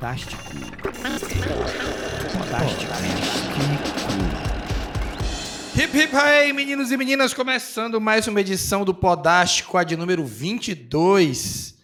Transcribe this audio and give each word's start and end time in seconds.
Podástico. 0.00 0.42
Podástico. 2.32 2.92
Hip 5.76 5.98
hip 5.98 6.16
hey, 6.16 6.54
meninos 6.54 6.90
e 6.90 6.96
meninas, 6.96 7.34
começando 7.34 8.00
mais 8.00 8.26
uma 8.26 8.40
edição 8.40 8.82
do 8.82 8.94
Podástico, 8.94 9.76
a 9.76 9.84
de 9.84 9.98
número 9.98 10.24
22. 10.24 11.74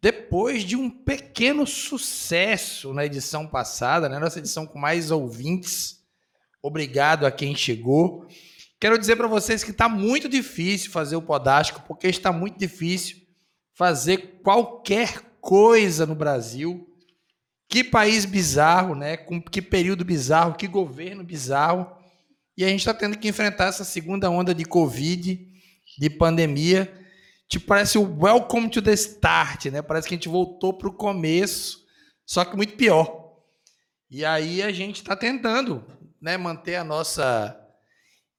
Depois 0.00 0.62
de 0.62 0.76
um 0.76 0.88
pequeno 0.88 1.66
sucesso 1.66 2.94
na 2.94 3.04
edição 3.04 3.44
passada, 3.44 4.08
né? 4.08 4.20
Nossa 4.20 4.38
edição 4.38 4.64
com 4.64 4.78
mais 4.78 5.10
ouvintes. 5.10 5.98
Obrigado 6.62 7.26
a 7.26 7.30
quem 7.32 7.56
chegou. 7.56 8.28
Quero 8.78 8.96
dizer 8.96 9.16
para 9.16 9.26
vocês 9.26 9.64
que 9.64 9.72
está 9.72 9.88
muito 9.88 10.28
difícil 10.28 10.92
fazer 10.92 11.16
o 11.16 11.22
Podástico, 11.22 11.82
porque 11.88 12.06
está 12.06 12.30
muito 12.30 12.56
difícil 12.56 13.16
fazer 13.74 14.38
qualquer 14.44 15.22
coisa 15.40 16.06
no 16.06 16.14
Brasil. 16.14 16.87
Que 17.68 17.84
país 17.84 18.24
bizarro, 18.24 18.94
né? 18.94 19.16
Com 19.16 19.40
que 19.42 19.60
período 19.60 20.04
bizarro, 20.04 20.54
que 20.54 20.66
governo 20.66 21.22
bizarro. 21.22 21.86
E 22.56 22.64
a 22.64 22.68
gente 22.68 22.80
está 22.80 22.94
tendo 22.94 23.18
que 23.18 23.28
enfrentar 23.28 23.66
essa 23.66 23.84
segunda 23.84 24.30
onda 24.30 24.54
de 24.54 24.64
Covid, 24.64 25.46
de 25.98 26.10
pandemia. 26.10 26.92
Tipo, 27.48 27.66
parece 27.66 27.98
o 27.98 28.18
welcome 28.20 28.70
to 28.70 28.80
the 28.80 28.92
start, 28.92 29.66
né? 29.66 29.82
Parece 29.82 30.08
que 30.08 30.14
a 30.14 30.16
gente 30.16 30.28
voltou 30.28 30.72
para 30.72 30.88
o 30.88 30.92
começo, 30.92 31.84
só 32.26 32.44
que 32.44 32.56
muito 32.56 32.74
pior. 32.74 33.36
E 34.10 34.24
aí 34.24 34.62
a 34.62 34.72
gente 34.72 34.96
está 34.96 35.14
tentando 35.14 35.84
né, 36.20 36.36
manter 36.36 36.76
a 36.76 36.84
nossa 36.84 37.58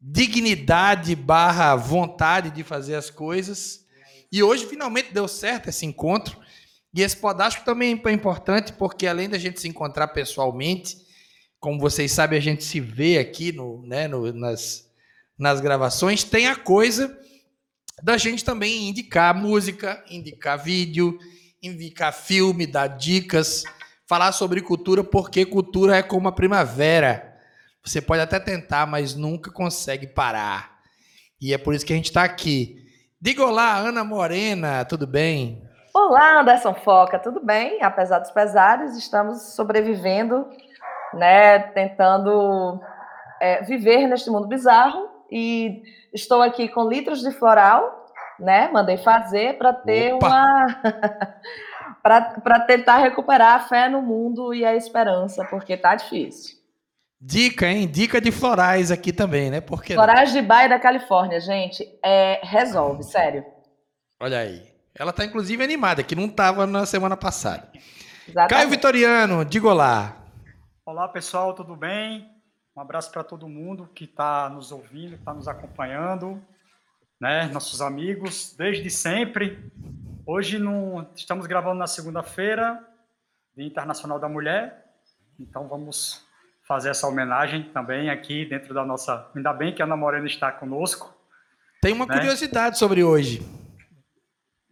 dignidade 0.02 1.16
barra 1.16 1.76
vontade 1.76 2.50
de 2.50 2.64
fazer 2.64 2.96
as 2.96 3.10
coisas. 3.10 3.86
E 4.32 4.42
hoje 4.42 4.66
finalmente 4.66 5.14
deu 5.14 5.28
certo 5.28 5.70
esse 5.70 5.86
encontro. 5.86 6.40
E 6.94 7.02
esse 7.02 7.18
podástico 7.18 7.66
também 7.66 8.02
é 8.04 8.12
importante 8.12 8.74
porque 8.74 9.06
além 9.06 9.30
da 9.30 9.38
gente 9.38 9.60
se 9.60 9.68
encontrar 9.68 10.08
pessoalmente, 10.10 10.98
como 11.60 11.80
vocês 11.80 12.12
sabem, 12.12 12.38
a 12.38 12.42
gente 12.42 12.64
se 12.64 12.80
vê 12.80 13.18
aqui 13.18 13.52
no, 13.52 13.86
né, 13.86 14.08
no, 14.08 14.32
nas, 14.34 14.90
nas 15.38 15.60
gravações, 15.60 16.24
tem 16.24 16.48
a 16.48 16.56
coisa 16.56 17.16
da 18.02 18.18
gente 18.18 18.44
também 18.44 18.90
indicar 18.90 19.36
música, 19.36 20.04
indicar 20.10 20.58
vídeo, 20.58 21.20
indicar 21.62 22.14
filme, 22.14 22.66
dar 22.66 22.88
dicas, 22.88 23.64
falar 24.08 24.32
sobre 24.32 24.62
cultura, 24.62 25.04
porque 25.04 25.46
cultura 25.46 25.98
é 25.98 26.04
como 26.04 26.28
a 26.28 26.32
primavera. 26.32 27.38
Você 27.84 28.02
pode 28.02 28.22
até 28.22 28.40
tentar, 28.40 28.86
mas 28.86 29.16
nunca 29.16 29.52
consegue 29.52 30.08
parar. 30.08 30.80
E 31.40 31.54
é 31.54 31.58
por 31.58 31.74
isso 31.74 31.86
que 31.86 31.94
a 31.94 31.96
gente 31.96 32.06
está 32.06 32.24
aqui. 32.24 32.86
Diga 33.22 33.44
olá, 33.46 33.78
Ana 33.78 34.04
Morena, 34.04 34.84
tudo 34.86 35.06
bem? 35.06 35.69
Olá, 35.94 36.42
Anderson 36.42 36.74
Foca, 36.76 37.18
tudo 37.18 37.44
bem? 37.44 37.82
Apesar 37.82 38.20
dos 38.20 38.30
pesares, 38.30 38.96
estamos 38.96 39.54
sobrevivendo, 39.54 40.48
né? 41.14 41.60
Tentando 41.60 42.80
é, 43.42 43.64
viver 43.64 44.08
neste 44.08 44.30
mundo 44.30 44.48
bizarro. 44.48 45.10
E 45.32 45.82
estou 46.14 46.42
aqui 46.42 46.68
com 46.68 46.88
litros 46.88 47.22
de 47.22 47.32
floral, 47.32 48.08
né? 48.40 48.70
Mandei 48.72 48.98
fazer 48.98 49.58
para 49.58 49.74
ter 49.74 50.14
Opa. 50.14 50.28
uma. 50.28 50.68
para 52.44 52.60
tentar 52.62 52.98
recuperar 52.98 53.56
a 53.56 53.60
fé 53.60 53.90
no 53.90 54.02
mundo 54.02 54.54
e 54.54 54.64
a 54.64 54.76
esperança, 54.76 55.44
porque 55.46 55.76
tá 55.76 55.96
difícil. 55.96 56.58
Dica, 57.20 57.68
hein? 57.68 57.88
Dica 57.88 58.22
de 58.22 58.32
florais 58.32 58.92
aqui 58.92 59.12
também, 59.12 59.50
né? 59.50 59.60
Porque 59.60 59.94
florais 59.96 60.32
de 60.32 60.42
Baia 60.42 60.70
da 60.70 60.80
Califórnia, 60.80 61.42
gente, 61.42 61.86
é, 62.04 62.40
resolve, 62.44 63.04
sério. 63.04 63.44
Olha 64.22 64.40
aí. 64.40 64.79
Ela 65.00 65.14
tá 65.14 65.24
inclusive 65.24 65.64
animada, 65.64 66.04
que 66.04 66.14
não 66.14 66.26
estava 66.26 66.68
na 66.68 66.86
semana 66.86 67.16
passada. 67.16 67.72
Exatamente. 68.28 68.50
Caio 68.50 68.70
Vitoriano, 68.70 69.46
diga 69.46 69.70
olá. 69.70 70.18
Olá, 70.86 71.08
pessoal, 71.08 71.56
tudo 71.56 71.74
bem? 71.74 72.30
Um 72.76 72.82
abraço 72.82 73.10
para 73.10 73.24
todo 73.24 73.48
mundo 73.48 73.90
que 73.96 74.04
está 74.04 74.50
nos 74.50 74.74
ouvindo, 74.74 75.16
está 75.16 75.34
nos 75.34 75.48
acompanhando, 75.48 76.44
né? 77.20 77.46
Nossos 77.46 77.82
amigos, 77.82 78.54
desde 78.58 78.90
sempre. 78.90 79.72
Hoje 80.26 80.60
não, 80.60 81.10
estamos 81.16 81.48
gravando 81.48 81.80
na 81.80 81.88
segunda-feira, 81.88 82.78
Dia 83.56 83.66
Internacional 83.66 84.20
da 84.20 84.28
Mulher, 84.28 84.84
então 85.40 85.70
vamos 85.70 86.26
fazer 86.68 86.90
essa 86.90 87.08
homenagem 87.08 87.64
também 87.72 88.10
aqui 88.10 88.44
dentro 88.44 88.74
da 88.74 88.84
nossa. 88.84 89.32
Ainda 89.34 89.54
bem 89.54 89.74
que 89.74 89.82
a 89.82 89.86
Ana 89.86 89.96
Morena 89.96 90.28
está 90.28 90.52
conosco. 90.52 91.16
Tem 91.82 91.94
uma 91.94 92.06
né? 92.06 92.16
curiosidade 92.16 92.78
sobre 92.78 93.02
hoje. 93.02 93.59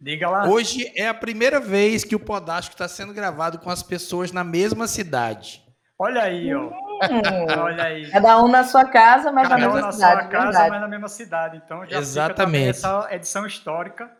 Diga 0.00 0.28
lá. 0.28 0.48
Hoje 0.48 0.90
é 0.96 1.08
a 1.08 1.14
primeira 1.14 1.58
vez 1.58 2.04
que 2.04 2.14
o 2.14 2.20
Podástico 2.20 2.74
está 2.74 2.86
sendo 2.86 3.12
gravado 3.12 3.58
com 3.58 3.68
as 3.70 3.82
pessoas 3.82 4.30
na 4.30 4.44
mesma 4.44 4.86
cidade. 4.86 5.62
Olha 5.98 6.22
aí, 6.22 6.54
ó. 6.54 6.66
Hum. 6.66 6.72
Olha 7.58 7.84
aí. 7.84 8.08
Cada 8.10 8.40
um 8.42 8.48
na 8.48 8.62
sua 8.64 8.84
casa, 8.84 9.32
mas 9.32 9.48
Cada 9.48 9.60
na 9.60 9.72
mesma 9.72 9.88
um 9.88 9.92
cidade. 9.92 10.14
na 10.14 10.20
sua 10.22 10.30
casa, 10.30 10.44
verdade. 10.46 10.70
mas 10.70 10.80
na 10.80 10.88
mesma 10.88 11.08
cidade. 11.08 11.62
Então 11.64 11.84
já 11.86 11.98
Exatamente. 11.98 12.68
essa 12.70 13.08
edição 13.10 13.46
histórica 13.46 14.10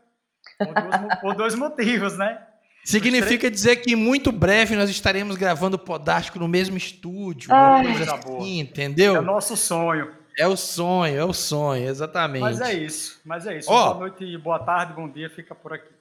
por 0.58 0.74
dois, 0.74 1.20
por 1.20 1.34
dois 1.36 1.54
motivos, 1.54 2.18
né? 2.18 2.40
Significa 2.84 3.50
dizer 3.50 3.76
que 3.76 3.94
muito 3.94 4.32
breve 4.32 4.74
nós 4.74 4.88
estaremos 4.88 5.36
gravando 5.36 5.76
o 5.76 5.78
Podástico 5.78 6.38
no 6.38 6.48
mesmo 6.48 6.76
estúdio. 6.76 7.52
Ah, 7.52 7.80
coisa 7.82 8.14
assim, 8.14 8.26
boa. 8.28 8.46
entendeu? 8.48 9.16
É 9.16 9.18
o 9.18 9.22
nosso 9.22 9.56
sonho. 9.56 10.10
É 10.38 10.46
o 10.46 10.56
sonho, 10.56 11.18
é 11.18 11.24
o 11.24 11.32
sonho, 11.32 11.88
exatamente. 11.88 12.42
Mas 12.42 12.60
é 12.60 12.72
isso, 12.72 13.20
mas 13.24 13.44
é 13.44 13.58
isso. 13.58 13.68
Oh, 13.68 13.94
boa 13.94 13.98
noite, 13.98 14.38
boa 14.38 14.60
tarde, 14.60 14.92
bom 14.92 15.08
dia, 15.08 15.28
fica 15.28 15.52
por 15.52 15.72
aqui. 15.72 15.92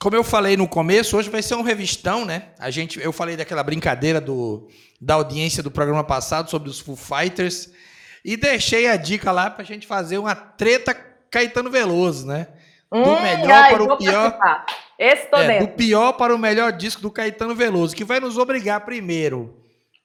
Como 0.00 0.16
eu 0.16 0.24
falei 0.24 0.56
no 0.56 0.66
começo, 0.66 1.18
hoje 1.18 1.28
vai 1.28 1.42
ser 1.42 1.54
um 1.56 1.62
revistão, 1.62 2.24
né? 2.24 2.54
A 2.58 2.70
gente, 2.70 2.98
eu 2.98 3.12
falei 3.12 3.36
daquela 3.36 3.62
brincadeira 3.62 4.22
do, 4.22 4.68
da 4.98 5.14
audiência 5.14 5.62
do 5.62 5.70
programa 5.70 6.02
passado 6.02 6.48
sobre 6.48 6.70
os 6.70 6.80
Foo 6.80 6.96
Fighters 6.96 7.70
e 8.24 8.38
deixei 8.38 8.88
a 8.88 8.96
dica 8.96 9.30
lá 9.30 9.50
pra 9.50 9.62
gente 9.62 9.86
fazer 9.86 10.16
uma 10.16 10.34
treta 10.34 10.94
Caetano 11.30 11.70
Veloso, 11.70 12.26
né? 12.26 12.48
Do 12.90 12.98
hum, 12.98 13.20
melhor 13.20 13.52
ai, 13.52 13.74
para 13.74 13.82
o 13.82 13.96
pior. 13.98 14.32
Participar. 14.32 14.66
Esse 14.98 15.26
tô 15.26 15.36
é, 15.36 15.58
Do 15.58 15.68
pior 15.68 16.12
para 16.14 16.34
o 16.34 16.38
melhor 16.38 16.72
disco 16.72 17.02
do 17.02 17.10
Caetano 17.10 17.54
Veloso, 17.54 17.94
que 17.94 18.04
vai 18.04 18.18
nos 18.18 18.38
obrigar 18.38 18.80
primeiro 18.86 19.62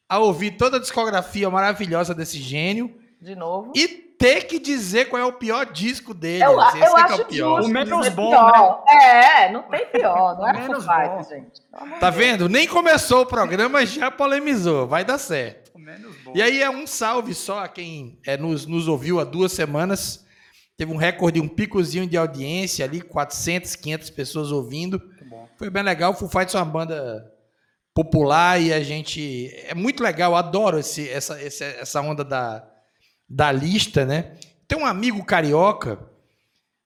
a 0.10 0.20
ouvir 0.20 0.52
toda 0.52 0.78
a 0.78 0.82
discografia 0.82 1.50
maravilhosa 1.50 2.14
desse 2.14 2.40
gênio. 2.42 3.07
De 3.22 3.36
novo. 3.36 3.74
E 3.76 3.88
ter 3.88 4.46
que 4.46 4.60
dizer 4.60 5.10
qual 5.10 5.22
é 5.22 5.26
o 5.26 5.34
pior 5.34 5.66
disco 5.66 6.14
dele. 6.14 6.44
Eu, 6.44 6.60
assim, 6.60 6.80
eu 6.80 6.96
acho 6.98 7.22
é 7.22 7.24
o 7.24 7.26
pior. 7.26 7.62
O 7.62 7.68
menos 7.68 8.10
bom, 8.10 8.30
pior. 8.30 8.84
né? 8.88 9.46
É, 9.46 9.52
não 9.52 9.64
tem 9.64 9.86
pior. 9.88 10.38
Não 10.38 10.48
é 10.48 10.54
menos 10.60 10.86
bom. 10.86 11.24
gente. 11.24 11.62
Tá 12.00 12.10
vendo? 12.10 12.50
Nem 12.50 12.68
começou 12.68 13.22
o 13.22 13.26
programa, 13.26 13.86
já 13.86 14.10
polemizou. 14.10 14.88
Vai 14.88 15.06
dar 15.06 15.18
certo. 15.18 15.72
O 15.74 15.80
menos 15.80 16.16
bom. 16.24 16.34
E 16.36 16.42
aí 16.42 16.62
é 16.62 16.70
um 16.70 16.88
salve 16.88 17.34
só 17.34 17.64
a 17.64 17.68
quem 17.68 18.20
é, 18.26 18.38
nos, 18.38 18.66
nos 18.66 18.88
ouviu 18.88 19.20
há 19.20 19.24
duas 19.24 19.52
semanas 19.52 20.26
Teve 20.78 20.94
um 20.94 20.96
recorde, 20.96 21.42
um 21.42 21.48
picozinho 21.48 22.06
de 22.06 22.16
audiência 22.16 22.86
ali, 22.86 23.02
400, 23.02 23.76
500 23.76 24.10
pessoas 24.12 24.52
ouvindo. 24.52 25.02
Foi 25.58 25.72
bem 25.72 25.82
legal. 25.82 26.12
O 26.12 26.14
Foo 26.14 26.30
Fighters 26.30 26.54
é 26.54 26.60
uma 26.60 26.66
banda 26.66 27.34
popular 27.96 28.62
e 28.62 28.72
a 28.72 28.80
gente... 28.82 29.52
É 29.68 29.74
muito 29.74 30.04
legal, 30.04 30.36
adoro 30.36 30.78
esse, 30.78 31.10
essa, 31.10 31.42
essa 31.42 32.00
onda 32.00 32.24
da, 32.24 32.64
da 33.30 33.52
lista, 33.52 34.06
né? 34.06 34.38
Tem 34.68 34.78
um 34.78 34.86
amigo 34.86 35.24
carioca 35.24 36.00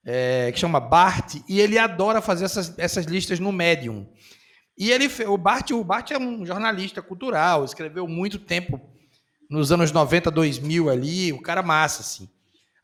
é, 0.05 0.51
que 0.51 0.59
chama 0.59 0.79
Bart 0.79 1.35
e 1.47 1.59
ele 1.59 1.77
adora 1.77 2.21
fazer 2.21 2.45
essas, 2.45 2.77
essas 2.77 3.05
listas 3.05 3.39
no 3.39 3.51
Medium. 3.51 4.07
E 4.77 4.91
ele, 4.91 5.07
o 5.27 5.37
Bart, 5.37 5.71
o 5.71 5.83
Bart 5.83 6.11
é 6.11 6.17
um 6.17 6.45
jornalista 6.45 7.01
cultural, 7.01 7.63
escreveu 7.63 8.07
muito 8.07 8.39
tempo 8.39 8.81
nos 9.49 9.71
anos 9.71 9.91
90, 9.91 10.31
2000 10.31 10.89
ali, 10.89 11.33
o 11.33 11.41
cara 11.41 11.61
massa, 11.61 12.01
assim. 12.01 12.29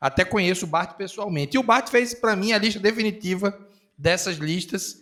Até 0.00 0.24
conheço 0.24 0.64
o 0.64 0.68
Bart 0.68 0.96
pessoalmente. 0.96 1.56
E 1.56 1.58
o 1.58 1.62
Bart 1.62 1.88
fez 1.88 2.14
para 2.14 2.36
mim 2.36 2.52
a 2.52 2.58
lista 2.58 2.78
definitiva 2.78 3.58
dessas 3.96 4.36
listas, 4.36 5.00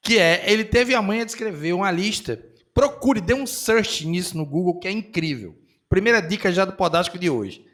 que 0.00 0.18
é, 0.18 0.50
ele 0.50 0.64
teve 0.64 0.94
a 0.94 1.02
manha 1.02 1.24
de 1.24 1.30
escrever 1.30 1.74
uma 1.74 1.90
lista. 1.90 2.42
Procure, 2.74 3.20
dê 3.20 3.34
um 3.34 3.46
search 3.46 4.06
nisso 4.06 4.36
no 4.36 4.44
Google, 4.44 4.80
que 4.80 4.88
é 4.88 4.90
incrível. 4.90 5.56
Primeira 5.88 6.20
dica 6.20 6.50
já 6.50 6.64
do 6.64 6.72
Podástico 6.72 7.18
de 7.18 7.30
hoje. 7.30 7.64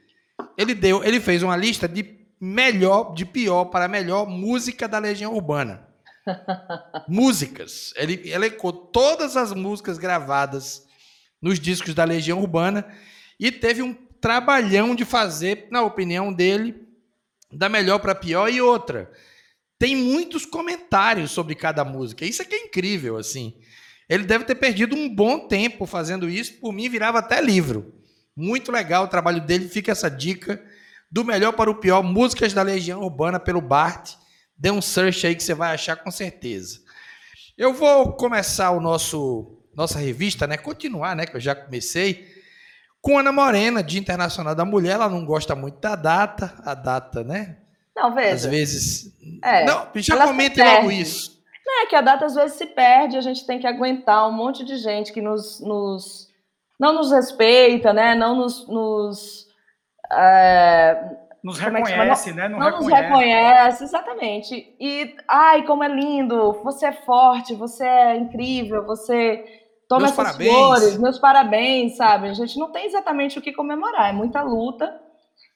Ele 0.56 0.74
deu, 0.74 1.04
ele 1.04 1.20
fez 1.20 1.42
uma 1.42 1.56
lista 1.56 1.88
de 1.88 2.18
melhor, 2.40 3.14
de 3.14 3.24
pior 3.24 3.66
para 3.66 3.88
melhor 3.88 4.26
música 4.26 4.86
da 4.88 4.98
Legião 4.98 5.34
Urbana. 5.34 5.86
músicas. 7.08 7.92
Ele 7.96 8.30
elencou 8.30 8.72
todas 8.72 9.36
as 9.36 9.52
músicas 9.52 9.98
gravadas 9.98 10.86
nos 11.40 11.58
discos 11.58 11.94
da 11.94 12.04
Legião 12.04 12.40
Urbana 12.40 12.86
e 13.38 13.50
teve 13.50 13.82
um 13.82 13.94
trabalhão 14.20 14.94
de 14.94 15.04
fazer, 15.04 15.68
na 15.70 15.82
opinião 15.82 16.32
dele, 16.32 16.86
da 17.52 17.68
melhor 17.68 17.98
para 17.98 18.14
pior 18.14 18.48
e 18.52 18.60
outra. 18.60 19.10
Tem 19.78 19.94
muitos 19.94 20.44
comentários 20.44 21.30
sobre 21.30 21.54
cada 21.54 21.84
música. 21.84 22.24
Isso 22.24 22.42
é 22.42 22.44
que 22.44 22.54
é 22.54 22.66
incrível, 22.66 23.16
assim. 23.16 23.54
Ele 24.08 24.24
deve 24.24 24.44
ter 24.44 24.56
perdido 24.56 24.96
um 24.96 25.08
bom 25.08 25.46
tempo 25.46 25.86
fazendo 25.86 26.28
isso. 26.28 26.54
Por 26.54 26.72
mim, 26.72 26.88
virava 26.88 27.20
até 27.20 27.40
livro. 27.40 27.94
Muito 28.38 28.70
legal 28.70 29.02
o 29.02 29.08
trabalho 29.08 29.40
dele. 29.40 29.68
Fica 29.68 29.90
essa 29.90 30.08
dica 30.08 30.62
do 31.10 31.24
melhor 31.24 31.52
para 31.52 31.68
o 31.68 31.74
pior, 31.74 32.04
músicas 32.04 32.52
da 32.52 32.62
Legião 32.62 33.02
Urbana 33.02 33.40
pelo 33.40 33.60
Bart. 33.60 34.14
Dê 34.56 34.70
um 34.70 34.80
search 34.80 35.26
aí 35.26 35.34
que 35.34 35.42
você 35.42 35.54
vai 35.54 35.74
achar 35.74 35.96
com 35.96 36.08
certeza. 36.08 36.78
Eu 37.56 37.74
vou 37.74 38.12
começar 38.12 38.70
o 38.70 38.80
nosso 38.80 39.58
nossa 39.74 39.98
revista, 39.98 40.46
né? 40.46 40.56
Continuar, 40.56 41.16
né? 41.16 41.26
Que 41.26 41.36
eu 41.36 41.40
já 41.40 41.52
comecei. 41.52 42.28
Com 43.00 43.18
Ana 43.18 43.32
Morena, 43.32 43.82
Dia 43.82 43.98
Internacional 43.98 44.54
da 44.54 44.64
Mulher. 44.64 44.92
Ela 44.92 45.08
não 45.08 45.24
gosta 45.24 45.56
muito 45.56 45.80
da 45.80 45.96
data, 45.96 46.54
a 46.64 46.74
data, 46.74 47.24
né? 47.24 47.56
Não, 47.96 48.14
veja. 48.14 48.34
Às 48.34 48.46
vezes. 48.46 49.18
É, 49.42 49.64
não, 49.64 49.88
já 49.96 50.16
comente 50.24 50.62
logo 50.62 50.92
isso. 50.92 51.42
Não, 51.66 51.82
é 51.82 51.86
que 51.86 51.96
a 51.96 52.00
data 52.00 52.24
às 52.24 52.36
vezes 52.36 52.56
se 52.56 52.66
perde, 52.66 53.16
a 53.16 53.20
gente 53.20 53.44
tem 53.44 53.58
que 53.58 53.66
aguentar 53.66 54.28
um 54.28 54.32
monte 54.32 54.64
de 54.64 54.76
gente 54.76 55.12
que 55.12 55.20
nos, 55.20 55.60
nos 55.60 56.27
não 56.78 56.94
nos 56.94 57.10
respeita, 57.10 57.92
né? 57.92 58.14
Não 58.14 58.36
nos. 58.36 58.66
nos 58.68 59.48
é, 60.12 61.16
nos 61.42 61.60
é 61.60 61.64
reconhece, 61.64 62.30
é 62.30 62.32
né? 62.32 62.48
Não, 62.48 62.58
não 62.58 62.66
reconhece. 62.66 62.90
nos 62.90 63.00
reconhece, 63.00 63.84
exatamente. 63.84 64.76
E, 64.80 65.16
ai, 65.28 65.64
como 65.64 65.84
é 65.84 65.88
lindo, 65.88 66.52
você 66.62 66.86
é 66.86 66.92
forte, 66.92 67.54
você 67.54 67.84
é 67.84 68.16
incrível, 68.16 68.84
você 68.86 69.44
toma 69.88 70.02
meus 70.02 70.12
essas 70.12 70.24
parabéns. 70.24 70.52
flores, 70.52 70.98
meus 70.98 71.18
parabéns, 71.18 71.96
sabe? 71.96 72.28
A 72.28 72.34
gente 72.34 72.58
não 72.58 72.70
tem 72.70 72.86
exatamente 72.86 73.38
o 73.38 73.42
que 73.42 73.52
comemorar, 73.52 74.10
é 74.10 74.12
muita 74.12 74.42
luta. 74.42 75.00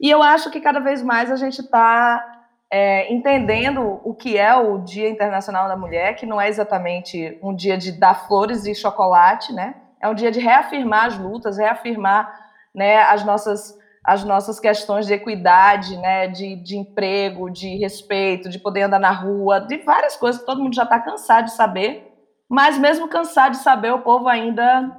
E 0.00 0.10
eu 0.10 0.22
acho 0.22 0.50
que 0.50 0.60
cada 0.60 0.80
vez 0.80 1.02
mais 1.02 1.30
a 1.30 1.36
gente 1.36 1.60
está 1.60 2.25
é, 2.70 3.12
entendendo 3.12 4.00
o 4.02 4.14
que 4.14 4.38
é 4.38 4.54
o 4.56 4.78
Dia 4.78 5.08
Internacional 5.08 5.68
da 5.68 5.76
Mulher, 5.76 6.16
que 6.16 6.26
não 6.26 6.40
é 6.40 6.48
exatamente 6.48 7.38
um 7.42 7.54
dia 7.54 7.76
de 7.76 7.92
dar 7.92 8.26
flores 8.26 8.66
e 8.66 8.75
chocolate, 8.75 9.52
né? 9.52 9.75
É 10.02 10.08
um 10.08 10.14
dia 10.14 10.31
de 10.31 10.40
reafirmar 10.40 11.06
as 11.06 11.19
lutas, 11.19 11.56
reafirmar 11.56 12.50
né, 12.75 13.02
as 13.02 13.25
nossas 13.25 13.81
as 14.04 14.25
nossas 14.25 14.58
questões 14.58 15.06
de 15.06 15.12
equidade, 15.12 15.96
né, 15.96 16.26
de, 16.26 16.56
de 16.56 16.76
emprego, 16.76 17.49
de 17.49 17.76
respeito, 17.76 18.49
de 18.49 18.58
poder 18.58 18.82
andar 18.82 18.99
na 18.99 19.12
rua, 19.12 19.60
de 19.60 19.76
várias 19.78 20.16
coisas 20.16 20.40
que 20.40 20.46
todo 20.46 20.60
mundo 20.60 20.75
já 20.75 20.82
está 20.82 20.99
cansado 20.99 21.44
de 21.44 21.52
saber, 21.52 22.12
mas 22.49 22.76
mesmo 22.76 23.06
cansado 23.06 23.52
de 23.52 23.58
saber, 23.58 23.93
o 23.93 24.00
povo 24.00 24.28
ainda 24.28 24.90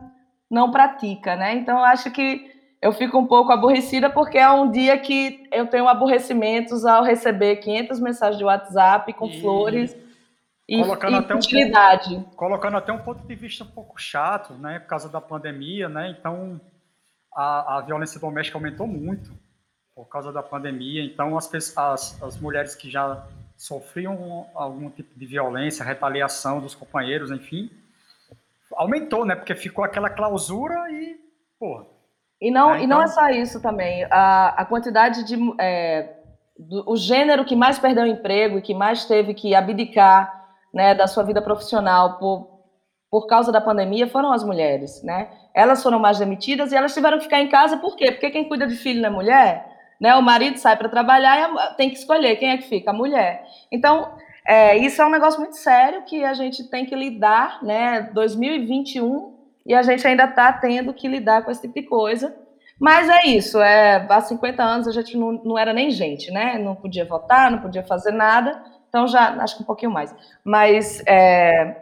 não 0.49 0.71
pratica, 0.71 1.35
né? 1.35 1.53
Então, 1.55 1.79
eu 1.79 1.83
acho 1.83 2.09
que 2.11 2.49
eu 2.81 2.93
fico 2.93 3.17
um 3.17 3.25
pouco 3.25 3.51
aborrecida 3.51 4.09
porque 4.09 4.37
é 4.37 4.49
um 4.49 4.71
dia 4.71 4.97
que 4.97 5.43
eu 5.51 5.67
tenho 5.67 5.87
aborrecimentos 5.87 6.85
ao 6.85 7.03
receber 7.03 7.57
500 7.57 7.99
mensagens 7.99 8.37
de 8.37 8.43
WhatsApp 8.45 9.11
com 9.13 9.27
e... 9.27 9.41
flores 9.41 9.95
e, 10.67 10.81
colocando, 10.81 11.13
e 11.13 11.19
até 11.19 11.35
utilidade. 11.35 12.15
Um 12.15 12.23
ponto, 12.23 12.35
colocando 12.35 12.77
até 12.77 12.91
um 12.91 12.99
ponto 12.99 13.25
de 13.25 13.35
vista 13.35 13.63
um 13.63 13.67
pouco 13.67 13.99
chato, 14.01 14.53
né, 14.53 14.79
por 14.79 14.87
causa 14.87 15.09
da 15.09 15.19
pandemia, 15.19 15.89
né? 15.89 16.15
Então, 16.17 16.59
a, 17.35 17.77
a 17.77 17.81
violência 17.81 18.19
doméstica 18.19 18.57
aumentou 18.57 18.87
muito 18.87 19.31
por 19.95 20.05
causa 20.05 20.31
da 20.31 20.41
pandemia. 20.41 21.03
Então, 21.03 21.37
as, 21.37 21.51
as, 21.77 22.21
as 22.21 22.39
mulheres 22.39 22.75
que 22.75 22.89
já 22.89 23.25
sofriam 23.57 24.47
algum 24.55 24.89
tipo 24.89 25.17
de 25.17 25.25
violência, 25.25 25.85
retaliação 25.85 26.59
dos 26.59 26.73
companheiros, 26.73 27.29
enfim, 27.29 27.69
aumentou, 28.73 29.25
né? 29.25 29.35
Porque 29.35 29.55
ficou 29.55 29.83
aquela 29.83 30.09
clausura 30.09 30.89
e, 30.91 31.17
porra. 31.59 31.85
E 32.41 32.49
não, 32.49 32.71
né? 32.71 32.75
então... 32.75 32.83
e 32.83 32.87
não 32.87 33.01
é 33.01 33.07
só 33.07 33.29
isso 33.29 33.61
também. 33.61 34.05
A, 34.09 34.49
a 34.61 34.65
quantidade 34.65 35.23
de. 35.23 35.35
É, 35.59 36.17
do, 36.57 36.89
o 36.89 36.95
gênero 36.95 37.45
que 37.45 37.55
mais 37.55 37.79
perdeu 37.79 38.05
emprego 38.05 38.57
e 38.57 38.61
que 38.61 38.73
mais 38.73 39.05
teve 39.05 39.33
que 39.33 39.53
abdicar 39.53 40.42
né, 40.73 40.95
da 40.95 41.07
sua 41.07 41.23
vida 41.23 41.41
profissional 41.41 42.17
por, 42.17 42.47
por 43.09 43.27
causa 43.27 43.51
da 43.51 43.61
pandemia 43.61 44.07
foram 44.07 44.31
as 44.31 44.43
mulheres, 44.43 45.03
né? 45.03 45.29
Elas 45.53 45.83
foram 45.83 45.99
mais 45.99 46.17
demitidas 46.17 46.71
e 46.71 46.75
elas 46.75 46.93
tiveram 46.93 47.17
que 47.17 47.25
ficar 47.25 47.39
em 47.39 47.47
casa, 47.47 47.77
por 47.77 47.95
quê? 47.95 48.11
Porque 48.11 48.31
quem 48.31 48.47
cuida 48.47 48.65
de 48.65 48.75
filho 48.75 49.01
não 49.01 49.09
é 49.09 49.11
mulher, 49.11 49.65
né? 50.01 50.15
O 50.15 50.21
marido 50.21 50.57
sai 50.57 50.75
para 50.75 50.89
trabalhar 50.89 51.49
e 51.49 51.75
tem 51.75 51.89
que 51.89 51.97
escolher 51.97 52.37
quem 52.37 52.49
é 52.49 52.57
que 52.57 52.67
fica, 52.67 52.89
a 52.89 52.93
mulher. 52.93 53.45
Então, 53.71 54.15
é, 54.45 54.75
isso 54.77 55.01
é 55.01 55.05
um 55.05 55.11
negócio 55.11 55.39
muito 55.39 55.55
sério 55.55 56.03
que 56.03 56.23
a 56.25 56.33
gente 56.33 56.63
tem 56.69 56.85
que 56.85 56.95
lidar, 56.95 57.63
né? 57.63 58.09
2021 58.13 59.33
e 59.65 59.73
a 59.73 59.81
gente 59.81 60.05
ainda 60.05 60.25
está 60.25 60.51
tendo 60.51 60.93
que 60.93 61.07
lidar 61.07 61.43
com 61.43 61.51
esse 61.51 61.61
tipo 61.61 61.75
de 61.75 61.83
coisa. 61.83 62.35
Mas 62.79 63.07
é 63.07 63.27
isso, 63.27 63.61
é, 63.61 64.05
há 64.09 64.19
50 64.19 64.61
anos 64.61 64.87
a 64.87 64.91
gente 64.91 65.15
não, 65.15 65.31
não 65.31 65.57
era 65.57 65.71
nem 65.71 65.91
gente, 65.91 66.31
né? 66.31 66.57
Não 66.57 66.75
podia 66.75 67.05
votar, 67.05 67.49
não 67.51 67.59
podia 67.59 67.83
fazer 67.83 68.11
nada, 68.11 68.61
então 68.93 69.07
já 69.07 69.29
acho 69.41 69.57
que 69.57 69.63
um 69.63 69.65
pouquinho 69.65 69.91
mais. 69.91 70.15
Mas 70.45 71.01
é, 71.07 71.75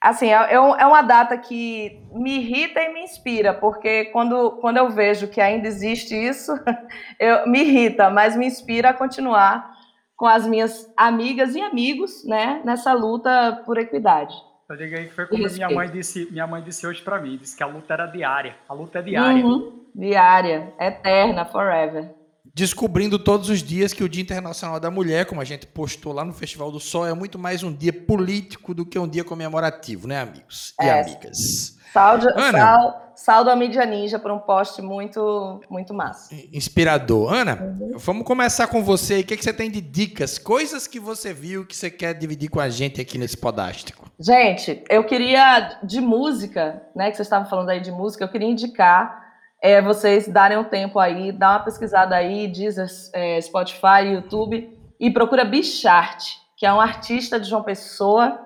assim, 0.00 0.26
é, 0.26 0.34
é, 0.34 0.54
é 0.54 0.86
uma 0.86 1.02
data 1.02 1.38
que 1.38 2.02
me 2.12 2.38
irrita 2.38 2.80
e 2.80 2.92
me 2.92 3.04
inspira, 3.04 3.54
porque 3.54 4.06
quando, 4.06 4.50
quando 4.60 4.78
eu 4.78 4.90
vejo 4.90 5.28
que 5.28 5.40
ainda 5.40 5.68
existe 5.68 6.12
isso, 6.12 6.52
eu, 7.20 7.46
me 7.46 7.60
irrita, 7.60 8.10
mas 8.10 8.36
me 8.36 8.46
inspira 8.46 8.90
a 8.90 8.92
continuar 8.94 9.72
com 10.16 10.26
as 10.26 10.44
minhas 10.44 10.92
amigas 10.96 11.54
e 11.54 11.60
amigos, 11.60 12.24
né, 12.24 12.60
nessa 12.64 12.92
luta 12.92 13.62
por 13.64 13.78
equidade. 13.78 14.34
Eu 14.68 14.76
digo 14.76 14.96
aí 14.96 15.06
que 15.06 15.14
foi 15.14 15.26
como 15.26 15.40
minha 15.40 15.70
mãe 15.70 15.88
disse, 15.88 16.28
minha 16.32 16.48
mãe 16.48 16.62
disse 16.62 16.84
hoje 16.84 17.00
para 17.00 17.20
mim, 17.20 17.36
disse 17.36 17.56
que 17.56 17.62
a 17.62 17.66
luta 17.66 17.94
era 17.94 18.06
diária, 18.06 18.56
a 18.68 18.74
luta 18.74 18.98
é 18.98 19.02
diária. 19.02 19.44
Uhum, 19.44 19.84
diária, 19.94 20.72
eterna, 20.80 21.44
forever 21.44 22.23
descobrindo 22.54 23.18
todos 23.18 23.50
os 23.50 23.62
dias 23.62 23.92
que 23.92 24.04
o 24.04 24.08
Dia 24.08 24.22
Internacional 24.22 24.78
da 24.78 24.90
Mulher, 24.90 25.26
como 25.26 25.40
a 25.40 25.44
gente 25.44 25.66
postou 25.66 26.12
lá 26.12 26.24
no 26.24 26.32
Festival 26.32 26.70
do 26.70 26.78
Sol, 26.78 27.06
é 27.06 27.12
muito 27.12 27.38
mais 27.38 27.64
um 27.64 27.72
dia 27.72 27.92
político 27.92 28.72
do 28.72 28.86
que 28.86 28.96
um 28.98 29.08
dia 29.08 29.24
comemorativo, 29.24 30.06
né, 30.06 30.20
amigos 30.20 30.72
e 30.80 30.84
é. 30.84 31.00
amigas? 31.00 31.74
Saldo, 31.92 32.28
Ana, 32.28 32.58
sal, 32.58 33.12
saldo 33.14 33.50
a 33.50 33.56
mídia 33.56 33.86
ninja 33.86 34.18
por 34.18 34.30
um 34.32 34.38
post 34.40 34.82
muito, 34.82 35.60
muito 35.70 35.94
massa. 35.94 36.34
Inspirador. 36.52 37.32
Ana, 37.32 37.54
uhum. 37.54 37.92
vamos 37.98 38.26
começar 38.26 38.66
com 38.66 38.82
você. 38.82 39.20
O 39.20 39.24
que, 39.24 39.34
é 39.34 39.36
que 39.36 39.44
você 39.44 39.52
tem 39.52 39.70
de 39.70 39.80
dicas? 39.80 40.36
Coisas 40.36 40.88
que 40.88 40.98
você 40.98 41.32
viu 41.32 41.64
que 41.64 41.76
você 41.76 41.88
quer 41.88 42.14
dividir 42.14 42.50
com 42.50 42.58
a 42.58 42.68
gente 42.68 43.00
aqui 43.00 43.16
nesse 43.16 43.36
podástico. 43.36 44.10
Gente, 44.18 44.82
eu 44.90 45.04
queria, 45.04 45.78
de 45.84 46.00
música, 46.00 46.82
né, 46.96 47.10
que 47.10 47.16
vocês 47.16 47.26
estavam 47.26 47.48
falando 47.48 47.70
aí 47.70 47.80
de 47.80 47.92
música, 47.92 48.24
eu 48.24 48.28
queria 48.28 48.48
indicar 48.48 49.23
é, 49.64 49.80
vocês 49.80 50.28
darem 50.28 50.58
um 50.58 50.64
tempo 50.64 50.98
aí, 50.98 51.32
dá 51.32 51.52
uma 51.52 51.60
pesquisada 51.60 52.14
aí, 52.14 52.46
Deezer, 52.46 52.86
é, 53.14 53.40
Spotify, 53.40 54.12
YouTube, 54.12 54.78
e 55.00 55.10
procura 55.10 55.42
Bichart, 55.42 56.34
que 56.54 56.66
é 56.66 56.72
um 56.72 56.78
artista 56.78 57.40
de 57.40 57.48
João 57.48 57.62
Pessoa, 57.62 58.40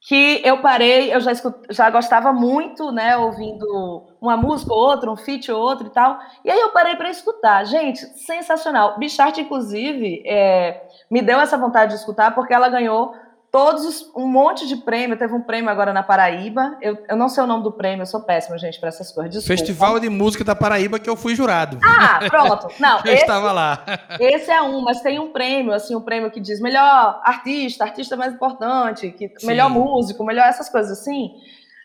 que 0.00 0.40
eu 0.44 0.58
parei, 0.58 1.12
eu 1.12 1.18
já, 1.18 1.32
escut, 1.32 1.56
já 1.70 1.90
gostava 1.90 2.32
muito, 2.32 2.92
né, 2.92 3.16
ouvindo 3.16 4.06
uma 4.20 4.36
música 4.36 4.72
ou 4.72 4.78
outra, 4.78 5.10
um 5.10 5.16
feat 5.16 5.50
ou 5.50 5.60
outro 5.60 5.88
e 5.88 5.90
tal, 5.90 6.20
e 6.44 6.50
aí 6.52 6.60
eu 6.60 6.70
parei 6.70 6.94
para 6.94 7.10
escutar. 7.10 7.64
Gente, 7.64 7.98
sensacional. 8.16 8.96
Bichart, 8.96 9.36
inclusive, 9.38 10.22
é, 10.24 10.86
me 11.10 11.20
deu 11.20 11.40
essa 11.40 11.58
vontade 11.58 11.94
de 11.94 11.98
escutar, 11.98 12.32
porque 12.32 12.54
ela 12.54 12.68
ganhou 12.68 13.12
todos 13.54 13.84
os, 13.84 14.10
um 14.16 14.26
monte 14.26 14.66
de 14.66 14.74
prêmio. 14.74 15.16
Teve 15.16 15.32
um 15.32 15.40
prêmio 15.40 15.70
agora 15.70 15.92
na 15.92 16.02
Paraíba. 16.02 16.76
Eu, 16.82 16.98
eu 17.08 17.16
não 17.16 17.28
sei 17.28 17.44
o 17.44 17.46
nome 17.46 17.62
do 17.62 17.70
prêmio, 17.70 18.02
eu 18.02 18.06
sou 18.06 18.20
péssima, 18.20 18.58
gente, 18.58 18.80
para 18.80 18.88
essas 18.88 19.12
coisas. 19.12 19.32
Desculpa. 19.32 19.56
Festival 19.56 20.00
de 20.00 20.08
Música 20.08 20.42
da 20.42 20.56
Paraíba 20.56 20.98
que 20.98 21.08
eu 21.08 21.14
fui 21.14 21.36
jurado. 21.36 21.78
Ah, 21.80 22.18
pronto. 22.28 22.66
Não, 22.80 22.98
eu 23.06 23.12
esse, 23.12 23.22
estava 23.22 23.52
lá. 23.52 23.84
Esse 24.18 24.50
é 24.50 24.60
um, 24.60 24.80
mas 24.80 25.00
tem 25.02 25.20
um 25.20 25.30
prêmio, 25.30 25.72
assim, 25.72 25.94
um 25.94 26.00
prêmio 26.00 26.32
que 26.32 26.40
diz 26.40 26.60
melhor 26.60 27.20
artista, 27.22 27.84
artista 27.84 28.16
mais 28.16 28.34
importante, 28.34 29.12
que, 29.12 29.32
melhor 29.44 29.70
músico, 29.70 30.24
melhor 30.24 30.48
essas 30.48 30.68
coisas 30.68 30.98
assim. 30.98 31.30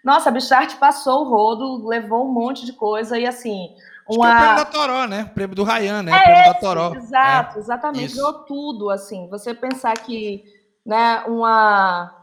Nossa, 0.03 0.29
a 0.29 0.31
Bichart 0.31 0.75
passou 0.77 1.23
o 1.23 1.29
rodo, 1.29 1.87
levou 1.87 2.25
um 2.27 2.33
monte 2.33 2.65
de 2.65 2.73
coisa 2.73 3.15
e 3.19 3.27
assim. 3.27 3.69
Uma... 4.09 4.25
Acho 4.25 4.25
que 4.25 4.25
é 4.25 4.33
o 4.33 4.39
prêmio 4.39 4.55
da 4.55 4.65
Toró, 4.65 5.05
né? 5.05 5.27
O 5.29 5.33
prêmio 5.35 5.55
do 5.55 5.63
Ryan, 5.63 6.01
né? 6.01 6.13
É 6.13 6.15
o 6.15 6.23
prêmio 6.23 6.41
esse, 6.41 6.47
da 6.47 6.53
Toró. 6.55 6.95
Exato, 6.95 7.57
é. 7.57 7.61
exatamente. 7.61 8.15
Ganhou 8.15 8.33
tudo, 8.45 8.89
assim. 8.89 9.27
Você 9.29 9.53
pensar 9.53 9.93
que 9.99 10.57
né, 10.85 11.23
uma 11.27 12.15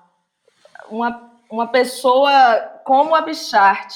uma, 0.90 1.30
uma 1.50 1.66
pessoa 1.66 2.60
como 2.84 3.14
a 3.14 3.20
Bichart 3.20 3.94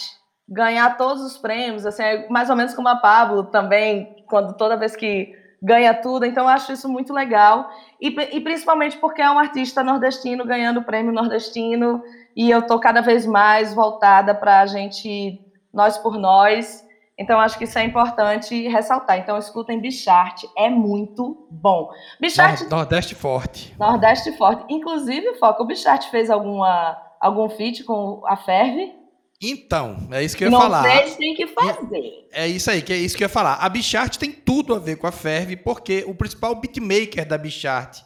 ganhar 0.48 0.96
todos 0.96 1.22
os 1.22 1.38
prêmios, 1.38 1.86
assim, 1.86 2.02
é 2.02 2.28
mais 2.28 2.50
ou 2.50 2.56
menos 2.56 2.74
como 2.74 2.88
a 2.88 2.96
Pablo 2.96 3.44
também, 3.44 4.16
quando 4.26 4.56
toda 4.56 4.76
vez 4.76 4.96
que 4.96 5.32
ganha 5.62 5.94
tudo, 5.94 6.24
então 6.24 6.44
eu 6.44 6.48
acho 6.48 6.72
isso 6.72 6.88
muito 6.88 7.12
legal, 7.12 7.70
e, 8.00 8.08
e 8.08 8.40
principalmente 8.40 8.96
porque 8.96 9.22
é 9.22 9.30
um 9.30 9.38
artista 9.38 9.84
nordestino 9.84 10.44
ganhando 10.44 10.80
o 10.80 10.84
prêmio 10.84 11.12
nordestino, 11.12 12.02
e 12.34 12.50
eu 12.50 12.66
tô 12.66 12.80
cada 12.80 13.00
vez 13.00 13.26
mais 13.26 13.72
voltada 13.74 14.34
para 14.34 14.60
a 14.60 14.66
gente, 14.66 15.40
nós 15.72 15.98
por 15.98 16.18
nós, 16.18 16.84
então 17.20 17.38
acho 17.38 17.58
que 17.58 17.64
isso 17.64 17.78
é 17.78 17.84
importante 17.84 18.66
ressaltar. 18.66 19.18
Então 19.18 19.36
escutem 19.36 19.78
Bichart, 19.78 20.44
é 20.56 20.70
muito 20.70 21.46
bom. 21.50 21.90
Bichart 22.18 22.62
Nordeste 22.70 23.14
forte. 23.14 23.76
Nordeste 23.78 24.32
forte. 24.38 24.64
Inclusive, 24.70 25.34
Foca, 25.34 25.62
o 25.62 25.66
Bichart 25.66 26.10
fez 26.10 26.30
alguma 26.30 26.96
algum 27.20 27.50
feat 27.50 27.84
com 27.84 28.22
a 28.26 28.36
Ferve? 28.36 28.94
Então, 29.42 30.08
é 30.10 30.22
isso 30.22 30.36
que 30.36 30.44
eu 30.44 30.48
ia 30.48 30.50
Não 30.50 30.60
falar. 30.60 30.82
Não 30.82 30.90
fez, 30.90 31.16
tem 31.16 31.34
que 31.34 31.46
fazer. 31.46 32.28
É 32.32 32.48
isso 32.48 32.70
aí, 32.70 32.80
que 32.80 32.92
é 32.92 32.96
isso 32.96 33.16
que 33.16 33.22
eu 33.22 33.26
ia 33.26 33.30
falar. 33.30 33.54
A 33.54 33.68
Bichart 33.68 34.16
tem 34.16 34.32
tudo 34.32 34.74
a 34.74 34.78
ver 34.78 34.96
com 34.96 35.06
a 35.06 35.12
Ferve, 35.12 35.56
porque 35.56 36.04
o 36.06 36.14
principal 36.14 36.54
beatmaker 36.54 37.26
da 37.26 37.36
Bichart 37.36 38.00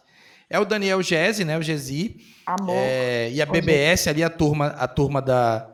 é 0.50 0.58
o 0.58 0.64
Daniel 0.64 1.00
Gese, 1.02 1.44
né, 1.44 1.56
o 1.56 1.62
Gesi. 1.62 2.16
Amor. 2.44 2.74
É, 2.76 3.30
e 3.30 3.40
a 3.40 3.46
BBS 3.46 4.08
ali 4.08 4.22
a 4.24 4.30
turma, 4.30 4.66
a 4.66 4.88
turma 4.88 5.22
da 5.22 5.70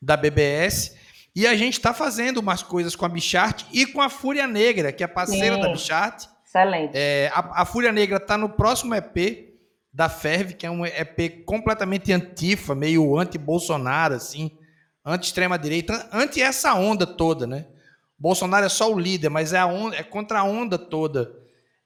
da 0.00 0.16
BBS. 0.16 0.96
E 1.34 1.46
a 1.46 1.56
gente 1.56 1.74
está 1.74 1.94
fazendo 1.94 2.38
umas 2.38 2.62
coisas 2.62 2.94
com 2.94 3.06
a 3.06 3.08
Bichart 3.08 3.64
e 3.72 3.86
com 3.86 4.02
a 4.02 4.10
Fúria 4.10 4.46
Negra, 4.46 4.92
que 4.92 5.02
é 5.02 5.06
parceira 5.06 5.56
Sim. 5.56 5.62
da 5.62 5.68
Bichart. 5.70 6.26
Excelente. 6.44 6.92
É, 6.94 7.30
a, 7.32 7.62
a, 7.62 7.64
Fúria 7.64 7.90
Negra 7.90 8.18
está 8.18 8.36
no 8.36 8.50
próximo 8.50 8.94
EP 8.94 9.52
da 9.90 10.10
Ferve, 10.10 10.54
que 10.54 10.66
é 10.66 10.70
um 10.70 10.84
EP 10.84 11.44
completamente 11.46 12.12
antifa, 12.12 12.74
meio 12.74 13.16
anti-Bolsonaro, 13.18 14.14
assim. 14.14 14.50
anti-extrema-direita, 15.04 16.08
anti 16.12 16.42
essa 16.42 16.74
onda 16.74 17.06
toda, 17.06 17.46
né? 17.46 17.66
Bolsonaro 18.18 18.66
é 18.66 18.68
só 18.68 18.92
o 18.92 18.98
líder, 18.98 19.30
mas 19.30 19.54
é, 19.54 19.58
a 19.58 19.66
onda, 19.66 19.96
é 19.96 20.02
contra 20.02 20.40
a 20.40 20.44
onda 20.44 20.78
toda 20.78 21.32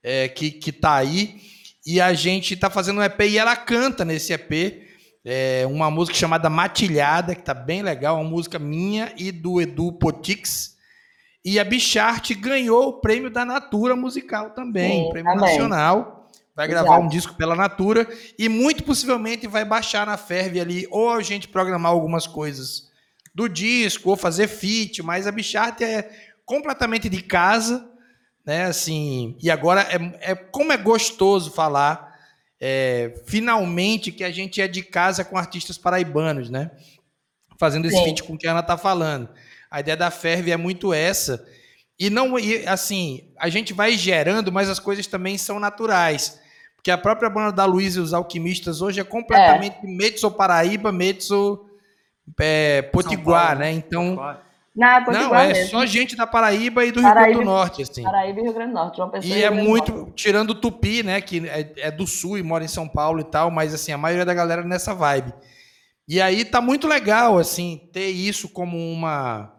é, 0.03 0.29
que, 0.29 0.51
que 0.51 0.73
tá 0.73 0.97
aí. 0.97 1.41
E 1.87 2.01
a 2.01 2.13
gente 2.13 2.57
tá 2.57 2.69
fazendo 2.69 2.99
um 2.99 3.05
EP 3.05 3.21
e 3.21 3.39
ela 3.39 3.55
canta 3.55 4.05
nesse 4.05 4.33
EP 4.33 4.86
é, 5.29 5.67
uma 5.67 5.91
música 5.91 6.17
chamada 6.17 6.49
Matilhada, 6.49 7.35
que 7.35 7.43
tá 7.43 7.53
bem 7.53 7.83
legal, 7.83 8.15
uma 8.15 8.31
música 8.31 8.61
minha 8.61 9.13
e 9.17 9.33
do 9.33 9.61
Edu 9.61 9.93
Potix. 9.93 10.77
E 11.45 11.59
a 11.59 11.65
Bichart 11.65 12.33
ganhou 12.35 12.87
o 12.91 13.01
prêmio 13.01 13.29
da 13.29 13.45
Natura 13.45 13.97
Musical 13.97 14.51
também, 14.51 15.03
Sim, 15.05 15.11
prêmio 15.11 15.33
amém. 15.33 15.45
nacional. 15.45 16.29
Vai 16.55 16.69
gravar 16.69 16.91
Exato. 16.91 17.05
um 17.05 17.09
disco 17.09 17.35
pela 17.35 17.57
Natura 17.57 18.09
e 18.39 18.49
muito 18.49 18.85
possivelmente 18.85 19.49
vai 19.49 19.65
baixar 19.65 20.07
na 20.07 20.17
Ferve 20.17 20.61
ali, 20.61 20.87
ou 20.93 21.11
a 21.11 21.21
gente 21.21 21.49
programar 21.49 21.91
algumas 21.91 22.29
coisas 22.29 22.89
do 23.35 23.49
disco, 23.49 24.11
ou 24.11 24.17
fazer 24.17 24.47
feat, 24.47 25.03
mas 25.03 25.27
a 25.27 25.33
Bichart 25.33 25.81
é 25.81 26.09
completamente 26.45 27.09
de 27.09 27.21
casa, 27.21 27.91
né? 28.45 28.67
Assim, 28.67 29.37
e 29.43 29.51
agora 29.51 29.83
é, 29.83 30.31
é 30.31 30.35
como 30.37 30.73
é 30.73 30.77
gostoso 30.77 31.51
falar 31.51 32.16
é, 32.61 33.15
finalmente 33.27 34.11
que 34.11 34.25
a 34.25 34.31
gente 34.31 34.61
é 34.61 34.69
de 34.69 34.83
casa 34.83 35.25
com 35.25 35.37
artistas 35.37 35.77
paraibanos, 35.77 36.49
né? 36.51 36.71
Fazendo 37.59 37.87
esse 37.87 38.03
feat 38.03 38.23
com 38.23 38.35
o 38.35 38.39
que 38.39 38.47
a 38.47 38.53
Ana 38.53 38.63
tá 38.63 38.77
falando. 38.77 39.29
A 39.71 39.81
ideia 39.81 39.97
da 39.97 40.11
Ferve 40.11 40.51
é 40.51 40.57
muito 40.57 40.93
essa. 40.93 41.47
E 41.99 42.11
não, 42.11 42.39
e, 42.39 42.67
assim, 42.67 43.33
a 43.39 43.49
gente 43.49 43.73
vai 43.73 43.97
gerando, 43.97 44.53
mas 44.53 44.69
as 44.69 44.79
coisas 44.79 45.07
também 45.07 45.39
são 45.39 45.59
naturais. 45.59 46.39
Porque 46.77 46.91
a 46.91 46.99
própria 46.99 47.31
banda 47.31 47.53
da 47.53 47.65
Luiz 47.65 47.97
e 47.97 48.01
os 48.01 48.13
Alquimistas 48.13 48.81
hoje 48.81 49.01
é 49.01 49.05
completamente 49.05 49.79
é. 49.83 49.87
Metso 49.87 50.31
Paraíba, 50.31 50.93
Metso 50.93 51.67
é, 52.39 52.83
Potiguar, 52.83 53.59
né? 53.59 53.73
Então. 53.73 54.17
Não, 54.77 55.01
não 55.07 55.35
é 55.35 55.55
mesmo. 55.55 55.71
só 55.71 55.87
gente 55.87 56.15
da 56.15 56.27
Paraíba 56.27 56.85
e 56.85 56.93
do 56.93 57.01
Paraíba, 57.01 57.21
Rio 57.21 57.33
Grande 57.33 57.45
do 57.45 57.51
Norte, 57.51 57.83
assim. 57.83 58.03
Paraíba 58.03 58.41
e 58.41 58.43
Rio 58.43 58.53
Grande 58.53 58.73
do 58.73 58.75
Norte, 58.75 59.01
uma 59.01 59.11
pessoa 59.11 59.35
E 59.35 59.43
é 59.43 59.49
muito, 59.49 60.13
tirando 60.15 60.51
o 60.51 60.55
Tupi, 60.55 61.03
né, 61.03 61.21
que 61.23 61.49
é, 61.49 61.73
é, 61.79 61.91
do 61.91 62.07
Sul 62.07 62.37
e 62.37 62.43
mora 62.43 62.63
em 62.63 62.69
São 62.69 62.87
Paulo 62.87 63.21
e 63.21 63.25
tal, 63.25 63.51
mas 63.51 63.73
assim, 63.73 63.91
a 63.91 63.97
maioria 63.97 64.27
da 64.27 64.35
galera 64.35 64.61
é 64.61 64.67
nessa 64.67 64.95
vibe. 64.95 65.33
E 66.07 66.21
aí 66.21 66.45
tá 66.45 66.61
muito 66.61 66.87
legal, 66.87 67.39
assim, 67.39 67.89
ter 67.91 68.09
isso 68.09 68.51
como 68.51 68.77
uma 68.77 69.53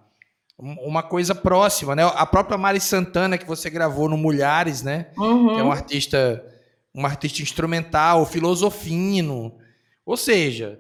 uma 0.60 1.04
coisa 1.04 1.36
próxima, 1.36 1.96
né? 1.96 2.04
A 2.04 2.26
própria 2.26 2.58
Mari 2.58 2.80
Santana 2.80 3.38
que 3.38 3.46
você 3.46 3.70
gravou 3.70 4.10
no 4.10 4.18
Mulheres, 4.18 4.82
né? 4.82 5.12
Uhum. 5.16 5.54
Que 5.54 5.60
é 5.60 5.64
um 5.64 5.72
artista, 5.72 6.44
um 6.96 7.06
artista 7.06 7.44
instrumental, 7.44 8.26
filosofino. 8.26 9.56
Ou 10.04 10.18
seja, 10.18 10.80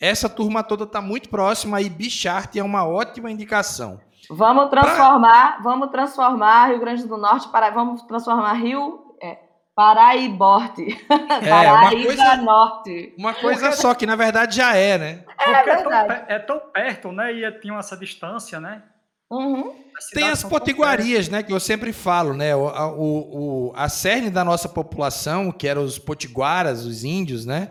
essa 0.00 0.28
turma 0.28 0.62
toda 0.62 0.84
está 0.84 1.00
muito 1.00 1.28
próxima 1.28 1.80
e 1.80 1.88
Bichart 1.88 2.54
é 2.56 2.62
uma 2.62 2.86
ótima 2.86 3.30
indicação. 3.30 4.00
Vamos 4.28 4.68
transformar, 4.70 5.54
pra... 5.54 5.62
vamos 5.62 5.90
transformar 5.90 6.68
Rio 6.68 6.80
Grande 6.80 7.06
do 7.06 7.16
Norte 7.16 7.48
para, 7.48 7.70
vamos 7.70 8.02
transformar 8.02 8.52
Rio 8.54 9.16
é, 9.22 9.38
Paraiborte. 9.74 10.86
É, 11.36 11.48
Paraíba 11.48 12.06
coisa, 12.06 12.36
Norte. 12.36 13.14
Uma 13.18 13.34
coisa 13.34 13.72
só 13.72 13.94
que 13.94 14.06
na 14.06 14.16
verdade 14.16 14.56
já 14.56 14.74
é, 14.74 14.98
né? 14.98 15.24
É, 15.38 15.50
é, 15.50 15.76
tão, 15.76 15.92
é 16.28 16.38
tão 16.38 16.60
perto, 16.72 17.12
né? 17.12 17.32
E 17.32 17.60
tinha 17.60 17.78
essa 17.78 17.96
distância, 17.96 18.58
né? 18.58 18.82
Uhum. 19.30 19.74
Tem 20.12 20.28
as 20.28 20.42
potiguarias, 20.42 21.28
né? 21.28 21.42
Que 21.42 21.52
eu 21.52 21.60
sempre 21.60 21.92
falo, 21.92 22.32
né? 22.32 22.54
O, 22.56 22.66
o, 22.66 23.68
o, 23.68 23.72
a 23.76 23.88
cerne 23.88 24.30
da 24.30 24.44
nossa 24.44 24.68
população, 24.68 25.52
que 25.52 25.68
eram 25.68 25.82
os 25.82 25.98
potiguaras, 25.98 26.84
os 26.84 27.04
índios, 27.04 27.44
né? 27.44 27.70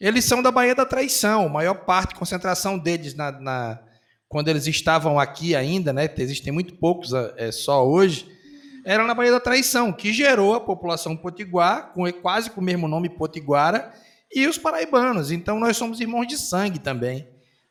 Eles 0.00 0.24
são 0.24 0.42
da 0.42 0.50
Baía 0.50 0.74
da 0.74 0.84
Traição, 0.84 1.46
a 1.46 1.48
maior 1.48 1.74
parte, 1.74 2.14
concentração 2.14 2.78
deles 2.78 3.14
na, 3.14 3.32
na 3.32 3.78
quando 4.28 4.48
eles 4.48 4.66
estavam 4.66 5.18
aqui 5.18 5.54
ainda, 5.54 5.92
né? 5.92 6.08
Existem 6.18 6.52
muito 6.52 6.74
poucos 6.74 7.12
é, 7.36 7.50
só 7.50 7.86
hoje, 7.86 8.28
era 8.84 9.04
na 9.04 9.14
Baía 9.14 9.32
da 9.32 9.40
Traição, 9.40 9.92
que 9.92 10.12
gerou 10.12 10.54
a 10.54 10.60
população 10.60 11.16
potiguar, 11.16 11.92
com 11.92 12.10
quase 12.12 12.50
com 12.50 12.60
o 12.60 12.64
mesmo 12.64 12.86
nome 12.86 13.08
potiguara, 13.08 13.92
e 14.32 14.46
os 14.46 14.58
paraibanos. 14.58 15.30
Então 15.30 15.58
nós 15.58 15.76
somos 15.76 16.00
irmãos 16.00 16.26
de 16.26 16.36
sangue 16.36 16.78
também. 16.78 17.26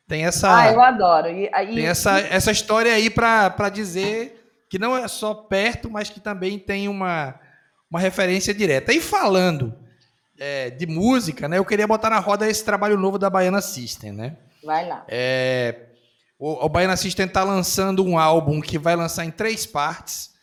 Tem 0.08 0.24
essa. 0.24 0.56
Ah, 0.56 0.72
eu 0.72 0.80
adoro. 0.80 1.28
E, 1.28 1.48
aí... 1.52 1.74
Tem 1.74 1.86
essa, 1.86 2.18
essa 2.20 2.50
história 2.50 2.92
aí 2.92 3.10
para 3.10 3.68
dizer 3.68 4.64
que 4.68 4.78
não 4.78 4.96
é 4.96 5.06
só 5.08 5.32
perto, 5.34 5.90
mas 5.90 6.10
que 6.10 6.20
também 6.20 6.58
tem 6.58 6.88
uma, 6.88 7.34
uma 7.90 8.00
referência 8.00 8.52
direta. 8.52 8.92
E 8.92 9.00
falando 9.00 9.74
é, 10.38 10.70
de 10.70 10.86
música, 10.86 11.48
né? 11.48 11.58
Eu 11.58 11.64
queria 11.64 11.86
botar 11.86 12.10
na 12.10 12.18
roda 12.18 12.48
esse 12.48 12.64
trabalho 12.64 12.98
novo 12.98 13.18
da 13.18 13.30
Baiana 13.30 13.60
System, 13.60 14.12
né? 14.12 14.36
Vai 14.64 14.86
lá. 14.88 15.04
É, 15.08 15.86
o, 16.38 16.66
o 16.66 16.68
Baiana 16.68 16.96
System 16.96 17.26
está 17.26 17.42
lançando 17.42 18.04
um 18.04 18.18
álbum 18.18 18.60
que 18.60 18.78
vai 18.78 18.96
lançar 18.96 19.24
em 19.24 19.30
três 19.30 19.64
partes. 19.64 20.34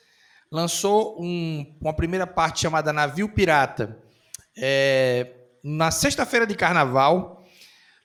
Lançou 0.51 1.21
um, 1.21 1.77
uma 1.81 1.93
primeira 1.93 2.27
parte 2.27 2.61
chamada 2.61 2.93
Navio 2.93 3.29
Pirata 3.29 3.97
é, 4.57 5.31
na 5.63 5.91
sexta-feira 5.91 6.45
de 6.45 6.55
carnaval. 6.55 7.43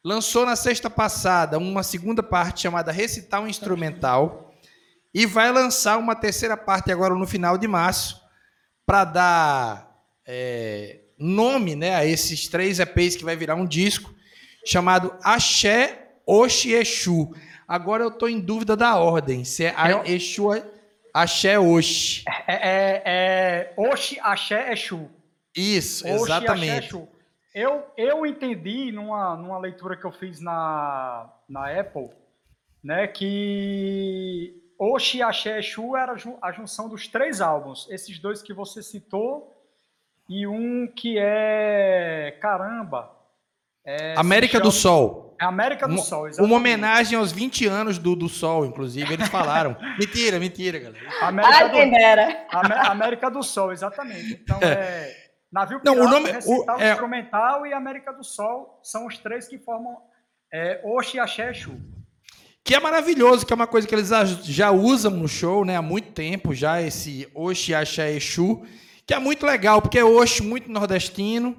Lançou 0.04 0.46
na 0.46 0.56
sexta 0.56 0.88
passada 0.88 1.58
uma 1.58 1.82
segunda 1.82 2.22
parte 2.22 2.62
chamada 2.62 2.92
Recital 2.92 3.46
Instrumental. 3.46 4.52
E 5.12 5.26
vai 5.26 5.50
lançar 5.50 5.98
uma 5.98 6.14
terceira 6.14 6.56
parte 6.56 6.92
agora 6.92 7.14
no 7.14 7.26
final 7.26 7.56
de 7.56 7.66
março 7.66 8.20
para 8.86 9.04
dar 9.04 9.88
é, 10.26 11.00
nome 11.18 11.74
né, 11.74 11.94
a 11.94 12.04
esses 12.04 12.46
três 12.48 12.78
EPs 12.78 13.16
que 13.16 13.24
vai 13.24 13.36
virar 13.36 13.56
um 13.56 13.66
disco, 13.66 14.14
chamado 14.64 15.16
Axé 15.22 16.10
Oxi 16.26 16.72
Exu. 16.72 17.34
Agora 17.66 18.04
eu 18.04 18.08
estou 18.08 18.28
em 18.28 18.40
dúvida 18.40 18.76
da 18.76 18.96
ordem, 18.96 19.44
se 19.44 19.64
é 19.64 19.74
eu... 19.90 20.04
Exu 20.04 20.48
Axé 21.12 21.58
Oxi. 21.58 22.24
É, 22.46 22.54
é, 22.54 23.02
é 23.04 23.74
Oxi 23.76 24.18
Axé 24.20 24.72
Exu. 24.72 25.10
Isso, 25.56 26.06
Oxi, 26.06 26.22
exatamente. 26.22 26.70
Axé, 26.70 26.86
Exu. 26.86 27.08
Eu, 27.54 27.84
eu 27.96 28.24
entendi 28.24 28.92
numa, 28.92 29.36
numa 29.36 29.58
leitura 29.58 29.96
que 29.96 30.04
eu 30.04 30.12
fiz 30.12 30.40
na, 30.40 31.32
na 31.48 31.80
Apple, 31.80 32.10
né, 32.84 33.08
que 33.08 34.54
Oxi 34.78 35.20
Axé 35.22 35.58
Exu 35.58 35.96
era 35.96 36.14
a 36.40 36.52
junção 36.52 36.88
dos 36.88 37.08
três 37.08 37.40
álbuns. 37.40 37.88
Esses 37.90 38.18
dois 38.18 38.40
que 38.42 38.52
você 38.52 38.82
citou 38.82 39.57
e 40.28 40.46
um 40.46 40.86
que 40.86 41.16
é 41.18 42.36
caramba. 42.40 43.10
É, 43.84 44.14
América 44.18 44.58
chama... 44.58 44.64
do 44.64 44.72
Sol. 44.72 45.36
É 45.40 45.44
América 45.44 45.86
do 45.86 45.94
uma, 45.94 46.02
Sol, 46.02 46.26
exatamente. 46.26 46.50
Uma 46.50 46.58
homenagem 46.58 47.16
aos 47.16 47.32
20 47.32 47.66
anos 47.66 47.96
do, 47.96 48.14
do 48.14 48.28
Sol, 48.28 48.66
inclusive, 48.66 49.14
eles 49.14 49.28
falaram. 49.28 49.76
mentira, 49.98 50.38
mentira, 50.38 50.78
galera. 50.78 51.08
América 51.22 51.56
Ai, 51.56 51.68
do... 51.68 51.74
quem 51.74 51.90
dera. 51.90 52.46
América 52.90 53.30
do 53.30 53.42
Sol, 53.42 53.72
exatamente. 53.72 54.32
Então, 54.32 54.58
é... 54.60 55.28
Navio 55.50 55.80
Pirata, 55.80 55.98
Não, 55.98 56.06
o 56.06 56.10
nome, 56.10 56.30
Recital 56.30 56.76
o, 56.76 56.80
é... 56.80 56.90
Instrumental 56.90 57.66
e 57.66 57.72
América 57.72 58.12
do 58.12 58.22
Sol 58.22 58.78
são 58.82 59.06
os 59.06 59.16
três 59.16 59.48
que 59.48 59.58
formam 59.58 59.96
é, 60.52 60.80
Oxi, 60.84 61.18
Axé 61.18 61.50
Exu. 61.50 61.80
Que 62.62 62.74
é 62.74 62.80
maravilhoso, 62.80 63.46
que 63.46 63.52
é 63.52 63.56
uma 63.56 63.66
coisa 63.66 63.88
que 63.88 63.94
eles 63.94 64.10
já 64.44 64.70
usam 64.70 65.12
no 65.12 65.26
show 65.26 65.64
né, 65.64 65.76
há 65.76 65.80
muito 65.80 66.12
tempo, 66.12 66.52
já 66.52 66.82
esse 66.82 67.26
Oxi, 67.34 67.74
Axé 67.74 68.12
Exu 68.12 68.66
que 69.08 69.14
é 69.14 69.18
muito 69.18 69.46
legal, 69.46 69.80
porque 69.80 69.98
é 69.98 70.04
Oxo 70.04 70.44
muito 70.44 70.70
nordestino. 70.70 71.56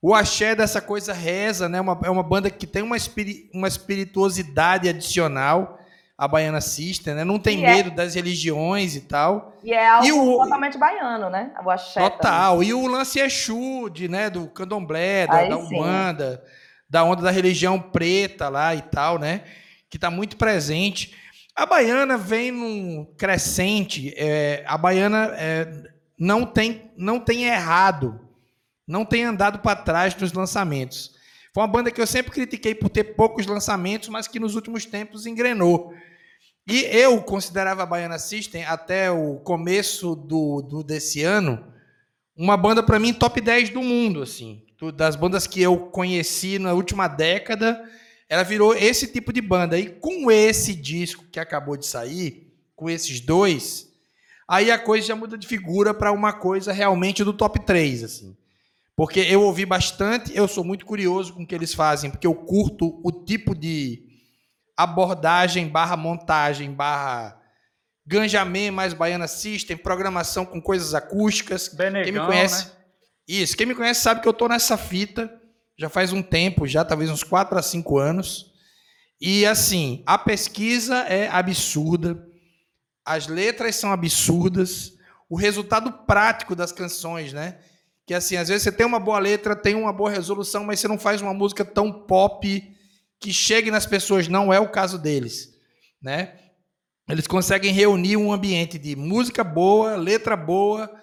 O 0.00 0.14
axé 0.14 0.54
dessa 0.54 0.80
coisa 0.80 1.12
reza, 1.12 1.68
né? 1.68 1.80
Uma, 1.80 1.98
é 2.04 2.08
uma 2.08 2.22
banda 2.22 2.48
que 2.48 2.68
tem 2.68 2.84
uma, 2.84 2.96
espiri, 2.96 3.50
uma 3.52 3.66
espirituosidade 3.66 4.88
adicional 4.88 5.76
à 6.16 6.28
Baiana 6.28 6.60
System, 6.60 7.14
né? 7.14 7.24
Não 7.24 7.36
tem 7.36 7.62
e 7.62 7.64
é 7.64 7.74
medo 7.74 7.90
é... 7.90 7.94
das 7.94 8.14
religiões 8.14 8.94
e 8.94 9.00
tal. 9.00 9.58
E 9.64 9.72
é 9.72 9.88
algo 9.88 10.06
e 10.06 10.12
o... 10.12 10.38
totalmente 10.38 10.78
baiano, 10.78 11.28
né? 11.28 11.50
O 11.64 11.68
axé. 11.68 12.00
Total. 12.00 12.52
Também. 12.52 12.68
E 12.68 12.74
o 12.74 12.86
lance 12.86 13.18
Exu, 13.18 13.90
de, 13.90 14.06
né? 14.06 14.30
do 14.30 14.46
candomblé, 14.46 15.26
da, 15.26 15.48
da 15.48 15.56
Umbanda, 15.56 16.44
da 16.88 17.02
onda 17.02 17.22
da 17.22 17.32
religião 17.32 17.80
preta 17.80 18.48
lá 18.48 18.72
e 18.76 18.82
tal, 18.82 19.18
né? 19.18 19.42
Que 19.90 19.96
está 19.96 20.12
muito 20.12 20.36
presente. 20.36 21.12
A 21.56 21.66
baiana 21.66 22.16
vem 22.16 22.52
num 22.52 23.04
crescente. 23.18 24.14
É, 24.16 24.62
a 24.64 24.78
baiana 24.78 25.34
é, 25.36 25.97
não 26.18 26.44
tem, 26.44 26.90
não 26.96 27.20
tem 27.20 27.44
errado, 27.44 28.20
não 28.86 29.04
tem 29.04 29.24
andado 29.24 29.60
para 29.60 29.80
trás 29.80 30.16
nos 30.16 30.32
lançamentos. 30.32 31.16
Foi 31.54 31.62
uma 31.62 31.68
banda 31.68 31.90
que 31.90 32.00
eu 32.00 32.06
sempre 32.06 32.32
critiquei 32.32 32.74
por 32.74 32.88
ter 32.88 33.04
poucos 33.14 33.46
lançamentos, 33.46 34.08
mas 34.08 34.26
que 34.26 34.40
nos 34.40 34.54
últimos 34.54 34.84
tempos 34.84 35.26
engrenou. 35.26 35.94
E 36.66 36.82
eu 36.84 37.22
considerava 37.22 37.82
a 37.82 37.86
Baiana 37.86 38.18
System, 38.18 38.64
até 38.64 39.10
o 39.10 39.36
começo 39.36 40.14
do, 40.14 40.60
do 40.60 40.82
desse 40.82 41.22
ano, 41.22 41.64
uma 42.36 42.56
banda 42.56 42.82
para 42.82 42.98
mim 42.98 43.12
top 43.12 43.40
10 43.40 43.70
do 43.70 43.82
mundo, 43.82 44.22
assim. 44.22 44.62
Das 44.94 45.16
bandas 45.16 45.46
que 45.46 45.60
eu 45.60 45.76
conheci 45.76 46.58
na 46.58 46.72
última 46.72 47.08
década, 47.08 47.82
ela 48.28 48.42
virou 48.42 48.74
esse 48.74 49.06
tipo 49.06 49.32
de 49.32 49.40
banda. 49.40 49.78
E 49.78 49.88
com 49.88 50.30
esse 50.30 50.74
disco 50.74 51.24
que 51.32 51.40
acabou 51.40 51.76
de 51.76 51.86
sair, 51.86 52.52
com 52.76 52.88
esses 52.88 53.18
dois, 53.18 53.87
aí 54.48 54.70
a 54.70 54.78
coisa 54.78 55.06
já 55.06 55.14
muda 55.14 55.36
de 55.36 55.46
figura 55.46 55.92
para 55.92 56.10
uma 56.10 56.32
coisa 56.32 56.72
realmente 56.72 57.22
do 57.22 57.32
top 57.32 57.60
3, 57.60 58.04
assim. 58.04 58.36
Porque 58.96 59.20
eu 59.20 59.42
ouvi 59.42 59.64
bastante, 59.64 60.36
eu 60.36 60.48
sou 60.48 60.64
muito 60.64 60.84
curioso 60.84 61.34
com 61.34 61.42
o 61.42 61.46
que 61.46 61.54
eles 61.54 61.72
fazem, 61.72 62.10
porque 62.10 62.26
eu 62.26 62.34
curto 62.34 63.00
o 63.04 63.12
tipo 63.12 63.54
de 63.54 64.02
abordagem 64.76 65.68
barra 65.68 65.96
montagem 65.96 66.72
barra 66.72 67.38
Ganjamin 68.06 68.70
mais 68.70 68.94
Baiana 68.94 69.28
System, 69.28 69.76
programação 69.76 70.46
com 70.46 70.60
coisas 70.60 70.94
acústicas. 70.94 71.68
Benegão, 71.68 72.04
quem 72.04 72.12
me 72.12 72.26
conhece, 72.26 72.64
né? 72.64 72.72
isso, 73.28 73.56
quem 73.56 73.66
me 73.66 73.74
conhece 73.74 74.00
sabe 74.00 74.22
que 74.22 74.28
eu 74.28 74.32
tô 74.32 74.48
nessa 74.48 74.76
fita 74.76 75.32
já 75.76 75.88
faz 75.88 76.12
um 76.12 76.22
tempo, 76.22 76.66
já 76.66 76.84
talvez 76.84 77.10
uns 77.10 77.22
4 77.22 77.56
a 77.56 77.62
5 77.62 77.98
anos. 77.98 78.52
E 79.20 79.46
assim, 79.46 80.02
a 80.06 80.18
pesquisa 80.18 80.96
é 81.02 81.28
absurda, 81.28 82.27
as 83.08 83.26
letras 83.26 83.76
são 83.76 83.90
absurdas, 83.90 84.92
o 85.30 85.36
resultado 85.36 85.90
prático 85.90 86.54
das 86.54 86.72
canções, 86.72 87.32
né? 87.32 87.56
Que 88.06 88.12
assim, 88.12 88.36
às 88.36 88.48
vezes 88.48 88.62
você 88.62 88.70
tem 88.70 88.86
uma 88.86 89.00
boa 89.00 89.18
letra, 89.18 89.56
tem 89.56 89.74
uma 89.74 89.94
boa 89.94 90.10
resolução, 90.10 90.62
mas 90.62 90.78
você 90.78 90.86
não 90.88 90.98
faz 90.98 91.22
uma 91.22 91.32
música 91.32 91.64
tão 91.64 91.90
pop 91.90 92.76
que 93.18 93.32
chegue 93.32 93.70
nas 93.70 93.86
pessoas, 93.86 94.28
não 94.28 94.52
é 94.52 94.60
o 94.60 94.68
caso 94.68 94.98
deles, 94.98 95.54
né? 96.02 96.34
Eles 97.08 97.26
conseguem 97.26 97.72
reunir 97.72 98.18
um 98.18 98.30
ambiente 98.30 98.78
de 98.78 98.94
música 98.94 99.42
boa, 99.42 99.96
letra 99.96 100.36
boa, 100.36 100.94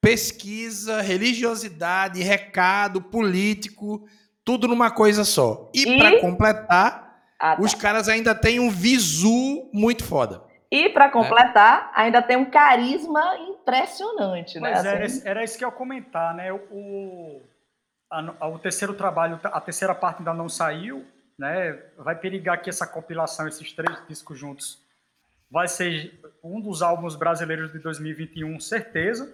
pesquisa, 0.00 1.00
religiosidade, 1.00 2.20
recado, 2.22 3.00
político, 3.00 4.04
tudo 4.44 4.66
numa 4.66 4.90
coisa 4.90 5.24
só. 5.24 5.70
E, 5.72 5.82
e... 5.82 5.96
para 5.96 6.20
completar, 6.20 7.22
ah, 7.38 7.54
tá. 7.54 7.62
os 7.62 7.72
caras 7.72 8.08
ainda 8.08 8.34
têm 8.34 8.58
um 8.58 8.68
visu 8.68 9.70
muito 9.72 10.02
foda. 10.02 10.50
E 10.72 10.88
para 10.88 11.10
completar, 11.10 11.92
é. 11.94 12.00
ainda 12.00 12.22
tem 12.22 12.34
um 12.34 12.46
carisma 12.46 13.36
impressionante, 13.40 14.58
né? 14.58 14.70
Mas 14.70 14.84
era, 14.86 15.04
assim. 15.04 15.28
era 15.28 15.44
isso 15.44 15.58
que 15.58 15.62
eu 15.62 15.68
ia 15.68 15.74
comentar, 15.74 16.34
né? 16.34 16.50
O, 16.50 17.42
a, 18.10 18.48
o 18.48 18.58
terceiro 18.58 18.94
trabalho, 18.94 19.38
a 19.44 19.60
terceira 19.60 19.94
parte 19.94 20.20
ainda 20.20 20.32
não 20.32 20.48
saiu, 20.48 21.04
né? 21.38 21.72
Vai 21.98 22.18
perigar 22.18 22.56
que 22.62 22.70
essa 22.70 22.86
compilação, 22.86 23.46
esses 23.46 23.70
três 23.70 24.02
discos 24.08 24.38
juntos, 24.38 24.78
vai 25.50 25.68
ser 25.68 26.18
um 26.42 26.58
dos 26.58 26.80
álbuns 26.80 27.16
brasileiros 27.16 27.70
de 27.70 27.78
2021, 27.78 28.58
certeza. 28.58 29.30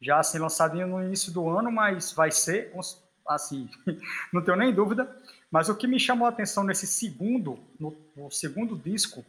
Já 0.00 0.20
assim 0.20 0.38
lançado 0.38 0.76
no 0.86 1.02
início 1.02 1.32
do 1.32 1.48
ano, 1.48 1.72
mas 1.72 2.12
vai 2.12 2.30
ser 2.30 2.72
assim, 3.26 3.68
não 4.32 4.40
tenho 4.40 4.56
nem 4.56 4.72
dúvida. 4.72 5.10
Mas 5.50 5.68
o 5.68 5.74
que 5.74 5.88
me 5.88 5.98
chamou 5.98 6.26
a 6.26 6.28
atenção 6.28 6.62
nesse 6.62 6.86
segundo, 6.86 7.58
no, 7.76 7.92
no 8.16 8.30
segundo 8.30 8.76
disco, 8.76 9.24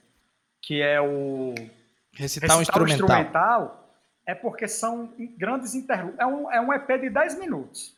que 0.67 0.81
é 0.81 0.99
o 0.99 1.55
Recital, 2.11 2.59
Recital 2.59 2.61
instrumental. 2.61 3.21
instrumental. 3.21 3.93
é 4.25 4.35
porque 4.35 4.67
são 4.67 5.13
grandes 5.37 5.73
interlúdios. 5.73 6.19
É 6.19 6.25
um, 6.25 6.51
é 6.51 6.59
um 6.59 6.73
EP 6.73 6.87
de 6.99 7.09
10 7.09 7.39
minutos. 7.39 7.95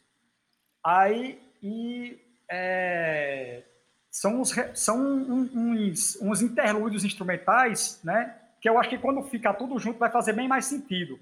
Aí, 0.86 1.42
e 1.64 2.20
é, 2.48 3.64
são, 4.12 4.40
uns, 4.40 4.54
são 4.76 5.00
uns, 5.02 6.22
uns 6.22 6.42
interlúdios 6.44 7.04
instrumentais, 7.04 8.00
né? 8.04 8.36
Que 8.62 8.70
eu 8.70 8.78
acho 8.78 8.90
que 8.90 9.00
quando 9.00 9.24
ficar 9.24 9.56
tudo 9.56 9.80
junto 9.80 9.98
vai 9.98 10.12
fazer 10.12 10.34
bem 10.34 10.48
mais 10.48 10.66
sentido, 10.66 11.20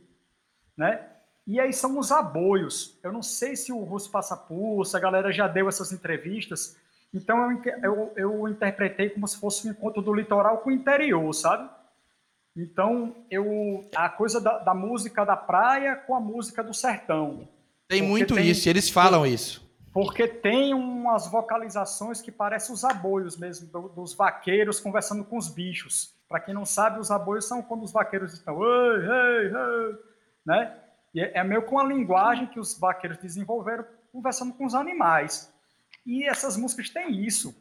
né? 0.75 0.99
E 1.45 1.61
aí 1.61 1.71
são 1.71 1.97
os 1.97 2.11
aboios. 2.11 2.99
Eu 3.01 3.13
não 3.13 3.23
sei 3.23 3.55
se 3.55 3.71
o 3.71 3.85
Russo 3.85 4.11
Passa 4.11 4.35
Pulsa, 4.35 4.97
a 4.97 5.01
galera 5.01 5.31
já 5.31 5.47
deu 5.47 5.69
essas 5.69 5.93
entrevistas, 5.93 6.75
então 7.13 7.51
eu, 7.51 7.61
eu, 7.83 8.13
eu 8.15 8.47
interpretei 8.47 9.09
como 9.09 9.27
se 9.27 9.39
fosse 9.39 9.67
um 9.67 9.71
encontro 9.71 10.01
do 10.01 10.13
litoral 10.13 10.59
com 10.59 10.69
o 10.69 10.73
interior, 10.73 11.33
sabe? 11.33 11.69
Então, 12.55 13.15
eu 13.29 13.87
a 13.95 14.09
coisa 14.09 14.41
da, 14.41 14.57
da 14.57 14.73
música 14.73 15.23
da 15.23 15.37
praia 15.37 15.95
com 15.95 16.15
a 16.15 16.19
música 16.19 16.63
do 16.63 16.73
sertão. 16.73 17.47
Tem 17.87 18.01
muito 18.01 18.33
tem, 18.33 18.49
isso, 18.49 18.67
eles 18.67 18.89
falam 18.89 19.25
isso. 19.25 19.65
Porque 19.93 20.27
tem 20.27 20.73
umas 20.73 21.27
vocalizações 21.27 22.21
que 22.21 22.32
parecem 22.32 22.73
os 22.73 22.84
aboios 22.84 23.38
mesmo, 23.38 23.67
do, 23.67 23.89
dos 23.89 24.13
vaqueiros 24.13 24.79
conversando 24.79 25.23
com 25.23 25.38
os 25.38 25.49
bichos. 25.49 26.15
Para 26.27 26.39
quem 26.39 26.53
não 26.53 26.65
sabe, 26.65 26.99
os 26.99 27.12
aboios 27.12 27.47
são 27.47 27.62
quando 27.62 27.84
os 27.84 27.91
vaqueiros 27.91 28.34
estão, 28.34 28.60
ei, 28.62 29.01
ei, 29.01 29.45
ei, 29.47 29.95
né? 30.45 30.77
E 31.13 31.21
é, 31.21 31.38
é 31.38 31.43
meio 31.43 31.62
com 31.62 31.79
a 31.79 31.84
linguagem 31.84 32.47
que 32.47 32.60
os 32.60 32.77
vaqueiros 32.77 33.19
desenvolveram 33.19 33.86
conversando 34.12 34.53
com 34.53 34.65
os 34.65 34.73
animais. 34.73 35.53
E 36.08 36.24
essas 36.26 36.56
músicas 36.56 36.89
têm 36.89 37.26
isso. 37.26 37.54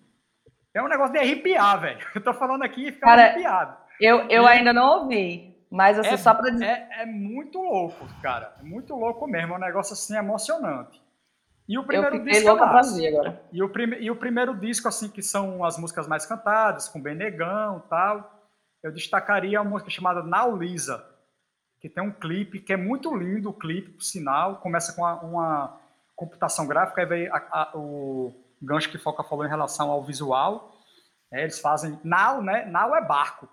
É 0.73 0.81
um 0.81 0.87
negócio 0.87 1.13
de 1.13 1.19
arrepiar, 1.19 1.81
velho. 1.81 2.07
Eu 2.15 2.23
tô 2.23 2.33
falando 2.33 2.63
aqui 2.63 2.87
e 2.87 2.93
fica 2.93 3.05
Cara, 3.05 3.25
arrepiado. 3.25 3.77
Eu, 4.01 4.29
eu 4.29 4.45
e 4.45 4.47
ainda 4.47 4.73
não 4.73 5.01
ouvi, 5.01 5.57
mas 5.71 5.99
assim, 5.99 6.11
é, 6.11 6.17
só 6.17 6.33
para 6.33 6.51
dizer. 6.51 6.67
É, 6.67 7.03
é, 7.03 7.07
muito 7.07 7.59
louco, 7.59 8.07
cara. 8.23 8.55
É 8.61 8.63
muito 8.63 8.95
louco 8.95 9.27
mesmo. 9.27 9.55
É 9.55 9.57
um 9.57 9.61
negócio 9.61 9.95
assim 9.95 10.15
emocionante. 10.15 11.03
E 11.69 11.77
o 11.77 11.83
primeiro 11.83 12.23
disco. 12.23 12.49
É 12.49 12.53
agora. 13.09 13.43
E, 13.51 13.63
o 13.63 13.69
prime, 13.69 13.97
e 13.99 14.11
o 14.11 14.17
primeiro 14.17 14.55
disco, 14.55 14.87
assim, 14.87 15.09
que 15.09 15.23
são 15.23 15.65
as 15.65 15.77
músicas 15.77 16.07
mais 16.07 16.25
cantadas, 16.25 16.89
com 16.89 17.01
Benegão 17.01 17.83
e 17.85 17.89
tal, 17.89 18.49
eu 18.83 18.93
destacaria 18.93 19.61
uma 19.61 19.71
música 19.71 19.91
chamada 19.91 20.23
Naulisa, 20.23 21.05
que 21.81 21.89
tem 21.89 22.05
um 22.05 22.13
clipe 22.13 22.61
que 22.61 22.73
é 22.73 22.77
muito 22.77 23.13
lindo, 23.17 23.51
o 23.51 23.55
clipe, 23.55 23.93
por 23.93 24.03
sinal. 24.03 24.57
Começa 24.57 24.93
com 24.93 25.03
uma, 25.03 25.21
uma 25.23 25.81
computação 26.17 26.67
gráfica, 26.67 27.03
aí 27.03 27.07
veio 27.07 27.33
a, 27.33 27.37
a, 27.37 27.77
o 27.77 28.35
gancho 28.61 28.91
que 28.91 28.99
Foca 28.99 29.23
falou 29.23 29.45
em 29.45 29.49
relação 29.49 29.91
ao 29.91 30.03
visual. 30.03 30.75
É, 31.31 31.43
eles 31.43 31.61
fazem 31.61 32.01
nau, 32.03 32.43
né? 32.43 32.65
Nau 32.65 32.97
é 32.97 33.05
barco, 33.05 33.49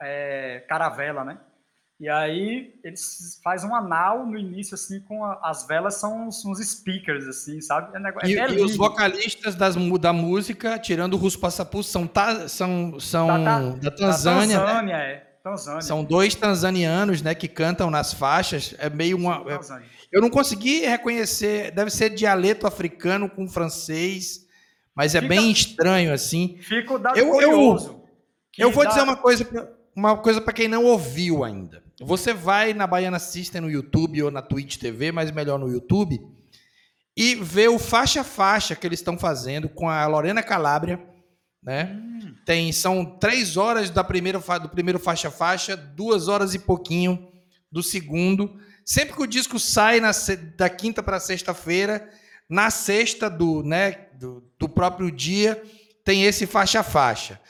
é, 0.00 0.64
caravela, 0.68 1.24
né? 1.24 1.38
E 1.98 2.10
aí 2.10 2.78
eles 2.84 3.40
fazem 3.42 3.68
uma 3.68 3.80
nau 3.80 4.26
no 4.26 4.36
início, 4.36 4.74
assim, 4.74 5.00
com 5.00 5.24
a, 5.24 5.40
as 5.42 5.66
velas 5.66 5.94
são 5.94 6.28
uns, 6.28 6.44
uns, 6.44 6.58
speakers, 6.58 7.26
assim, 7.26 7.58
sabe? 7.62 7.96
É 7.96 7.98
negócio, 7.98 8.28
e, 8.28 8.38
é 8.38 8.50
e, 8.50 8.60
os 8.60 8.76
vocalistas 8.76 9.54
das, 9.54 9.76
da 9.98 10.12
música, 10.12 10.78
tirando 10.78 11.14
o 11.14 11.16
Russo 11.16 11.40
Passapulso, 11.40 11.90
são, 11.90 12.06
ta, 12.06 12.48
são, 12.48 13.00
são 13.00 13.26
da, 13.26 13.60
da, 13.60 13.70
da 13.76 13.90
Tanzânia. 13.90 14.58
Da 14.58 14.66
Tanzânia, 14.66 14.96
né? 14.96 15.12
é. 15.12 15.25
Tanzânia. 15.46 15.80
São 15.80 16.02
dois 16.02 16.34
tanzanianos, 16.34 17.22
né, 17.22 17.32
que 17.32 17.46
cantam 17.46 17.88
nas 17.88 18.12
faixas. 18.12 18.74
É 18.80 18.90
meio 18.90 19.16
uma. 19.16 19.44
É, 19.46 19.80
eu 20.10 20.20
não 20.20 20.28
consegui 20.28 20.80
reconhecer, 20.80 21.70
deve 21.70 21.88
ser 21.88 22.10
dialeto 22.10 22.66
africano 22.66 23.30
com 23.30 23.46
francês, 23.46 24.44
mas 24.92 25.14
é 25.14 25.20
Fica, 25.20 25.28
bem 25.28 25.52
estranho 25.52 26.12
assim. 26.12 26.58
Fica 26.60 26.94
o 26.94 26.98
dado 26.98 27.16
eu, 27.16 27.30
curioso. 27.30 28.02
Eu, 28.58 28.66
eu 28.66 28.72
vou 28.72 28.82
dá... 28.82 28.90
dizer 28.90 29.02
uma 29.02 29.14
coisa, 29.14 29.76
uma 29.94 30.16
coisa 30.16 30.40
para 30.40 30.52
quem 30.52 30.66
não 30.66 30.84
ouviu 30.84 31.44
ainda. 31.44 31.80
Você 32.00 32.34
vai 32.34 32.74
na 32.74 32.86
Baiana 32.88 33.20
System 33.20 33.60
no 33.60 33.70
YouTube 33.70 34.24
ou 34.24 34.32
na 34.32 34.42
Twitch 34.42 34.78
TV, 34.78 35.12
mas 35.12 35.30
melhor 35.30 35.60
no 35.60 35.70
YouTube, 35.70 36.20
e 37.16 37.36
vê 37.36 37.68
o 37.68 37.78
faixa 37.78 38.24
faixa 38.24 38.74
que 38.74 38.84
eles 38.84 38.98
estão 38.98 39.16
fazendo 39.16 39.68
com 39.68 39.88
a 39.88 40.04
Lorena 40.08 40.42
Calabria, 40.42 41.00
né? 41.66 41.92
Hum. 41.92 42.34
Tem 42.46 42.70
são 42.70 43.04
três 43.04 43.56
horas 43.56 43.90
da 43.90 44.04
primeira 44.04 44.38
do 44.38 44.68
primeiro 44.68 45.00
faixa 45.00 45.32
faixa, 45.32 45.76
duas 45.76 46.28
horas 46.28 46.54
e 46.54 46.60
pouquinho 46.60 47.28
do 47.70 47.82
segundo. 47.82 48.56
Sempre 48.84 49.16
que 49.16 49.22
o 49.22 49.26
disco 49.26 49.58
sai 49.58 49.98
na, 49.98 50.12
da 50.56 50.70
quinta 50.70 51.02
para 51.02 51.18
sexta-feira, 51.18 52.08
na 52.48 52.70
sexta 52.70 53.28
do, 53.28 53.64
né, 53.64 54.06
do, 54.14 54.44
do, 54.56 54.68
próprio 54.68 55.10
dia, 55.10 55.60
tem 56.04 56.22
esse 56.22 56.46
faixa-faixa. 56.46 57.40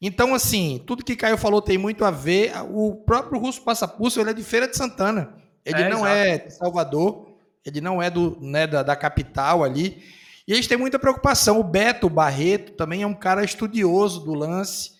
Então, 0.00 0.34
assim, 0.34 0.82
tudo 0.86 1.04
que 1.04 1.14
Caio 1.14 1.36
falou 1.36 1.60
tem 1.60 1.76
muito 1.76 2.06
a 2.06 2.10
ver. 2.10 2.52
O 2.70 2.94
próprio 2.94 3.38
Russo 3.38 3.60
Passapulso 3.60 4.18
ele 4.18 4.30
é 4.30 4.32
de 4.32 4.42
Feira 4.42 4.66
de 4.66 4.76
Santana. 4.78 5.34
Ele 5.62 5.82
é, 5.82 5.88
não 5.90 6.06
exato. 6.06 6.14
é 6.14 6.38
de 6.38 6.54
Salvador, 6.54 7.36
ele 7.66 7.82
não 7.82 8.00
é 8.00 8.08
do, 8.08 8.38
né, 8.40 8.66
da, 8.66 8.82
da 8.82 8.96
capital 8.96 9.62
ali. 9.62 10.02
E 10.48 10.52
eles 10.54 10.66
têm 10.66 10.78
muita 10.78 10.98
preocupação. 10.98 11.60
O 11.60 11.62
Beto 11.62 12.08
Barreto 12.08 12.72
também 12.72 13.02
é 13.02 13.06
um 13.06 13.14
cara 13.14 13.44
estudioso 13.44 14.24
do 14.24 14.32
lance. 14.32 14.92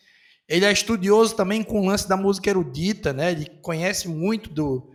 Ele 0.46 0.66
é 0.66 0.70
estudioso 0.70 1.34
também 1.34 1.62
com 1.62 1.80
o 1.80 1.86
lance 1.86 2.06
da 2.06 2.18
música 2.18 2.50
erudita, 2.50 3.14
né? 3.14 3.32
Ele 3.32 3.46
conhece 3.62 4.08
muito 4.08 4.50
do, 4.50 4.92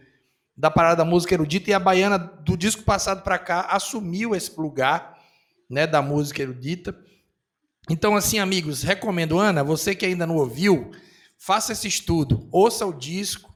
da 0.56 0.70
parada 0.70 0.98
da 0.98 1.06
música 1.06 1.34
erudita 1.34 1.72
e 1.72 1.74
a 1.74 1.80
baiana 1.80 2.20
do 2.20 2.56
disco 2.56 2.84
passado 2.84 3.24
para 3.24 3.40
cá 3.40 3.62
assumiu 3.62 4.36
esse 4.36 4.56
lugar, 4.60 5.18
né, 5.68 5.88
da 5.88 6.04
música 6.04 6.44
erudita. 6.44 6.96
Então 7.90 8.16
assim, 8.16 8.38
amigos, 8.38 8.84
recomendo 8.84 9.40
Ana, 9.40 9.64
você 9.64 9.96
que 9.96 10.06
ainda 10.06 10.28
não 10.28 10.38
ouviu, 10.38 10.92
faça 11.36 11.74
esse 11.74 11.88
estudo, 11.88 12.48
ouça 12.52 12.86
o 12.86 12.94
disco 12.94 13.52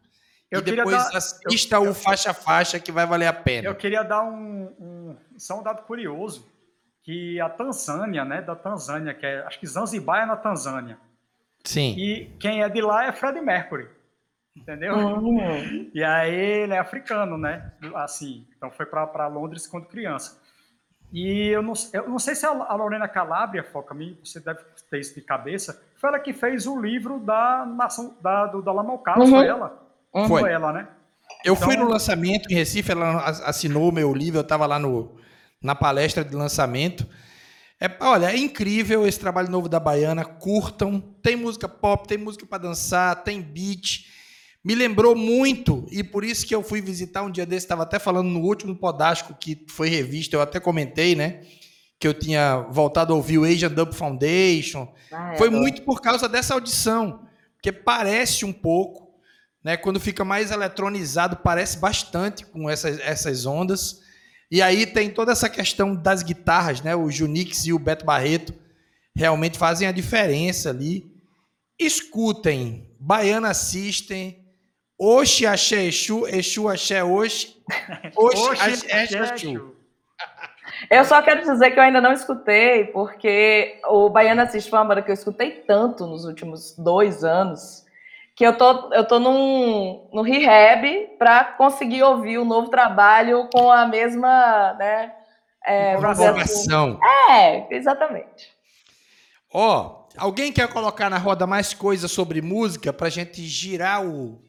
eu 0.49 0.61
e 0.61 0.63
depois 0.63 0.97
dar, 0.97 1.17
assista 1.17 1.75
eu, 1.75 1.91
o 1.91 1.93
faixa 1.93 2.33
faixa 2.33 2.79
que 2.79 2.91
vai 2.91 3.05
valer 3.05 3.27
a 3.27 3.33
pena. 3.33 3.67
Eu 3.67 3.75
queria 3.75 4.01
dar 4.01 4.23
um, 4.23 4.73
um 4.79 5.15
só 5.37 5.59
um 5.59 5.63
dado 5.63 5.83
curioso 5.83 6.56
que 7.07 7.39
a 7.39 7.47
Tanzânia, 7.47 8.25
né, 8.25 8.41
da 8.41 8.53
Tanzânia, 8.53 9.13
que 9.13 9.25
é, 9.25 9.39
acho 9.43 9.57
que 9.57 9.65
Zanzibar 9.65 10.23
é 10.23 10.25
na 10.25 10.35
Tanzânia. 10.35 10.97
Sim. 11.63 11.95
E 11.97 12.25
quem 12.37 12.63
é 12.63 12.67
de 12.67 12.81
lá 12.81 13.05
é 13.05 13.13
Fred 13.13 13.39
Mercury 13.39 13.87
entendeu? 14.59 14.95
Uhum. 14.95 15.89
E 15.93 16.03
aí 16.03 16.33
ele 16.33 16.73
é 16.73 16.79
africano, 16.79 17.37
né? 17.37 17.71
Assim, 17.95 18.45
então 18.57 18.71
foi 18.71 18.85
para 18.87 19.27
Londres 19.27 19.67
quando 19.67 19.85
criança. 19.85 20.41
E 21.13 21.47
eu 21.47 21.61
não, 21.61 21.73
eu 21.93 22.09
não 22.09 22.19
sei 22.19 22.35
se 22.35 22.45
a 22.45 22.73
Lorena 22.73 23.07
Calabria, 23.07 23.63
foca 23.63 23.93
me, 23.93 24.17
você 24.21 24.39
deve 24.39 24.59
ter 24.89 24.99
isso 24.99 25.15
de 25.15 25.21
cabeça, 25.21 25.81
foi 25.95 26.09
ela 26.09 26.19
que 26.19 26.33
fez 26.33 26.67
o 26.67 26.81
livro 26.81 27.19
da 27.19 27.65
nação 27.65 28.17
da 28.19 28.47
do 28.47 28.61
Dalama 28.61 28.97
Carlos, 28.97 29.29
uhum. 29.29 29.37
foi 29.37 29.47
ela? 29.47 29.87
Uhum. 30.13 30.27
Foi 30.27 30.51
ela, 30.51 30.73
né? 30.73 30.87
Eu 31.45 31.53
então, 31.53 31.67
fui 31.67 31.77
no 31.77 31.87
lançamento 31.87 32.51
em 32.51 32.55
Recife, 32.55 32.91
ela 32.91 33.25
assinou 33.25 33.89
o 33.89 33.91
meu 33.91 34.13
livro, 34.13 34.39
eu 34.39 34.41
estava 34.41 34.65
lá 34.65 34.79
no, 34.79 35.15
na 35.61 35.75
palestra 35.75 36.23
de 36.23 36.35
lançamento. 36.35 37.07
É, 37.79 37.89
olha, 38.01 38.31
é 38.31 38.37
incrível 38.37 39.07
esse 39.07 39.19
trabalho 39.19 39.49
novo 39.49 39.69
da 39.69 39.79
Baiana. 39.79 40.25
Curtam. 40.25 40.99
Tem 41.21 41.35
música 41.35 41.69
pop, 41.69 42.07
tem 42.07 42.17
música 42.17 42.45
para 42.45 42.63
dançar, 42.63 43.23
tem 43.23 43.41
beat. 43.41 44.05
Me 44.67 44.75
lembrou 44.75 45.15
muito, 45.15 45.87
e 45.89 46.03
por 46.03 46.25
isso 46.25 46.45
que 46.45 46.53
eu 46.53 46.61
fui 46.61 46.81
visitar 46.81 47.23
um 47.23 47.31
dia 47.31 47.45
desse, 47.45 47.65
estava 47.65 47.83
até 47.83 47.97
falando 47.99 48.27
no 48.27 48.41
último 48.41 48.75
Podástico 48.75 49.33
que 49.33 49.65
foi 49.69 49.87
revista, 49.87 50.35
eu 50.35 50.41
até 50.41 50.59
comentei, 50.59 51.15
né? 51.15 51.41
Que 51.97 52.05
eu 52.05 52.13
tinha 52.13 52.67
voltado 52.69 53.13
a 53.13 53.15
ouvir 53.15 53.37
o 53.37 53.45
Asian 53.45 53.71
Dub 53.71 53.93
Foundation. 53.93 54.93
Ah, 55.09 55.35
é 55.35 55.37
foi 55.37 55.49
muito 55.49 55.83
por 55.83 56.01
causa 56.01 56.27
dessa 56.27 56.53
audição, 56.53 57.25
porque 57.53 57.71
parece 57.71 58.43
um 58.43 58.51
pouco, 58.51 59.17
né? 59.63 59.77
Quando 59.77 60.01
fica 60.01 60.25
mais 60.25 60.51
eletronizado, 60.51 61.37
parece 61.37 61.77
bastante 61.77 62.45
com 62.45 62.69
essas, 62.69 62.99
essas 62.99 63.45
ondas. 63.45 64.01
E 64.49 64.61
aí 64.61 64.85
tem 64.85 65.09
toda 65.09 65.31
essa 65.31 65.49
questão 65.49 65.95
das 65.95 66.23
guitarras, 66.23 66.81
né? 66.81 66.95
O 66.95 67.11
Junix 67.11 67.65
e 67.65 67.73
o 67.73 67.79
Beto 67.79 68.05
Barreto 68.05 68.53
realmente 69.15 69.57
fazem 69.57 69.87
a 69.87 69.91
diferença 69.91 70.69
ali. 70.69 71.05
Escutem, 71.79 72.95
Baiana 72.99 73.53
System, 73.53 74.45
Oxi 74.97 75.45
Axé 75.45 75.85
Exu, 75.85 76.25
Exu 76.27 76.67
Axé 76.67 77.03
Oxi, 77.03 77.55
Oxi 78.15 78.91
Axé 78.91 79.33
Exu. 79.33 79.75
Eu 80.89 81.03
só 81.05 81.21
quero 81.21 81.41
dizer 81.41 81.71
que 81.71 81.79
eu 81.79 81.83
ainda 81.83 81.99
não 81.99 82.13
escutei, 82.13 82.85
porque 82.85 83.79
o 83.85 84.09
Baiana 84.09 84.45
System 84.45 84.69
foi 84.69 84.79
uma 84.79 84.85
banda 84.85 85.01
que 85.01 85.09
eu 85.09 85.13
escutei 85.13 85.51
tanto 85.51 86.05
nos 86.05 86.23
últimos 86.25 86.75
dois 86.77 87.23
anos, 87.23 87.83
que 88.37 88.45
eu 88.45 88.55
tô, 88.55 88.93
eu 88.93 89.03
tô 89.03 89.17
num, 89.19 90.07
num 90.13 90.21
rehab 90.21 91.07
para 91.17 91.43
conseguir 91.43 92.03
ouvir 92.03 92.37
o 92.37 92.45
novo 92.45 92.69
trabalho 92.69 93.49
com 93.51 93.71
a 93.71 93.87
mesma, 93.87 94.73
né? 94.73 95.11
É. 95.65 95.95
Assim. 95.95 96.99
É, 97.31 97.75
exatamente. 97.75 98.55
Ó, 99.51 100.05
oh, 100.05 100.09
alguém 100.15 100.53
quer 100.53 100.71
colocar 100.71 101.09
na 101.09 101.17
roda 101.17 101.47
mais 101.47 101.73
coisas 101.73 102.11
sobre 102.11 102.39
música 102.39 102.93
para 102.93 103.07
a 103.07 103.09
gente 103.09 103.41
girar 103.41 104.05
o, 104.05 104.39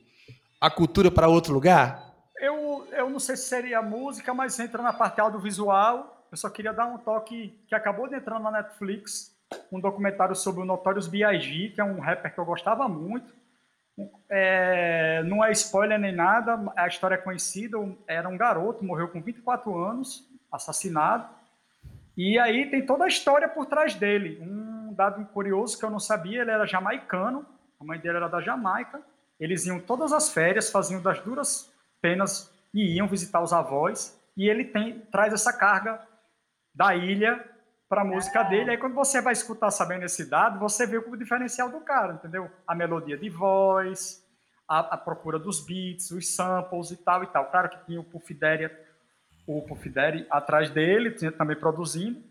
a 0.60 0.70
cultura 0.70 1.10
para 1.10 1.26
outro 1.26 1.54
lugar? 1.54 2.12
Eu, 2.38 2.86
eu 2.92 3.08
não 3.08 3.18
sei 3.18 3.38
se 3.38 3.44
seria 3.44 3.80
música, 3.80 4.34
mas 4.34 4.60
entra 4.60 4.82
na 4.82 4.92
parte 4.92 5.18
audiovisual. 5.18 6.26
Eu 6.30 6.36
só 6.36 6.50
queria 6.50 6.74
dar 6.74 6.84
um 6.84 6.98
toque 6.98 7.58
que 7.66 7.74
acabou 7.74 8.06
de 8.06 8.16
entrar 8.16 8.38
na 8.38 8.50
Netflix, 8.50 9.34
um 9.72 9.80
documentário 9.80 10.36
sobre 10.36 10.60
o 10.60 10.66
Notorious 10.66 11.08
B.I.G., 11.08 11.70
que 11.70 11.80
é 11.80 11.84
um 11.84 12.00
rapper 12.00 12.34
que 12.34 12.38
eu 12.38 12.44
gostava 12.44 12.86
muito. 12.86 13.37
É, 14.28 15.22
não 15.24 15.44
é 15.44 15.50
spoiler 15.52 15.98
nem 15.98 16.14
nada, 16.14 16.60
a 16.76 16.86
história 16.86 17.14
é 17.14 17.18
conhecida. 17.18 17.78
Era 18.06 18.28
um 18.28 18.36
garoto, 18.36 18.84
morreu 18.84 19.08
com 19.08 19.20
24 19.20 19.76
anos, 19.76 20.26
assassinado. 20.50 21.28
E 22.16 22.38
aí 22.38 22.68
tem 22.70 22.84
toda 22.84 23.04
a 23.04 23.08
história 23.08 23.48
por 23.48 23.66
trás 23.66 23.94
dele. 23.94 24.38
Um 24.42 24.92
dado 24.92 25.24
curioso 25.26 25.78
que 25.78 25.84
eu 25.84 25.90
não 25.90 26.00
sabia: 26.00 26.42
ele 26.42 26.50
era 26.50 26.66
jamaicano, 26.66 27.46
a 27.80 27.84
mãe 27.84 27.98
dele 27.98 28.16
era 28.16 28.28
da 28.28 28.40
Jamaica. 28.40 29.00
Eles 29.38 29.66
iam 29.66 29.78
todas 29.78 30.12
as 30.12 30.32
férias, 30.32 30.70
faziam 30.70 31.00
das 31.00 31.20
duras 31.20 31.72
penas 32.02 32.52
e 32.74 32.96
iam 32.96 33.06
visitar 33.06 33.40
os 33.40 33.52
avós. 33.52 34.18
E 34.36 34.48
ele 34.48 34.64
tem, 34.64 35.00
traz 35.12 35.32
essa 35.32 35.52
carga 35.52 36.00
da 36.74 36.94
ilha 36.94 37.44
para 37.88 38.02
a 38.02 38.04
música 38.04 38.42
dele. 38.42 38.70
Aí 38.70 38.76
quando 38.76 38.94
você 38.94 39.20
vai 39.20 39.32
escutar 39.32 39.70
sabendo 39.70 40.04
esse 40.04 40.28
dado, 40.28 40.58
você 40.58 40.86
vê 40.86 40.98
o 40.98 41.16
diferencial 41.16 41.70
do 41.70 41.80
cara, 41.80 42.14
entendeu? 42.14 42.50
A 42.66 42.74
melodia 42.74 43.16
de 43.16 43.30
voz, 43.30 44.22
a, 44.68 44.80
a 44.80 44.96
procura 44.96 45.38
dos 45.38 45.64
beats, 45.64 46.10
os 46.10 46.34
samples 46.34 46.90
e 46.90 46.96
tal 46.96 47.24
e 47.24 47.26
tal. 47.28 47.50
Claro 47.50 47.70
que 47.70 47.86
tinha 47.86 48.00
o 48.00 48.04
Puff 48.04 48.34
Daddy, 48.34 48.70
o 49.46 49.62
Puff 49.62 49.88
Daddy 49.88 50.26
atrás 50.30 50.70
dele, 50.70 51.12
tinha 51.12 51.32
também 51.32 51.56
produzindo. 51.56 52.22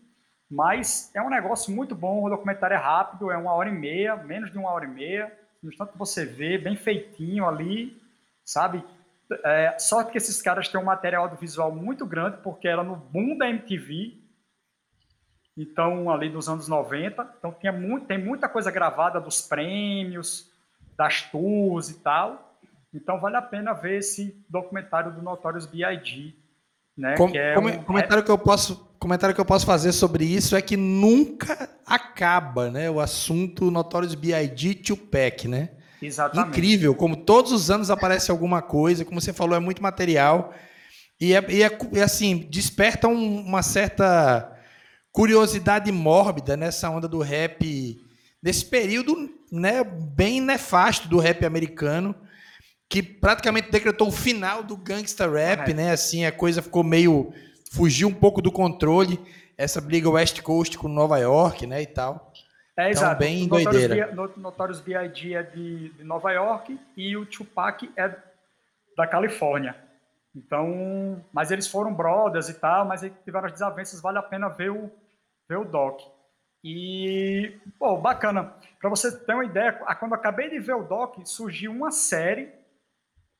Mas 0.50 1.14
é 1.14 1.20
um 1.20 1.28
negócio 1.28 1.74
muito 1.74 1.94
bom, 1.94 2.24
o 2.24 2.30
documentário 2.30 2.74
é 2.74 2.78
rápido, 2.78 3.30
é 3.30 3.36
uma 3.36 3.52
hora 3.52 3.68
e 3.68 3.72
meia, 3.72 4.16
menos 4.16 4.50
de 4.50 4.56
uma 4.56 4.70
hora 4.70 4.86
e 4.86 4.88
meia. 4.88 5.30
No 5.62 5.68
instante 5.68 5.92
que 5.92 5.98
você 5.98 6.24
vê, 6.24 6.56
bem 6.56 6.76
feitinho 6.76 7.46
ali, 7.46 8.00
sabe? 8.44 8.82
É, 9.44 9.76
sorte 9.78 10.12
que 10.12 10.16
esses 10.16 10.40
caras 10.40 10.68
têm 10.68 10.80
um 10.80 10.84
material 10.84 11.24
audiovisual 11.24 11.70
muito 11.70 12.06
grande, 12.06 12.38
porque 12.38 12.66
era 12.66 12.82
no 12.82 12.96
boom 12.96 13.36
da 13.36 13.50
MTV, 13.50 14.27
então 15.58 16.08
ali 16.08 16.30
dos 16.30 16.48
anos 16.48 16.68
90. 16.68 17.34
Então 17.36 17.52
tinha 17.58 17.72
muito, 17.72 18.06
tem 18.06 18.16
muita 18.16 18.48
coisa 18.48 18.70
gravada 18.70 19.20
dos 19.20 19.42
prêmios, 19.42 20.52
das 20.96 21.22
tours 21.22 21.90
e 21.90 21.94
tal. 21.94 22.56
Então 22.94 23.18
vale 23.18 23.36
a 23.36 23.42
pena 23.42 23.72
ver 23.72 23.98
esse 23.98 24.40
documentário 24.48 25.12
do 25.12 25.20
Notorious 25.20 25.66
B.I.G. 25.66 26.32
Né, 26.96 27.16
Com, 27.16 27.28
é 27.34 27.58
um... 27.58 27.82
comentário 27.82 28.24
que 28.24 28.30
eu 28.30 28.38
posso 28.38 28.88
comentário 28.98 29.32
que 29.32 29.40
eu 29.40 29.44
posso 29.44 29.64
fazer 29.64 29.92
sobre 29.92 30.24
isso 30.24 30.56
é 30.56 30.62
que 30.62 30.76
nunca 30.76 31.70
acaba, 31.86 32.68
né? 32.68 32.90
O 32.90 33.00
assunto 33.00 33.70
Notorious 33.70 34.14
B.I.G. 34.14 34.74
Tupac, 34.76 35.46
né? 35.46 35.70
Exatamente. 36.00 36.48
Incrível, 36.50 36.94
como 36.94 37.16
todos 37.16 37.52
os 37.52 37.70
anos 37.70 37.90
aparece 37.90 38.30
alguma 38.30 38.62
coisa, 38.62 39.04
como 39.04 39.20
você 39.20 39.32
falou, 39.32 39.56
é 39.56 39.60
muito 39.60 39.82
material 39.82 40.52
e 41.20 41.34
é, 41.34 41.44
e 41.48 41.62
é, 41.62 41.78
é 41.94 42.02
assim 42.02 42.46
desperta 42.48 43.08
um, 43.08 43.40
uma 43.40 43.62
certa 43.62 44.57
curiosidade 45.12 45.90
mórbida 45.90 46.56
nessa 46.56 46.88
onda 46.90 47.08
do 47.08 47.20
rap, 47.20 48.00
nesse 48.42 48.64
período 48.64 49.30
né, 49.50 49.82
bem 49.84 50.40
nefasto 50.40 51.08
do 51.08 51.18
rap 51.18 51.44
americano, 51.44 52.14
que 52.88 53.02
praticamente 53.02 53.70
decretou 53.70 54.08
o 54.08 54.12
final 54.12 54.62
do 54.62 54.76
gangsta 54.76 55.30
rap, 55.30 55.74
né? 55.74 55.92
Assim, 55.92 56.24
a 56.24 56.32
coisa 56.32 56.62
ficou 56.62 56.82
meio 56.82 57.32
fugiu 57.70 58.08
um 58.08 58.14
pouco 58.14 58.40
do 58.40 58.50
controle, 58.50 59.20
essa 59.56 59.80
briga 59.80 60.08
West 60.08 60.40
Coast 60.40 60.78
com 60.78 60.88
Nova 60.88 61.18
York, 61.18 61.66
né, 61.66 61.82
e 61.82 61.86
tal. 61.86 62.32
É, 62.76 62.90
então, 62.90 63.02
exato. 63.02 63.18
bem 63.18 63.44
o 63.44 63.48
doideira. 63.48 64.14
Notorious 64.36 64.80
B.I.G. 64.80 65.34
é 65.34 65.42
de, 65.42 65.90
de 65.90 66.04
Nova 66.04 66.30
York 66.30 66.78
e 66.96 67.16
o 67.16 67.26
Tupac 67.26 67.90
é 67.96 68.14
da 68.96 69.06
Califórnia. 69.06 69.74
Então, 70.38 71.24
mas 71.32 71.50
eles 71.50 71.66
foram 71.66 71.92
brothers 71.92 72.48
e 72.48 72.54
tal, 72.54 72.84
mas 72.84 73.00
tiveram 73.24 73.46
as 73.46 73.52
desavenças, 73.52 74.00
vale 74.00 74.18
a 74.18 74.22
pena 74.22 74.48
ver 74.48 74.70
o, 74.70 74.88
ver 75.48 75.58
o 75.58 75.64
doc. 75.64 76.00
E, 76.62 77.58
pô, 77.78 77.96
bacana. 77.96 78.54
Para 78.80 78.88
você 78.88 79.16
ter 79.24 79.34
uma 79.34 79.44
ideia, 79.44 79.72
quando 79.72 80.12
eu 80.12 80.18
acabei 80.18 80.48
de 80.48 80.60
ver 80.60 80.74
o 80.74 80.84
doc, 80.84 81.18
surgiu 81.24 81.72
uma 81.72 81.90
série 81.90 82.52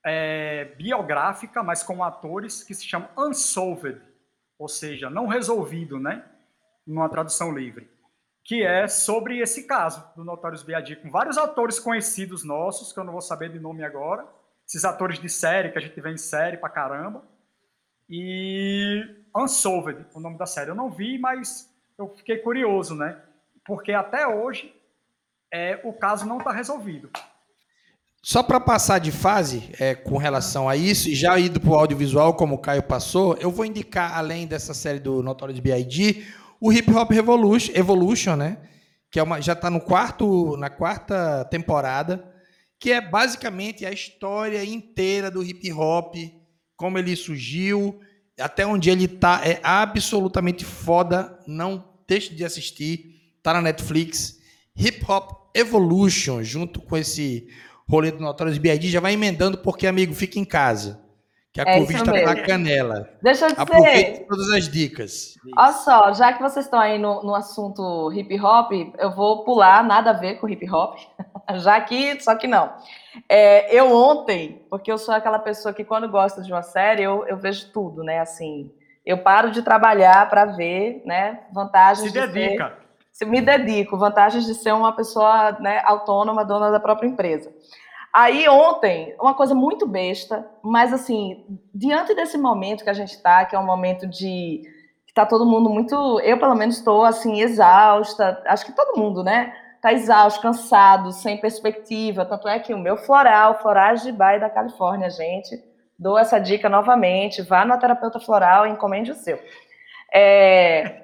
é, 0.05 0.65
biográfica, 0.77 1.63
mas 1.63 1.85
com 1.85 2.03
atores, 2.03 2.65
que 2.65 2.75
se 2.75 2.85
chama 2.85 3.11
Unsolved, 3.17 4.01
ou 4.59 4.69
seja, 4.69 5.09
não 5.09 5.27
resolvido, 5.27 6.01
né? 6.01 6.25
Numa 6.85 7.09
tradução 7.09 7.53
livre. 7.53 7.89
Que 8.45 8.65
é 8.65 8.89
sobre 8.89 9.39
esse 9.39 9.69
caso 9.69 10.05
do 10.17 10.25
Notorious 10.25 10.65
B.I.G., 10.65 10.97
com 10.97 11.11
vários 11.11 11.39
atores 11.39 11.79
conhecidos 11.79 12.43
nossos, 12.43 12.93
que 12.93 12.99
eu 12.99 13.05
não 13.05 13.13
vou 13.13 13.21
saber 13.21 13.53
de 13.53 13.61
nome 13.61 13.85
agora, 13.85 14.27
esses 14.69 14.85
atores 14.85 15.19
de 15.19 15.31
série, 15.31 15.71
que 15.71 15.79
a 15.79 15.81
gente 15.81 15.99
vê 15.99 16.13
em 16.13 16.19
série 16.19 16.59
pra 16.59 16.69
caramba, 16.69 17.25
e 18.09 19.03
Unsolved, 19.35 20.05
o 20.15 20.21
nome 20.21 20.37
da 20.37 20.47
série. 20.47 20.71
Eu 20.71 20.75
não 20.75 20.91
vi, 20.91 21.19
mas 21.19 21.71
eu 21.97 22.15
fiquei 22.17 22.39
curioso, 22.39 22.95
né? 22.95 23.17
Porque 23.65 23.93
até 23.93 24.27
hoje 24.27 24.75
é, 25.53 25.81
o 25.85 25.93
caso 25.93 26.27
não 26.27 26.39
está 26.39 26.53
resolvido. 26.53 27.11
Só 28.23 28.43
para 28.43 28.61
passar 28.61 28.99
de 28.99 29.11
fase 29.11 29.71
é, 29.79 29.95
com 29.95 30.19
relação 30.19 30.69
a 30.69 30.77
isso, 30.77 31.09
e 31.09 31.15
já 31.15 31.39
indo 31.39 31.61
para 31.61 31.71
o 31.71 31.75
audiovisual, 31.75 32.35
como 32.35 32.57
o 32.57 32.59
Caio 32.59 32.83
passou, 32.83 33.37
eu 33.39 33.51
vou 33.51 33.65
indicar, 33.65 34.19
além 34.19 34.47
dessa 34.47 34.75
série 34.75 34.99
do 34.99 35.23
Notorious 35.23 35.61
B.I.G., 35.61 36.27
o 36.61 36.73
Hip 36.73 36.93
Hop 36.93 37.11
Revolution, 37.11 37.73
Evolution, 37.75 38.37
né? 38.37 38.59
Que 39.11 39.19
é 39.19 39.23
uma, 39.23 39.41
já 39.41 39.53
está 39.55 39.71
no 39.71 39.81
quarto, 39.81 40.57
na 40.57 40.69
quarta 40.69 41.45
temporada, 41.47 42.28
que 42.79 42.93
é 42.93 43.01
basicamente 43.01 43.85
a 43.85 43.91
história 43.91 44.65
inteira 44.65 45.31
do 45.31 45.43
hip 45.43 45.73
hop, 45.73 46.15
como 46.77 46.99
ele 46.99 47.17
surgiu, 47.17 48.01
até 48.39 48.67
onde 48.67 48.89
ele 48.89 49.05
está, 49.05 49.41
é 49.45 49.61
absolutamente 49.63 50.65
foda. 50.65 51.39
Não 51.47 51.85
deixe 52.07 52.35
de 52.35 52.45
assistir. 52.45 53.17
Tá 53.43 53.53
na 53.53 53.63
Netflix. 53.63 54.39
Hip 54.77 55.05
Hop 55.11 55.51
Evolution, 55.55 56.43
junto 56.43 56.81
com 56.81 56.97
esse 56.97 57.49
rolê 57.89 58.13
do 58.13 58.21
Notorious 58.21 58.59
B.I.D. 58.59 58.89
Já 58.89 59.01
vai 59.01 59.15
emendando, 59.15 59.59
porque, 59.59 59.87
amigo, 59.87 60.15
fica 60.15 60.39
em 60.39 60.45
casa. 60.45 61.01
Que 61.53 61.61
a 61.61 61.65
é 61.65 61.79
Covid 61.79 62.05
tá 62.05 62.13
na 62.13 62.43
canela. 62.43 63.09
Deixa 63.23 63.47
eu 63.47 63.51
dizer. 63.51 63.63
Aproveite 63.63 64.25
todas 64.29 64.51
as 64.51 64.69
dicas. 64.69 65.35
Olha 65.57 65.73
só, 65.73 66.13
já 66.13 66.33
que 66.33 66.43
vocês 66.43 66.67
estão 66.67 66.79
aí 66.79 66.99
no, 66.99 67.23
no 67.25 67.35
assunto 67.35 68.13
hip 68.13 68.39
hop, 68.41 68.71
eu 68.99 69.11
vou 69.11 69.45
pular, 69.45 69.83
nada 69.83 70.11
a 70.11 70.13
ver 70.13 70.35
com 70.37 70.49
hip 70.49 70.71
hop. 70.71 70.99
Já 71.57 71.81
que, 71.81 72.21
só 72.21 72.35
que 72.35 72.47
não. 72.47 72.73
É, 73.29 73.75
eu 73.75 73.93
ontem, 73.93 74.63
porque 74.69 74.91
eu 74.91 74.99
sou 74.99 75.15
aquela 75.15 75.39
pessoa 75.39 75.73
que 75.73 75.85
quando 75.85 76.09
gosta 76.09 76.43
de 76.43 76.53
uma 76.53 76.63
série, 76.63 77.03
eu, 77.03 77.27
eu 77.27 77.37
vejo 77.37 77.71
tudo, 77.73 78.03
né? 78.03 78.21
Assim, 78.21 78.71
eu 79.05 79.19
paro 79.19 79.51
de 79.51 79.63
trabalhar 79.63 80.29
para 80.29 80.45
ver, 80.45 81.03
né? 81.05 81.41
Vantagens. 81.53 82.13
Se 82.13 82.13
dedica. 82.13 82.79
Ser, 83.11 83.25
me 83.25 83.41
dedico, 83.41 83.97
vantagens 83.97 84.45
de 84.47 84.55
ser 84.55 84.73
uma 84.73 84.93
pessoa 84.93 85.53
né, 85.59 85.81
autônoma, 85.85 86.45
dona 86.45 86.71
da 86.71 86.79
própria 86.79 87.09
empresa. 87.09 87.53
Aí 88.13 88.49
ontem, 88.49 89.15
uma 89.21 89.35
coisa 89.35 89.55
muito 89.55 89.87
besta, 89.87 90.47
mas 90.63 90.93
assim, 90.93 91.45
diante 91.75 92.15
desse 92.15 92.39
momento 92.39 92.85
que 92.85 92.91
a 92.91 92.95
gente 92.95 93.13
está, 93.13 93.45
que 93.45 93.57
é 93.57 93.59
um 93.59 93.67
momento 93.67 94.07
de 94.07 94.63
tá 95.19 95.27
todo 95.27 95.45
mundo 95.45 95.69
muito, 95.69 96.21
eu 96.21 96.39
pelo 96.39 96.55
menos 96.55 96.77
estou 96.77 97.05
assim 97.05 97.41
exausta, 97.41 98.41
acho 98.47 98.65
que 98.65 98.73
todo 98.73 98.97
mundo, 98.97 99.25
né? 99.25 99.53
Tá 99.89 99.95
exausto, 99.95 100.43
cansado, 100.43 101.13
sem 101.13 101.39
perspectiva. 101.39 102.27
Tanto 102.27 102.47
é 102.47 102.59
que 102.59 102.75
o 102.75 102.79
meu 102.79 102.99
floral, 102.99 103.59
Florais 103.63 104.03
de 104.03 104.13
Baia 104.13 104.39
da 104.39 104.51
Califórnia, 104.51 105.09
gente, 105.09 105.59
dou 105.99 106.19
essa 106.19 106.39
dica 106.39 106.69
novamente, 106.69 107.41
vá 107.41 107.65
no 107.65 107.79
terapeuta 107.79 108.21
floral 108.21 108.67
e 108.67 108.71
encomende 108.71 109.13
o 109.13 109.15
seu. 109.15 109.41
É, 110.13 111.03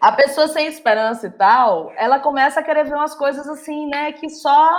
a 0.00 0.12
pessoa 0.12 0.48
sem 0.48 0.66
esperança 0.66 1.26
e 1.26 1.30
tal, 1.30 1.92
ela 1.94 2.18
começa 2.18 2.60
a 2.60 2.62
querer 2.62 2.84
ver 2.84 2.94
umas 2.94 3.14
coisas 3.14 3.46
assim, 3.46 3.86
né, 3.90 4.12
que 4.12 4.30
só 4.30 4.70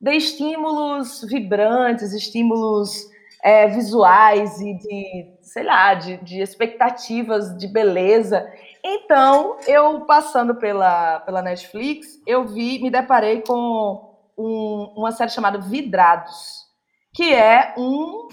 dê 0.00 0.12
estímulos 0.12 1.22
vibrantes, 1.28 2.12
estímulos 2.12 3.08
é, 3.42 3.66
visuais 3.66 4.60
e 4.60 4.74
de, 4.74 5.26
sei 5.42 5.64
lá, 5.64 5.94
de, 5.94 6.16
de 6.18 6.40
expectativas 6.40 7.58
de 7.58 7.66
beleza. 7.66 8.48
Então, 8.90 9.58
eu 9.66 10.00
passando 10.06 10.54
pela, 10.54 11.20
pela 11.20 11.42
Netflix, 11.42 12.22
eu 12.26 12.46
vi, 12.46 12.78
me 12.78 12.90
deparei 12.90 13.42
com 13.42 14.16
um, 14.36 14.94
uma 14.96 15.12
série 15.12 15.30
chamada 15.30 15.58
Vidrados, 15.58 16.66
que 17.12 17.34
é 17.34 17.74
um, 17.76 18.28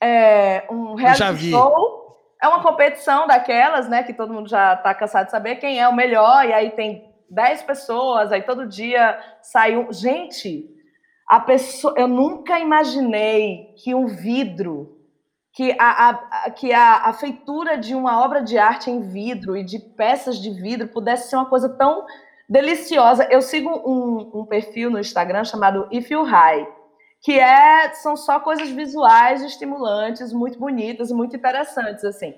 é, 0.00 0.64
um 0.70 0.94
reality 0.94 1.50
show. 1.50 2.16
É 2.40 2.46
uma 2.46 2.62
competição 2.62 3.26
daquelas, 3.26 3.88
né? 3.88 4.04
Que 4.04 4.14
todo 4.14 4.32
mundo 4.32 4.48
já 4.48 4.74
está 4.74 4.94
cansado 4.94 5.24
de 5.24 5.32
saber 5.32 5.56
quem 5.56 5.80
é 5.80 5.88
o 5.88 5.94
melhor, 5.94 6.46
e 6.46 6.52
aí 6.52 6.70
tem 6.70 7.12
10 7.28 7.62
pessoas, 7.64 8.30
aí 8.30 8.42
todo 8.42 8.68
dia 8.68 9.18
sai 9.42 9.76
um. 9.76 9.92
Gente, 9.92 10.70
a 11.26 11.40
pessoa, 11.40 11.94
eu 11.96 12.06
nunca 12.06 12.60
imaginei 12.60 13.74
que 13.82 13.92
um 13.92 14.06
vidro, 14.06 14.99
que 15.52 15.76
a, 15.78 16.08
a, 16.08 16.50
que 16.50 16.72
a, 16.72 17.08
a 17.08 17.12
feitura 17.12 17.76
de 17.76 17.94
uma 17.94 18.22
obra 18.24 18.42
de 18.42 18.56
arte 18.56 18.90
em 18.90 19.00
vidro 19.00 19.56
e 19.56 19.64
de 19.64 19.78
peças 19.78 20.38
de 20.38 20.50
vidro 20.50 20.88
pudesse 20.88 21.28
ser 21.28 21.36
uma 21.36 21.46
coisa 21.46 21.68
tão 21.68 22.06
deliciosa. 22.48 23.26
Eu 23.30 23.42
sigo 23.42 23.70
um, 23.70 24.40
um 24.40 24.46
perfil 24.46 24.90
no 24.90 24.98
Instagram 24.98 25.44
chamado 25.44 25.88
If 25.90 26.10
You 26.10 26.22
High, 26.22 26.68
que 27.20 27.38
é, 27.38 27.92
são 27.94 28.16
só 28.16 28.38
coisas 28.40 28.68
visuais 28.70 29.42
estimulantes, 29.42 30.32
muito 30.32 30.58
bonitas 30.58 31.10
e 31.10 31.14
muito 31.14 31.36
interessantes, 31.36 32.04
assim. 32.04 32.34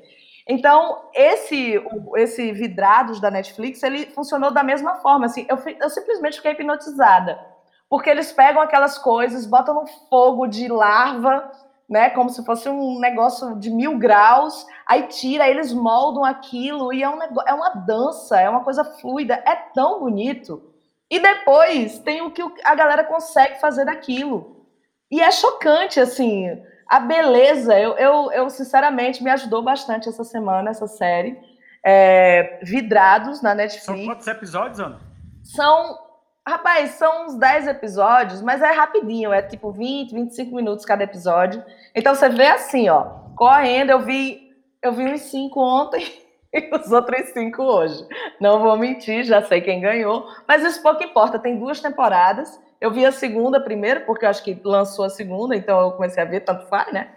Então, 0.48 1.02
esse 1.14 1.80
esse 2.16 2.50
Vidrados 2.50 3.20
da 3.20 3.30
Netflix, 3.30 3.82
ele 3.82 4.06
funcionou 4.06 4.50
da 4.50 4.64
mesma 4.64 4.96
forma, 4.96 5.26
assim, 5.26 5.46
eu, 5.48 5.56
eu 5.80 5.88
simplesmente 5.88 6.36
fiquei 6.36 6.52
hipnotizada 6.52 7.52
porque 7.92 8.08
eles 8.08 8.32
pegam 8.32 8.62
aquelas 8.62 8.96
coisas, 8.96 9.44
botam 9.44 9.74
no 9.74 9.86
fogo 10.08 10.46
de 10.46 10.66
larva, 10.66 11.52
né, 11.92 12.08
como 12.08 12.30
se 12.30 12.42
fosse 12.42 12.70
um 12.70 12.98
negócio 12.98 13.54
de 13.56 13.70
mil 13.70 13.98
graus, 13.98 14.66
aí 14.86 15.02
tira, 15.08 15.46
eles 15.46 15.74
moldam 15.74 16.24
aquilo, 16.24 16.90
e 16.90 17.02
é, 17.02 17.08
um 17.08 17.18
negócio, 17.18 17.48
é 17.48 17.52
uma 17.52 17.68
dança, 17.74 18.40
é 18.40 18.48
uma 18.48 18.64
coisa 18.64 18.82
fluida, 18.82 19.34
é 19.46 19.54
tão 19.54 20.00
bonito. 20.00 20.72
E 21.10 21.20
depois 21.20 21.98
tem 21.98 22.22
o 22.22 22.30
que 22.30 22.42
a 22.64 22.74
galera 22.74 23.04
consegue 23.04 23.60
fazer 23.60 23.84
daquilo. 23.84 24.66
E 25.10 25.20
é 25.20 25.30
chocante, 25.30 26.00
assim, 26.00 26.48
a 26.88 26.98
beleza. 26.98 27.78
Eu, 27.78 27.92
eu, 27.98 28.32
eu 28.32 28.48
sinceramente, 28.48 29.22
me 29.22 29.30
ajudou 29.30 29.62
bastante 29.62 30.08
essa 30.08 30.24
semana, 30.24 30.70
essa 30.70 30.86
série. 30.86 31.38
É, 31.84 32.58
Vidrados 32.62 33.42
na 33.42 33.54
Netflix. 33.54 33.84
São 33.84 34.06
quantos 34.06 34.26
episódios, 34.26 34.80
Ana? 34.80 34.98
São 35.42 35.98
Rapaz, 36.46 36.92
são 36.92 37.26
uns 37.26 37.36
10 37.36 37.68
episódios, 37.68 38.42
mas 38.42 38.60
é 38.60 38.72
rapidinho, 38.72 39.32
é 39.32 39.40
tipo 39.40 39.70
20, 39.70 40.12
25 40.12 40.56
minutos 40.56 40.84
cada 40.84 41.04
episódio. 41.04 41.64
Então 41.94 42.14
você 42.14 42.28
vê 42.28 42.48
assim, 42.48 42.88
ó, 42.88 43.04
correndo, 43.36 43.90
eu 43.90 44.00
vi, 44.00 44.50
eu 44.82 44.92
vi 44.92 45.04
uns 45.04 45.20
5 45.22 45.60
ontem 45.60 46.04
e 46.52 46.68
os 46.74 46.90
outros 46.90 47.28
5 47.28 47.62
hoje. 47.62 48.04
Não 48.40 48.60
vou 48.60 48.76
mentir, 48.76 49.22
já 49.22 49.40
sei 49.42 49.60
quem 49.60 49.80
ganhou, 49.80 50.26
mas 50.48 50.64
isso 50.64 50.82
pouco 50.82 51.04
importa, 51.04 51.38
tem 51.38 51.60
duas 51.60 51.80
temporadas. 51.80 52.60
Eu 52.80 52.90
vi 52.90 53.06
a 53.06 53.12
segunda 53.12 53.60
primeiro, 53.60 54.04
porque 54.04 54.24
eu 54.24 54.30
acho 54.30 54.42
que 54.42 54.60
lançou 54.64 55.04
a 55.04 55.10
segunda, 55.10 55.54
então 55.54 55.80
eu 55.80 55.92
comecei 55.92 56.20
a 56.20 56.26
ver, 56.26 56.40
tanto 56.40 56.66
faz, 56.66 56.92
né? 56.92 57.08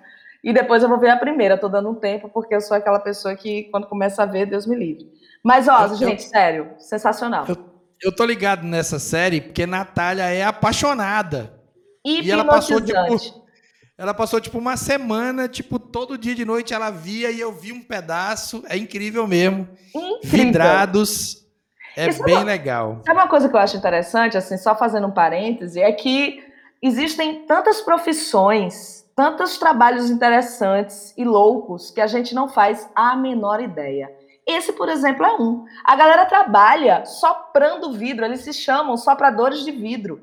E 0.43 0.53
depois 0.53 0.83
eu 0.83 0.89
vou 0.89 0.99
ver 0.99 1.09
a 1.09 1.17
primeira, 1.17 1.57
tô 1.57 1.67
dando 1.67 1.89
um 1.89 1.95
tempo, 1.95 2.29
porque 2.29 2.53
eu 2.53 2.61
sou 2.61 2.77
aquela 2.77 2.99
pessoa 2.99 3.35
que, 3.35 3.63
quando 3.71 3.87
começa 3.87 4.21
a 4.21 4.27
ver, 4.27 4.45
Deus 4.45 4.67
me 4.67 4.75
livre. 4.75 5.11
Mas, 5.43 5.67
ó, 5.67 5.87
eu, 5.87 5.95
gente, 5.95 6.23
eu, 6.23 6.29
sério, 6.29 6.75
sensacional. 6.77 7.45
Eu 7.49 7.74
eu 8.01 8.15
tô 8.15 8.25
ligado 8.25 8.63
nessa 8.63 8.99
série 8.99 9.41
porque 9.41 9.65
Natália 9.65 10.23
é 10.23 10.43
apaixonada. 10.43 11.53
E 12.03 12.29
ela 12.29 12.45
passou 12.45 12.79
tipo, 12.79 12.99
ela 13.97 14.13
passou 14.13 14.39
tipo 14.39 14.57
uma 14.57 14.77
semana, 14.77 15.47
tipo 15.47 15.79
todo 15.79 16.17
dia 16.17 16.35
de 16.35 16.45
noite 16.45 16.73
ela 16.73 16.89
via 16.89 17.31
e 17.31 17.39
eu 17.39 17.51
vi 17.51 17.71
um 17.71 17.81
pedaço, 17.81 18.63
é 18.67 18.77
incrível 18.77 19.27
mesmo. 19.27 19.67
Incrível. 19.95 20.45
Vidrados. 20.45 21.45
É 21.95 22.09
Isso 22.09 22.21
bem 22.23 22.35
é 22.35 22.39
uma, 22.39 22.43
legal. 22.43 23.01
Sabe 23.05 23.19
uma 23.19 23.27
coisa 23.27 23.47
que 23.47 23.55
eu 23.55 23.59
acho 23.59 23.77
interessante, 23.77 24.37
assim, 24.37 24.57
só 24.57 24.75
fazendo 24.75 25.07
um 25.07 25.11
parêntese, 25.11 25.79
é 25.79 25.91
que 25.93 26.43
existem 26.81 27.45
tantas 27.45 27.79
profissões, 27.79 29.05
tantos 29.15 29.57
trabalhos 29.57 30.09
interessantes 30.09 31.13
e 31.17 31.23
loucos 31.23 31.89
que 31.91 32.01
a 32.01 32.07
gente 32.07 32.35
não 32.35 32.49
faz 32.49 32.89
a 32.93 33.15
menor 33.15 33.61
ideia. 33.61 34.11
Esse, 34.45 34.73
por 34.73 34.89
exemplo, 34.89 35.25
é 35.25 35.35
um. 35.41 35.65
A 35.83 35.95
galera 35.95 36.25
trabalha 36.25 37.03
soprando 37.05 37.93
vidro, 37.93 38.25
eles 38.25 38.41
se 38.41 38.53
chamam 38.53 38.95
sopradores 38.95 39.63
de 39.63 39.71
vidro. 39.71 40.21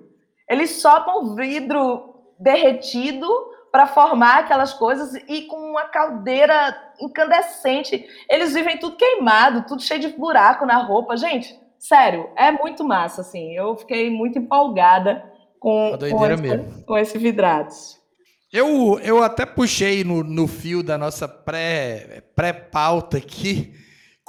Eles 0.49 0.71
sopram 0.81 1.35
vidro 1.35 2.15
derretido 2.39 3.29
para 3.73 3.87
formar 3.87 4.41
aquelas 4.41 4.73
coisas 4.75 5.15
e 5.27 5.43
com 5.43 5.57
uma 5.57 5.85
caldeira 5.85 6.77
incandescente. 7.01 8.07
Eles 8.29 8.53
vivem 8.53 8.79
tudo 8.79 8.97
queimado, 8.97 9.67
tudo 9.67 9.83
cheio 9.83 10.01
de 10.01 10.09
buraco 10.09 10.67
na 10.67 10.77
roupa. 10.77 11.17
Gente, 11.17 11.59
sério, 11.79 12.29
é 12.37 12.53
muito 12.53 12.85
massa, 12.85 13.23
assim. 13.23 13.53
Eu 13.57 13.75
fiquei 13.77 14.11
muito 14.11 14.39
empolgada 14.39 15.25
com, 15.59 15.99
com, 15.99 16.27
esse, 16.27 16.85
com 16.85 16.99
esse 16.99 17.19
vidrados. 17.19 17.99
Eu, 18.53 19.01
eu 19.01 19.23
até 19.23 19.47
puxei 19.47 20.05
no, 20.05 20.23
no 20.23 20.47
fio 20.47 20.83
da 20.83 20.99
nossa 20.99 21.27
pré-pauta 21.27 23.17
pré 23.17 23.25
aqui 23.25 23.82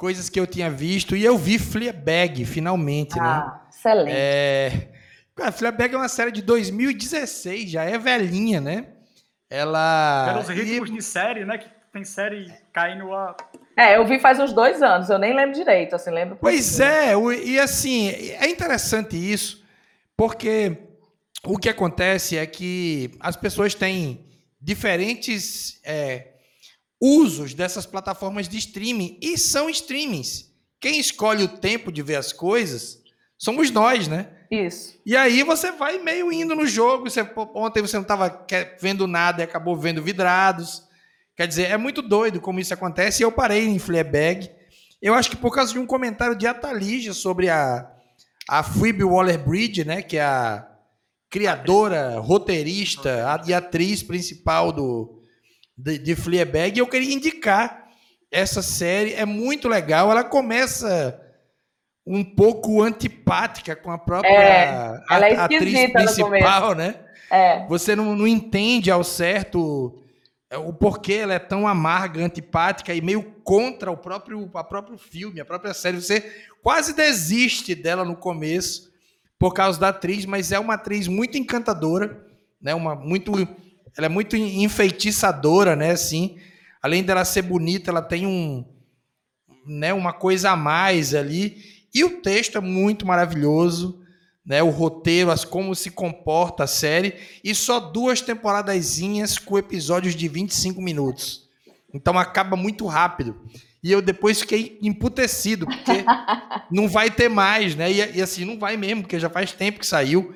coisas 0.04 0.28
que 0.28 0.38
eu 0.38 0.46
tinha 0.46 0.68
visto 0.68 1.16
e 1.16 1.24
eu 1.24 1.38
vi 1.38 1.58
Fleabag 1.58 2.44
finalmente, 2.44 3.18
né? 3.18 3.24
ah, 3.24 3.46
né? 3.46 3.60
Excelente. 3.70 4.14
É... 4.14 4.88
Cara, 5.34 5.50
Fleabag 5.50 5.94
é 5.94 5.96
uma 5.96 6.10
série 6.10 6.30
de 6.30 6.42
2016, 6.42 7.70
já 7.70 7.84
é 7.84 7.96
velhinha, 7.96 8.60
né? 8.60 8.88
Ela. 9.48 10.26
Pelos 10.30 10.48
ritmos 10.50 10.90
e... 10.90 10.92
de 10.92 11.02
série, 11.02 11.46
né? 11.46 11.56
Que 11.56 11.70
tem 11.90 12.04
série 12.04 12.52
caindo 12.70 13.14
a. 13.14 13.34
É, 13.74 13.96
eu 13.96 14.06
vi 14.06 14.18
faz 14.20 14.38
uns 14.38 14.52
dois 14.52 14.82
anos, 14.82 15.08
eu 15.08 15.18
nem 15.18 15.34
lembro 15.34 15.54
direito, 15.54 15.96
assim, 15.96 16.10
lembro. 16.10 16.36
Pois 16.38 16.78
é, 16.80 17.14
e 17.42 17.58
assim, 17.58 18.10
é 18.10 18.46
interessante 18.46 19.16
isso, 19.16 19.64
porque 20.14 20.76
o 21.42 21.56
que 21.56 21.70
acontece 21.70 22.36
é 22.36 22.44
que 22.44 23.10
as 23.20 23.36
pessoas 23.36 23.74
têm 23.74 24.26
diferentes 24.60 25.80
é, 25.82 26.33
usos 27.04 27.52
dessas 27.52 27.84
plataformas 27.84 28.48
de 28.48 28.56
streaming 28.56 29.18
e 29.20 29.36
são 29.36 29.68
streamings. 29.68 30.50
Quem 30.80 30.98
escolhe 30.98 31.44
o 31.44 31.48
tempo 31.48 31.92
de 31.92 32.00
ver 32.00 32.16
as 32.16 32.32
coisas 32.32 32.98
somos 33.36 33.70
nós, 33.70 34.08
né? 34.08 34.28
Isso. 34.50 34.98
E 35.04 35.14
aí 35.14 35.42
você 35.42 35.70
vai 35.70 35.98
meio 35.98 36.32
indo 36.32 36.54
no 36.54 36.66
jogo. 36.66 37.10
Você, 37.10 37.20
ontem 37.54 37.82
você 37.82 37.96
não 37.96 38.04
estava 38.04 38.46
vendo 38.80 39.06
nada 39.06 39.42
e 39.42 39.44
acabou 39.44 39.76
vendo 39.76 40.02
vidrados. 40.02 40.82
Quer 41.36 41.46
dizer, 41.46 41.70
é 41.70 41.76
muito 41.76 42.00
doido 42.00 42.40
como 42.40 42.58
isso 42.58 42.72
acontece. 42.72 43.22
E 43.22 43.24
eu 43.24 43.32
parei 43.32 43.66
em 43.66 43.78
Fleabag. 43.78 44.50
Eu 45.02 45.12
acho 45.12 45.28
que 45.28 45.36
por 45.36 45.54
causa 45.54 45.74
de 45.74 45.78
um 45.78 45.86
comentário 45.86 46.36
de 46.36 46.46
Atalija 46.46 47.12
sobre 47.12 47.50
a, 47.50 47.86
a 48.48 48.62
Phoebe 48.62 49.04
Waller-Bridge, 49.04 49.84
né? 49.84 50.00
Que 50.00 50.16
é 50.16 50.24
a 50.24 50.66
criadora, 51.28 52.18
roteirista 52.20 53.42
e 53.46 53.52
atriz 53.52 54.02
principal 54.02 54.72
do, 54.72 55.23
de, 55.76 55.98
de 55.98 56.14
Fleabag 56.14 56.76
e 56.76 56.80
eu 56.80 56.86
queria 56.86 57.14
indicar 57.14 57.88
essa 58.30 58.62
série. 58.62 59.14
É 59.14 59.24
muito 59.24 59.68
legal. 59.68 60.10
Ela 60.10 60.24
começa 60.24 61.20
um 62.06 62.22
pouco 62.22 62.82
antipática 62.82 63.74
com 63.74 63.90
a 63.90 63.98
própria 63.98 64.30
é, 64.30 65.02
ela 65.10 65.28
é 65.28 65.36
atriz 65.36 65.92
principal, 65.92 66.74
né? 66.74 66.96
É. 67.30 67.66
Você 67.66 67.96
não, 67.96 68.14
não 68.14 68.26
entende 68.26 68.90
ao 68.90 69.02
certo 69.02 69.98
é, 70.50 70.58
o 70.58 70.72
porquê 70.72 71.14
ela 71.14 71.34
é 71.34 71.38
tão 71.38 71.66
amarga, 71.66 72.22
antipática 72.22 72.94
e 72.94 73.00
meio 73.00 73.22
contra 73.42 73.90
o 73.90 73.96
próprio, 73.96 74.50
a 74.54 74.62
próprio 74.62 74.98
filme, 74.98 75.40
a 75.40 75.44
própria 75.44 75.72
série. 75.72 76.00
Você 76.00 76.20
quase 76.62 76.94
desiste 76.94 77.74
dela 77.74 78.04
no 78.04 78.16
começo 78.16 78.92
por 79.38 79.52
causa 79.52 79.80
da 79.80 79.88
atriz, 79.88 80.24
mas 80.26 80.52
é 80.52 80.58
uma 80.58 80.74
atriz 80.74 81.08
muito 81.08 81.36
encantadora, 81.36 82.24
né? 82.60 82.74
Uma 82.74 82.94
muito 82.94 83.32
ela 83.96 84.06
é 84.06 84.08
muito 84.08 84.36
enfeitiçadora, 84.36 85.76
né? 85.76 85.90
Assim, 85.90 86.36
além 86.82 87.02
dela 87.02 87.24
ser 87.24 87.42
bonita, 87.42 87.90
ela 87.90 88.02
tem 88.02 88.26
um, 88.26 88.64
né, 89.66 89.92
uma 89.92 90.12
coisa 90.12 90.50
a 90.50 90.56
mais 90.56 91.14
ali. 91.14 91.62
E 91.94 92.02
o 92.02 92.20
texto 92.20 92.58
é 92.58 92.60
muito 92.60 93.06
maravilhoso, 93.06 94.02
né? 94.44 94.62
O 94.62 94.70
roteiro, 94.70 95.30
as 95.30 95.44
como 95.44 95.74
se 95.74 95.90
comporta 95.90 96.64
a 96.64 96.66
série 96.66 97.14
e 97.42 97.54
só 97.54 97.78
duas 97.78 98.20
temporadazinhas 98.20 99.38
com 99.38 99.56
episódios 99.56 100.14
de 100.14 100.28
25 100.28 100.82
minutos. 100.82 101.48
Então 101.92 102.18
acaba 102.18 102.56
muito 102.56 102.86
rápido. 102.86 103.40
E 103.82 103.92
eu 103.92 104.00
depois 104.00 104.40
fiquei 104.40 104.78
emputecido, 104.82 105.66
porque 105.66 106.04
não 106.70 106.88
vai 106.88 107.10
ter 107.10 107.28
mais, 107.28 107.76
né? 107.76 107.92
E, 107.92 108.16
e, 108.16 108.22
assim, 108.22 108.44
não 108.44 108.58
vai 108.58 108.76
mesmo, 108.78 109.02
porque 109.02 109.20
já 109.20 109.28
faz 109.28 109.52
tempo 109.52 109.78
que 109.78 109.86
saiu. 109.86 110.34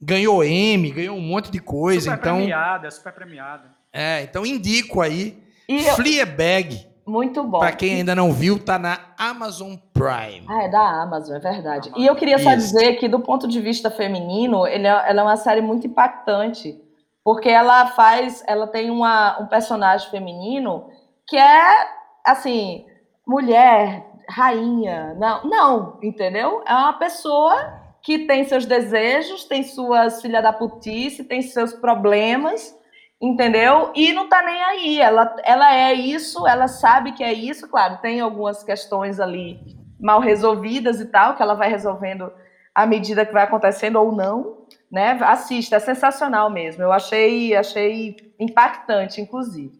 Ganhou 0.00 0.44
M, 0.44 0.90
ganhou 0.90 1.16
um 1.16 1.20
monte 1.20 1.50
de 1.50 1.58
coisa. 1.58 2.10
Super 2.10 2.18
então, 2.18 2.36
premiada, 2.36 2.90
super 2.90 3.12
premiada. 3.12 3.64
É, 3.92 4.22
então 4.22 4.46
indico 4.46 5.00
aí. 5.00 5.42
E 5.68 5.82
Fleabag. 5.82 6.86
Muito 7.08 7.42
bom. 7.42 7.58
Para 7.58 7.72
quem 7.72 7.94
ainda 7.94 8.14
não 8.14 8.32
viu, 8.32 8.62
tá 8.62 8.78
na 8.78 8.98
Amazon 9.16 9.74
Prime. 9.94 10.44
Ah, 10.46 10.64
é 10.64 10.68
da 10.68 11.02
Amazon, 11.02 11.36
é 11.36 11.40
verdade. 11.40 11.88
Amazon. 11.88 12.02
E 12.02 12.06
eu 12.06 12.14
queria 12.14 12.38
só 12.38 12.50
Isso. 12.50 12.58
dizer 12.58 12.96
que, 12.96 13.08
do 13.08 13.20
ponto 13.20 13.48
de 13.48 13.60
vista 13.60 13.90
feminino, 13.90 14.66
ele 14.66 14.86
é, 14.86 14.90
ela 14.90 15.22
é 15.22 15.24
uma 15.24 15.36
série 15.36 15.62
muito 15.62 15.86
impactante, 15.86 16.78
porque 17.24 17.48
ela 17.48 17.86
faz, 17.88 18.44
ela 18.46 18.66
tem 18.66 18.90
uma, 18.90 19.40
um 19.40 19.46
personagem 19.46 20.10
feminino 20.10 20.90
que 21.26 21.36
é, 21.36 21.86
assim, 22.26 22.84
mulher, 23.26 24.06
rainha, 24.28 25.14
não, 25.18 25.44
não, 25.44 25.98
entendeu? 26.02 26.62
É 26.66 26.74
uma 26.74 26.92
pessoa 26.92 27.77
que 28.02 28.20
tem 28.20 28.44
seus 28.44 28.64
desejos, 28.64 29.44
tem 29.44 29.62
suas 29.62 30.20
filha 30.22 30.40
da 30.40 30.52
putice, 30.52 31.24
tem 31.24 31.42
seus 31.42 31.72
problemas, 31.72 32.76
entendeu? 33.20 33.92
E 33.94 34.12
não 34.12 34.28
tá 34.28 34.42
nem 34.42 34.62
aí. 34.62 35.00
Ela, 35.00 35.36
ela 35.44 35.74
é 35.74 35.92
isso, 35.92 36.46
ela 36.46 36.68
sabe 36.68 37.12
que 37.12 37.22
é 37.22 37.32
isso. 37.32 37.68
Claro, 37.68 37.98
tem 37.98 38.20
algumas 38.20 38.62
questões 38.62 39.20
ali 39.20 39.60
mal 40.00 40.20
resolvidas 40.20 41.00
e 41.00 41.06
tal, 41.06 41.36
que 41.36 41.42
ela 41.42 41.54
vai 41.54 41.68
resolvendo 41.68 42.32
à 42.74 42.86
medida 42.86 43.26
que 43.26 43.32
vai 43.32 43.42
acontecendo 43.42 43.96
ou 43.96 44.12
não, 44.12 44.66
né? 44.90 45.18
Assista, 45.22 45.76
é 45.76 45.80
sensacional 45.80 46.48
mesmo. 46.48 46.82
Eu 46.82 46.92
achei, 46.92 47.54
achei 47.56 48.16
impactante, 48.38 49.20
inclusive. 49.20 49.78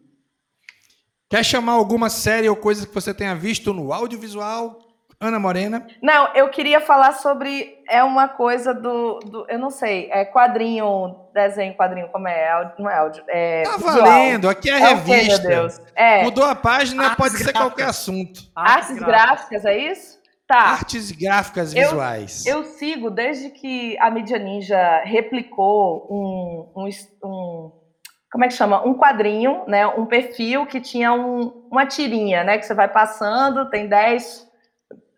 Quer 1.29 1.45
chamar 1.45 1.73
alguma 1.73 2.09
série 2.09 2.49
ou 2.49 2.55
coisa 2.55 2.85
que 2.85 2.93
você 2.93 3.13
tenha 3.13 3.35
visto 3.35 3.73
no 3.73 3.93
audiovisual? 3.93 4.88
Ana 5.21 5.37
Morena? 5.37 5.85
Não, 6.01 6.33
eu 6.33 6.47
queria 6.47 6.79
falar 6.79 7.11
sobre. 7.11 7.77
É 7.89 8.01
uma 8.01 8.29
coisa 8.29 8.73
do. 8.73 9.19
do 9.19 9.45
eu 9.49 9.59
não 9.59 9.69
sei, 9.69 10.09
é 10.11 10.23
quadrinho, 10.23 11.13
desenho, 11.33 11.75
quadrinho, 11.75 12.07
como 12.07 12.25
é? 12.29 12.73
Não 12.79 12.89
é 12.89 12.97
áudio. 12.97 13.21
É 13.27 13.63
tá 13.63 13.75
visual. 13.75 13.95
valendo, 13.95 14.49
aqui 14.49 14.69
é, 14.69 14.75
é 14.75 14.77
revista. 14.77 15.39
meu 15.41 15.49
Deus? 15.49 15.81
É. 15.93 16.23
Mudou 16.23 16.45
a 16.45 16.55
página, 16.55 17.03
Artes 17.03 17.17
pode 17.17 17.37
ser 17.37 17.51
qualquer 17.51 17.89
assunto. 17.89 18.43
Artes, 18.55 18.91
Artes 18.91 18.99
gráficas. 18.99 19.65
é 19.65 19.77
isso? 19.77 20.19
Tá. 20.47 20.57
Artes 20.57 21.11
gráficas 21.11 21.73
visuais. 21.73 22.45
Eu, 22.45 22.59
eu, 22.59 22.63
sigo 22.63 23.11
desde 23.11 23.49
que 23.49 23.97
a 23.99 24.09
Mídia 24.09 24.39
Ninja 24.39 25.01
replicou 25.03 26.07
um, 26.09 26.71
um, 26.81 26.89
um 27.27 27.71
como 28.31 28.45
é 28.45 28.47
que 28.47 28.53
chama? 28.53 28.87
Um 28.87 28.93
quadrinho, 28.93 29.65
né? 29.67 29.85
Um 29.85 30.05
perfil 30.05 30.65
que 30.65 30.79
tinha 30.79 31.11
um, 31.11 31.67
uma 31.69 31.85
tirinha, 31.85 32.45
né? 32.45 32.57
Que 32.57 32.65
você 32.65 32.73
vai 32.73 32.87
passando, 32.87 33.69
tem 33.69 33.85
10 33.85 34.48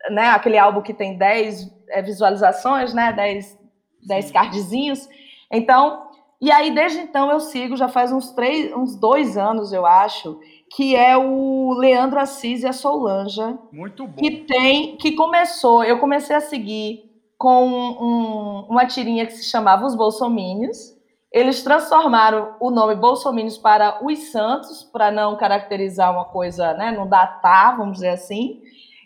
né, 0.10 0.30
aquele 0.30 0.58
álbum 0.58 0.82
que 0.82 0.94
tem 0.94 1.18
10 1.18 1.70
é, 1.90 2.02
visualizações, 2.02 2.94
né, 2.94 3.14
10, 3.14 3.58
10 4.06 4.32
cardzinhos. 4.32 5.08
Então, 5.52 6.08
e 6.40 6.52
aí 6.52 6.74
desde 6.74 7.00
então 7.00 7.30
eu 7.30 7.40
sigo, 7.40 7.78
já 7.78 7.88
faz 7.88 8.12
uns 8.12 8.32
três, 8.32 8.74
uns 8.74 8.96
dois 8.96 9.38
anos, 9.38 9.72
eu 9.72 9.86
acho, 9.86 10.40
que 10.76 10.96
é 10.96 11.16
o 11.16 11.74
Leandro 11.74 12.20
Assis 12.20 12.64
e 12.64 12.68
a 12.68 12.74
Solange. 12.74 13.42
Muito 13.72 14.08
bom. 14.08 14.16
Que 14.16 14.32
tem, 14.38 14.98
que 14.98 15.12
começou, 15.12 15.84
eu 15.84 16.00
comecei 16.00 16.36
a 16.36 16.42
seguir 16.42 17.12
com 17.38 17.68
um, 17.68 18.66
uma 18.70 18.86
tirinha 18.86 19.26
que 19.26 19.34
se 19.34 19.46
chamava 19.46 19.86
Os 19.86 19.96
Bolsomínios. 19.96 20.96
Eles 21.32 21.64
transformaram 21.64 22.56
o 22.60 22.70
nome 22.70 22.96
Bolsomínios 22.96 23.58
para 23.58 24.00
Os 24.04 24.32
Santos, 24.32 24.84
para 24.84 25.12
não 25.12 25.38
caracterizar 25.38 26.12
uma 26.12 26.26
coisa, 26.26 26.74
né, 26.74 26.92
não 26.92 27.08
datar, 27.08 27.78
vamos 27.78 27.94
dizer 27.94 28.10
assim. 28.10 28.62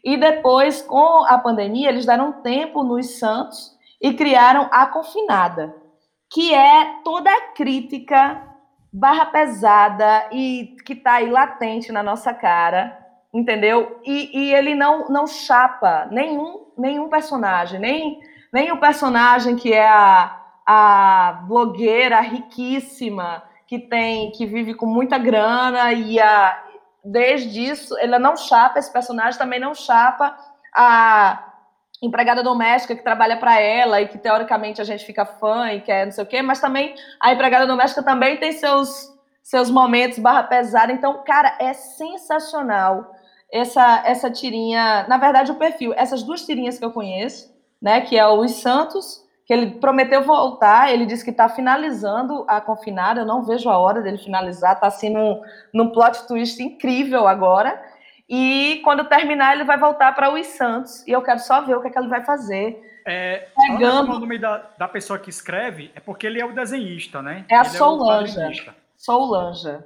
E 0.06 0.16
depois, 0.18 0.84
com 0.84 1.26
a 1.26 1.36
pandemia, 1.40 1.90
eles 1.90 2.06
deram 2.06 2.32
tempo 2.32 2.84
nos 2.84 3.18
Santos 3.18 3.76
e 4.00 4.14
criaram 4.14 4.70
a 4.72 4.86
Confinada, 4.86 5.76
que 6.32 6.54
é 6.54 7.02
toda 7.04 7.28
a 7.32 7.42
crítica 7.54 8.40
barra 8.94 9.26
pesada 9.26 10.28
e 10.32 10.76
que 10.86 10.94
está 10.94 11.14
aí 11.14 11.30
latente 11.32 11.92
na 11.92 12.04
nossa 12.04 12.32
cara, 12.36 12.96
entendeu? 13.34 14.00
E, 14.06 14.30
e, 14.32 14.54
ele 14.54 14.76
não, 14.76 15.10
não 15.10 15.26
chapa 15.26 16.08
nenhum, 16.12 16.68
nenhum 16.78 17.10
personagem, 17.10 17.80
nem, 17.80 18.20
nem 18.54 18.72
o 18.72 18.80
personagem 18.80 19.56
que 19.56 19.74
é 19.74 19.88
a, 19.88 20.40
a 20.68 21.44
blogueira 21.48 22.22
riquíssima, 22.22 23.44
que 23.66 23.80
tem 23.80 24.32
que 24.32 24.46
vive 24.46 24.76
com 24.76 24.86
muita 24.86 25.18
grana 25.18 25.92
e 25.92 26.20
a, 26.20 26.65
desde 27.06 27.64
isso, 27.64 27.98
ela 28.00 28.18
não 28.18 28.36
chapa, 28.36 28.80
esse 28.80 28.92
personagem 28.92 29.38
também 29.38 29.60
não 29.60 29.76
chapa 29.76 30.36
a 30.74 31.54
empregada 32.02 32.44
doméstica 32.44 32.96
que 32.96 33.04
trabalha 33.04 33.38
para 33.38 33.60
ela 33.60 34.02
e 34.02 34.08
que 34.08 34.18
teoricamente 34.18 34.82
a 34.82 34.84
gente 34.84 35.06
fica 35.06 35.26
fã 35.26 35.72
e 35.72 35.82
quer 35.82 36.06
não 36.06 36.12
sei 36.12 36.24
o 36.24 36.28
quê, 36.28 36.42
mas 36.42 36.60
também 36.60 36.96
a 37.20 37.34
empregada 37.34 37.66
doméstica 37.66 38.04
também 38.04 38.38
tem 38.38 38.52
seus 38.52 39.14
seus 39.42 39.70
momentos 39.70 40.18
barra 40.18 40.42
pesada. 40.44 40.92
Então, 40.92 41.24
cara, 41.24 41.56
é 41.60 41.72
sensacional 41.74 43.14
essa 43.52 44.04
essa 44.06 44.30
tirinha, 44.30 45.06
na 45.08 45.18
verdade 45.18 45.52
o 45.52 45.56
perfil, 45.56 45.94
essas 45.96 46.24
duas 46.24 46.46
tirinhas 46.46 46.78
que 46.78 46.86
eu 46.86 46.92
conheço, 46.92 47.54
né, 47.82 48.02
que 48.02 48.18
é 48.18 48.28
o 48.28 48.40
Os 48.40 48.52
Santos 48.62 49.25
que 49.46 49.54
ele 49.54 49.80
prometeu 49.80 50.24
voltar, 50.24 50.92
ele 50.92 51.06
disse 51.06 51.24
que 51.24 51.30
está 51.30 51.48
finalizando 51.48 52.44
a 52.48 52.60
confinada, 52.60 53.22
eu 53.22 53.26
não 53.26 53.44
vejo 53.44 53.70
a 53.70 53.78
hora 53.78 54.02
dele 54.02 54.18
finalizar, 54.18 54.74
está 54.74 54.88
assim 54.88 55.12
num, 55.12 55.40
num 55.72 55.92
plot 55.92 56.28
twist 56.28 56.62
incrível 56.62 57.28
agora, 57.28 57.80
e 58.28 58.82
quando 58.84 59.06
terminar 59.06 59.54
ele 59.54 59.64
vai 59.64 59.78
voltar 59.78 60.16
para 60.16 60.34
os 60.34 60.48
Santos, 60.48 61.08
e 61.08 61.12
eu 61.12 61.22
quero 61.22 61.40
só 61.40 61.62
ver 61.62 61.76
o 61.76 61.82
que, 61.82 61.88
é 61.88 61.92
que 61.92 62.00
ele 62.00 62.08
vai 62.08 62.26
fazer. 62.26 62.82
É, 63.06 63.48
Pegando... 63.56 64.14
o 64.14 64.20
nome 64.20 64.40
da, 64.40 64.64
da 64.80 64.88
pessoa 64.88 65.20
que 65.20 65.30
escreve 65.30 65.92
é 65.94 66.00
porque 66.00 66.26
ele 66.26 66.42
é 66.42 66.46
o 66.46 66.56
desenhista, 66.56 67.22
né? 67.22 67.46
É 67.48 67.56
a 67.56 67.62
ele 67.62 67.70
Solange. 67.70 68.40
É. 69.70 69.84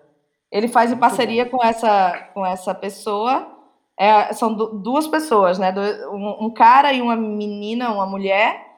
Ele 0.49 0.69
faz 0.69 0.89
em 0.89 0.97
parceria 0.97 1.45
com 1.45 1.61
essa, 1.61 2.29
com 2.33 2.45
essa 2.45 2.73
pessoa. 2.73 3.57
É, 3.99 4.31
são 4.31 4.53
duas 4.53 5.05
pessoas, 5.05 5.59
né? 5.59 5.73
Um, 6.09 6.45
um 6.45 6.53
cara 6.53 6.93
e 6.93 7.01
uma 7.01 7.17
menina, 7.17 7.91
uma 7.91 8.05
mulher 8.05 8.68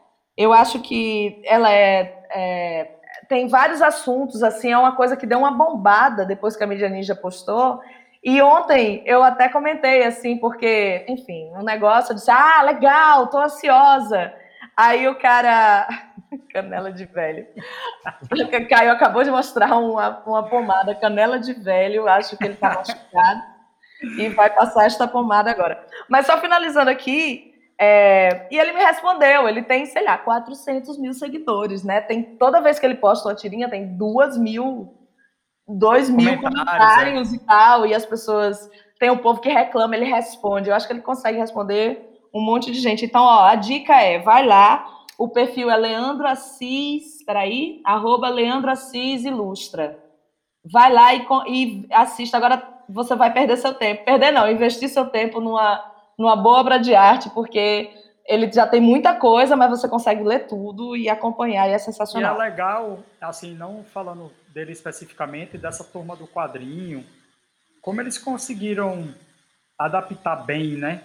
eu 0.42 0.54
acho 0.54 0.80
que 0.80 1.42
ela 1.46 1.72
é, 1.72 2.26
é, 2.34 2.92
tem 3.28 3.48
vários 3.48 3.82
assuntos, 3.82 4.44
assim, 4.44 4.72
é 4.72 4.78
uma 4.78 4.96
coisa 4.96 5.16
que 5.16 5.26
deu 5.26 5.40
uma 5.40 5.52
bombada 5.52 6.26
depois 6.26 6.56
que 6.56 6.64
a 6.64 6.68
Mídia 6.68 6.90
Ninja 6.90 7.16
postou. 7.16 7.82
E 8.24 8.42
ontem 8.42 9.04
eu 9.06 9.24
até 9.24 9.50
comentei, 9.50 10.04
assim, 10.04 10.38
porque, 10.38 11.06
enfim, 11.08 11.52
um 11.56 11.64
negócio, 11.64 12.12
eu 12.12 12.16
disse, 12.16 12.30
ah, 12.30 12.62
legal, 12.62 13.28
tô 13.28 13.40
ansiosa. 13.40 14.34
Aí 14.76 15.08
o 15.08 15.16
cara, 15.16 15.88
canela 16.54 16.92
de 16.92 17.06
velho, 17.06 17.48
Caio 18.70 18.92
acabou 18.92 19.24
de 19.24 19.32
mostrar 19.32 19.76
uma, 19.78 20.22
uma 20.26 20.44
pomada, 20.50 20.96
canela 20.96 21.40
de 21.40 21.54
velho, 21.54 22.08
acho 22.08 22.38
que 22.38 22.46
ele 22.46 22.56
tá 22.56 22.76
machucado, 22.76 23.42
e 24.18 24.30
vai 24.30 24.50
passar 24.50 24.86
esta 24.86 25.08
pomada 25.08 25.52
agora. 25.52 25.84
Mas 26.08 26.26
só 26.26 26.38
finalizando 26.38 26.90
aqui, 26.90 27.51
é, 27.84 28.48
e 28.52 28.60
ele 28.60 28.74
me 28.74 28.80
respondeu, 28.80 29.50
ele 29.50 29.64
tem, 29.64 29.88
sei 29.88 30.04
lá, 30.04 30.16
400 30.16 31.00
mil 31.00 31.16
seguidores, 31.16 31.84
né? 31.84 32.00
Tem, 32.00 32.22
toda 32.22 32.62
vez 32.62 32.78
que 32.78 32.86
ele 32.86 32.94
posta 32.94 33.28
uma 33.28 33.34
tirinha, 33.34 33.68
tem 33.68 33.98
duas 33.98 34.38
mil, 34.38 34.94
dois 35.68 36.08
mil 36.08 36.40
comentários, 36.40 37.34
é. 37.34 37.36
e 37.36 37.40
tal, 37.40 37.88
e 37.88 37.96
as 37.96 38.06
pessoas, 38.06 38.70
tem 39.00 39.10
um 39.10 39.18
povo 39.18 39.42
que 39.42 39.50
reclama, 39.50 39.96
ele 39.96 40.06
responde, 40.06 40.70
eu 40.70 40.76
acho 40.76 40.86
que 40.86 40.94
ele 40.94 41.02
consegue 41.02 41.40
responder 41.40 42.08
um 42.32 42.40
monte 42.40 42.72
de 42.72 42.80
gente. 42.80 43.04
Então, 43.04 43.24
ó, 43.24 43.46
a 43.46 43.56
dica 43.56 43.96
é, 43.96 44.20
vai 44.20 44.46
lá, 44.46 44.88
o 45.18 45.28
perfil 45.28 45.72
é 45.72 45.76
Leandro 45.76 46.28
Assis, 46.28 47.26
peraí, 47.26 47.82
arroba 47.84 48.30
Leandro 48.30 48.70
Assis 48.70 49.26
Ilustra. 49.26 49.98
Vai 50.72 50.94
lá 50.94 51.16
e, 51.16 51.26
e 51.48 51.88
assista, 51.90 52.38
agora 52.38 52.62
você 52.88 53.16
vai 53.16 53.34
perder 53.34 53.58
seu 53.58 53.74
tempo, 53.74 54.06
perder 54.06 54.30
não, 54.30 54.48
investir 54.52 54.88
seu 54.88 55.08
tempo 55.08 55.42
numa 55.42 55.91
numa 56.22 56.36
boa 56.36 56.60
obra 56.60 56.78
de 56.78 56.94
arte, 56.94 57.30
porque 57.32 57.90
ele 58.26 58.52
já 58.52 58.68
tem 58.68 58.80
muita 58.80 59.16
coisa, 59.16 59.56
mas 59.56 59.72
você 59.72 59.90
consegue 59.90 60.24
ler 60.24 60.48
tudo 60.48 60.96
e 60.96 61.10
acompanhar, 61.10 61.68
e 61.68 61.74
é 61.74 61.78
sensacional. 61.78 62.38
E 62.38 62.40
é 62.40 62.44
legal, 62.50 63.00
assim, 63.20 63.56
não 63.56 63.84
falando 63.84 64.32
dele 64.54 64.72
especificamente, 64.72 65.58
dessa 65.58 65.84
turma 65.84 66.16
do 66.16 66.28
quadrinho, 66.28 67.04
como 67.82 68.00
eles 68.00 68.18
conseguiram 68.18 69.14
adaptar 69.78 70.36
bem, 70.46 70.78
né, 70.78 71.04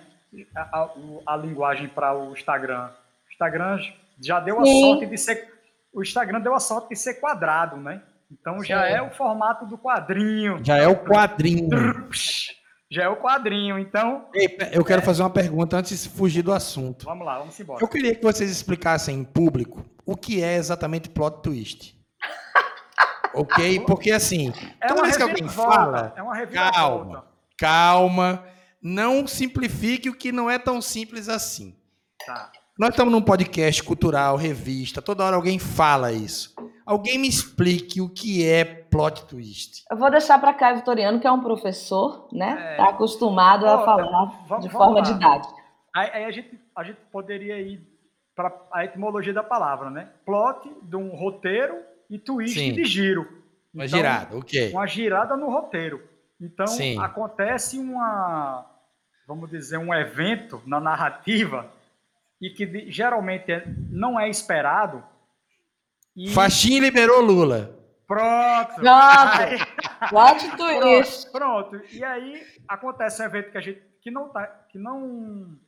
a, 0.54 0.60
a, 0.60 0.90
a 1.26 1.36
linguagem 1.36 1.88
para 1.88 2.14
o 2.14 2.32
Instagram. 2.32 2.90
O 3.26 3.32
Instagram 3.32 3.80
já 4.20 4.38
deu 4.38 4.60
a 4.60 4.64
Sim. 4.64 4.80
sorte 4.82 5.06
de 5.06 5.16
ser, 5.16 5.48
o 5.94 6.02
Instagram 6.02 6.40
deu 6.40 6.54
a 6.54 6.60
sorte 6.60 6.90
de 6.90 6.96
ser 6.96 7.14
quadrado, 7.14 7.76
né? 7.76 8.02
Então 8.30 8.62
já 8.62 8.86
Sim. 8.86 8.92
é 8.92 9.02
o 9.02 9.10
formato 9.10 9.64
do 9.64 9.78
quadrinho. 9.78 10.62
Já 10.62 10.76
é 10.76 10.86
o 10.86 10.96
quadrinho 10.96 11.68
já 12.90 13.04
é 13.04 13.08
o 13.08 13.16
quadrinho, 13.16 13.78
então. 13.78 14.28
Eu 14.72 14.84
quero 14.84 15.02
é... 15.02 15.04
fazer 15.04 15.22
uma 15.22 15.30
pergunta 15.30 15.76
antes 15.76 16.02
de 16.02 16.08
fugir 16.08 16.42
do 16.42 16.52
assunto. 16.52 17.04
Vamos 17.04 17.26
lá, 17.26 17.38
vamos 17.38 17.58
embora. 17.58 17.82
Eu 17.82 17.88
queria 17.88 18.14
que 18.14 18.22
vocês 18.22 18.50
explicassem 18.50 19.18
em 19.18 19.24
público 19.24 19.84
o 20.04 20.16
que 20.16 20.42
é 20.42 20.56
exatamente 20.56 21.08
plot 21.08 21.42
twist. 21.42 21.96
ok? 23.34 23.80
Porque 23.80 24.12
assim, 24.12 24.52
é 24.80 24.86
toda 24.86 25.02
vez 25.02 25.16
que 25.16 25.22
alguém 25.22 25.48
fala. 25.48 26.12
É 26.16 26.22
uma 26.22 26.46
calma, 26.46 27.26
calma. 27.58 28.44
não 28.80 29.26
simplifique 29.26 30.08
o 30.08 30.14
que 30.14 30.30
não 30.30 30.48
é 30.48 30.58
tão 30.58 30.80
simples 30.80 31.28
assim. 31.28 31.76
Tá. 32.24 32.52
Nós 32.78 32.90
estamos 32.90 33.10
num 33.10 33.22
podcast 33.22 33.82
cultural, 33.82 34.36
revista, 34.36 35.02
toda 35.02 35.24
hora 35.24 35.34
alguém 35.34 35.58
fala 35.58 36.12
isso. 36.12 36.54
Alguém 36.84 37.18
me 37.18 37.26
explique 37.26 38.00
o 38.00 38.08
que 38.08 38.46
é 38.46 38.64
plot 38.96 39.26
twist. 39.26 39.84
Eu 39.90 39.96
vou 39.96 40.10
deixar 40.10 40.38
para 40.38 40.54
Caio 40.54 40.76
Vitoriano, 40.76 41.20
que 41.20 41.26
é 41.26 41.32
um 41.32 41.42
professor, 41.42 42.28
né? 42.32 42.72
Está 42.72 42.86
é... 42.86 42.90
acostumado 42.90 43.66
a 43.66 43.84
falar 43.84 44.44
vamos, 44.48 44.64
de 44.64 44.70
forma 44.70 45.02
didática. 45.02 45.62
Aí, 45.94 46.10
aí, 46.12 46.24
a, 46.24 46.30
gente, 46.30 46.58
a 46.74 46.82
gente 46.82 46.98
poderia 47.12 47.60
ir 47.60 47.80
para 48.34 48.52
a 48.72 48.84
etimologia 48.84 49.32
da 49.32 49.42
palavra, 49.42 49.90
né? 49.90 50.10
Plot 50.24 50.70
de 50.82 50.96
um 50.96 51.14
roteiro 51.14 51.76
e 52.08 52.18
twist 52.18 52.58
Sim. 52.58 52.72
de 52.72 52.84
giro. 52.84 53.26
Uma 53.72 53.84
então, 53.84 53.98
girada, 53.98 54.36
ok. 54.36 54.72
Uma 54.72 54.86
girada 54.86 55.36
no 55.36 55.50
roteiro. 55.50 56.02
Então, 56.40 56.66
Sim. 56.66 56.98
acontece 56.98 57.78
uma, 57.78 58.66
vamos 59.26 59.50
dizer, 59.50 59.78
um 59.78 59.92
evento 59.92 60.62
na 60.66 60.80
narrativa 60.80 61.70
e 62.40 62.50
que 62.50 62.90
geralmente 62.90 63.50
é, 63.50 63.64
não 63.90 64.18
é 64.18 64.28
esperado. 64.28 65.02
E... 66.14 66.30
Faxinha 66.30 66.80
liberou 66.80 67.20
Lula. 67.20 67.76
Pronto. 68.06 68.74
Pronto. 68.74 70.08
Plot 70.08 70.56
twist. 70.56 71.30
Pronto. 71.32 71.82
E 71.92 72.04
aí 72.04 72.46
acontece 72.68 73.20
um 73.20 73.26
evento 73.26 73.50
que 73.50 73.58
a 73.58 73.60
gente 73.60 73.82
que 74.00 74.10
não 74.10 74.28
tá, 74.28 74.46
que 74.70 74.78
não 74.78 75.58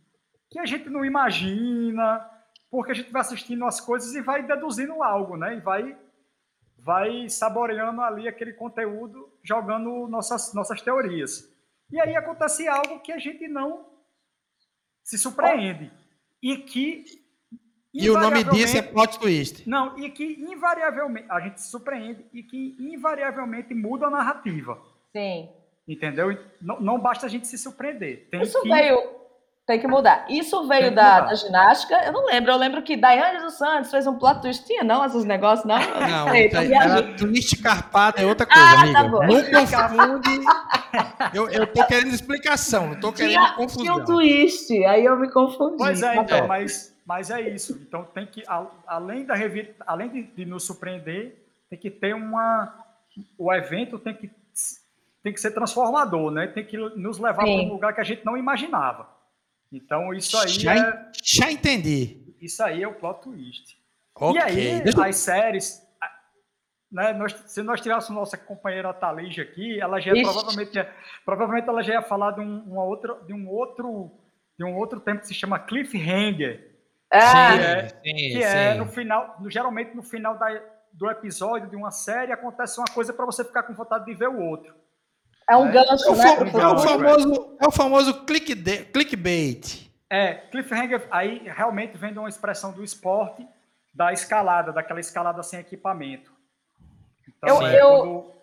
que 0.49 0.59
a 0.61 0.65
gente 0.65 0.89
não 0.89 1.05
imagina, 1.05 2.25
porque 2.71 2.93
a 2.93 2.95
gente 2.95 3.11
vai 3.11 3.21
assistindo 3.21 3.65
as 3.65 3.81
coisas 3.81 4.15
e 4.15 4.23
vai 4.23 4.43
deduzindo 4.43 5.03
algo, 5.03 5.37
né? 5.37 5.57
E 5.57 5.61
vai 5.61 5.99
vai 6.79 7.29
saboreando 7.29 8.01
ali 8.01 8.29
aquele 8.29 8.53
conteúdo, 8.53 9.29
jogando 9.43 10.07
nossas 10.07 10.55
nossas 10.55 10.81
teorias. 10.81 11.53
E 11.91 12.01
aí 12.01 12.15
acontece 12.15 12.69
algo 12.69 13.01
que 13.01 13.11
a 13.11 13.19
gente 13.19 13.49
não 13.49 13.85
se 15.03 15.19
surpreende 15.19 15.91
e 16.43 16.59
que 16.59 17.05
e 17.99 18.11
o 18.11 18.19
nome 18.19 18.45
disso 18.45 18.77
é 18.77 18.83
plot 18.83 19.19
twist. 19.19 19.69
Não, 19.69 19.99
e 19.99 20.11
que 20.11 20.25
invariavelmente 20.25 21.27
a 21.29 21.41
gente 21.41 21.61
se 21.61 21.71
surpreende 21.71 22.25
e 22.33 22.43
que 22.43 22.77
invariavelmente 22.79 23.75
muda 23.75 24.07
a 24.07 24.11
narrativa. 24.11 24.79
Sim. 25.13 25.49
Entendeu? 25.87 26.39
Não, 26.61 26.81
não 26.81 26.99
basta 26.99 27.27
a 27.27 27.29
gente 27.29 27.47
se 27.47 27.57
surpreender. 27.59 28.29
Tem 28.31 28.43
Isso 28.43 28.61
que... 28.63 28.69
veio 28.69 29.19
tem 29.69 29.79
que 29.79 29.87
mudar. 29.87 30.25
Isso 30.31 30.67
veio 30.67 30.95
da, 30.95 31.21
da, 31.21 31.35
ginástica. 31.35 31.95
Eu 32.03 32.11
não 32.11 32.25
lembro. 32.25 32.51
Eu 32.51 32.57
lembro 32.57 32.83
que 32.83 32.97
Daiane 32.97 33.39
dos 33.41 33.59
Santos 33.59 33.91
fez 33.91 34.07
um 34.07 34.19
plot 34.19 34.41
twist. 34.41 34.65
Tinha, 34.65 34.83
não, 34.83 35.05
esses 35.05 35.27
negócios, 35.27 35.67
não? 35.67 35.77
Não, 35.79 36.31
Sei, 36.31 36.51
era 36.73 37.03
twist 37.15 37.63
carpada 37.63 38.23
é 38.23 38.25
outra 38.25 38.47
coisa, 38.47 38.63
ah, 38.63 38.81
amiga. 38.81 39.03
Tá 39.03 39.09
bom. 39.09 39.27
Não 39.27 39.67
confunde. 39.67 40.41
eu, 41.35 41.51
eu 41.51 41.67
tô 41.67 41.85
querendo 41.85 42.15
explicação, 42.15 42.87
não 42.87 42.99
tô 42.99 43.13
querendo 43.13 43.33
tinha, 43.33 43.53
confusão. 43.53 43.83
Tinha 43.83 43.95
um 43.95 44.05
twist, 44.07 44.87
aí 44.87 45.05
eu 45.05 45.19
me 45.19 45.31
confundi. 45.31 45.77
Pois 45.77 46.03
é, 46.03 46.15
tá 46.15 46.23
então, 46.23 46.49
mas, 46.49 46.97
mas 47.09 47.31
é 47.31 47.41
isso. 47.41 47.73
Então 47.89 48.05
tem 48.05 48.27
que, 48.27 48.45
além, 48.87 49.25
da 49.25 49.35
revir, 49.35 49.75
além 49.87 50.11
de, 50.11 50.23
de 50.25 50.45
nos 50.45 50.65
surpreender, 50.65 51.43
tem 51.71 51.79
que 51.79 51.91
ter 51.91 52.15
uma. 52.15 52.85
O 53.39 53.51
evento 53.51 53.99
tem 53.99 54.15
que, 54.15 54.31
tem 55.23 55.33
que 55.33 55.41
ser 55.41 55.53
transformador, 55.53 56.31
né? 56.31 56.49
Tem 56.49 56.67
que 56.67 56.77
nos 56.77 57.19
levar 57.19 57.45
para 57.45 57.51
um 57.51 57.73
lugar 57.73 57.95
que 57.95 58.03
a 58.03 58.05
gente 58.05 58.27
não 58.27 58.37
imaginava. 58.37 59.09
Então, 59.73 60.13
isso 60.13 60.37
aí 60.37 60.49
já, 60.49 60.75
é... 60.75 61.13
Já 61.25 61.51
entendi. 61.51 62.35
Isso 62.43 62.63
aí 62.63 62.83
é 62.83 62.87
o 62.87 62.93
plot 62.93 63.23
twist. 63.23 63.79
Okay. 64.15 64.39
E 64.39 64.43
aí, 64.43 64.81
Deixa... 64.83 65.07
as 65.07 65.17
séries... 65.17 65.83
Né, 66.91 67.13
nós, 67.13 67.33
se 67.47 67.63
nós 67.63 67.81
tivéssemos 67.81 68.19
nossa 68.19 68.39
companheira 68.39 68.95
Thalija 68.95 69.43
aqui, 69.43 69.79
ela 69.79 70.01
já 70.01 70.11
provavelmente, 70.13 70.87
provavelmente 71.23 71.69
ela 71.69 71.83
já 71.83 71.93
ia 71.95 72.03
falar 72.03 72.31
de 72.31 72.41
um, 72.41 72.61
uma 72.63 72.83
outra, 72.83 73.15
de 73.27 73.35
um 73.35 73.47
outro 73.47 74.11
de 74.59 74.65
um 74.65 74.75
outro 74.77 74.99
tempo 74.99 75.21
que 75.21 75.29
se 75.29 75.35
chama 75.35 75.59
cliffhanger. 75.59 76.68
Ah. 77.11 77.57
Que 77.57 77.65
é, 77.65 77.89
sim, 77.89 78.03
que 78.03 78.43
é 78.43 78.75
no 78.75 78.87
final, 78.87 79.37
no, 79.41 79.51
geralmente 79.51 79.95
no 79.95 80.03
final 80.03 80.39
da, 80.39 80.49
do 80.93 81.11
episódio 81.11 81.69
de 81.69 81.77
uma 81.77 81.91
série 81.91 82.33
acontece 82.33 82.79
uma 82.79 82.89
coisa 82.93 83.13
para 83.13 83.25
você 83.25 83.45
ficar 83.45 83.63
com 83.63 83.75
vontade 83.75 84.05
de 84.05 84.15
ver 84.15 84.29
o 84.29 84.41
outro. 84.41 84.75
É 85.49 85.57
um 85.57 85.71
gancho, 85.71 86.11
é, 86.11 86.17
né? 86.17 86.61
É 86.61 86.67
o, 86.67 86.79
famoso, 86.79 87.57
é 87.59 87.67
o 87.67 87.71
famoso 87.71 88.25
clickbait. 88.27 89.89
É, 90.11 90.35
cliffhanger 90.35 91.07
aí 91.11 91.43
realmente 91.47 91.97
vem 91.97 92.13
de 92.13 92.19
uma 92.19 92.29
expressão 92.29 92.73
do 92.73 92.85
esporte, 92.85 93.47
da 93.95 94.13
escalada, 94.13 94.73
daquela 94.73 95.01
escalada 95.01 95.43
sem 95.43 95.59
equipamento. 95.59 96.31
Então, 97.27 97.63
eu, 97.63 97.67
é 97.67 97.81
eu 97.81 98.35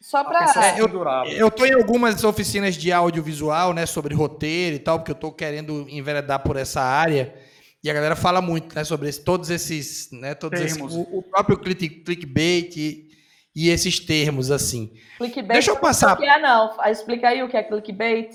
só 0.00 0.24
para 0.24 0.44
é, 0.66 0.80
eu, 0.80 0.88
eu 1.36 1.50
tô 1.50 1.64
em 1.64 1.74
algumas 1.74 2.24
oficinas 2.24 2.74
de 2.74 2.92
audiovisual, 2.92 3.72
né, 3.72 3.86
sobre 3.86 4.14
roteiro 4.14 4.76
e 4.76 4.78
tal, 4.80 4.98
porque 4.98 5.12
eu 5.12 5.16
tô 5.16 5.32
querendo 5.32 5.86
enveredar 5.88 6.40
por 6.40 6.56
essa 6.56 6.80
área. 6.80 7.34
E 7.82 7.90
a 7.90 7.94
galera 7.94 8.14
fala 8.14 8.40
muito, 8.40 8.74
né, 8.76 8.84
sobre 8.84 9.08
esse, 9.08 9.24
todos 9.24 9.50
esses, 9.50 10.08
né, 10.12 10.34
todos 10.34 10.60
esses, 10.60 10.80
o, 10.80 11.00
o, 11.00 11.22
próprio 11.22 11.58
click, 11.58 11.88
clickbait 12.04 12.76
e 12.76 13.68
esses 13.68 13.98
termos 13.98 14.52
assim. 14.52 14.92
Clickbait 15.18 15.54
Deixa 15.54 15.72
eu 15.72 15.76
passar. 15.76 16.16
Não 16.16 16.24
é 16.24 16.40
não. 16.40 16.76
Explica 16.86 17.28
aí 17.28 17.42
o 17.42 17.48
que 17.48 17.56
é 17.56 17.62
clickbait. 17.62 18.30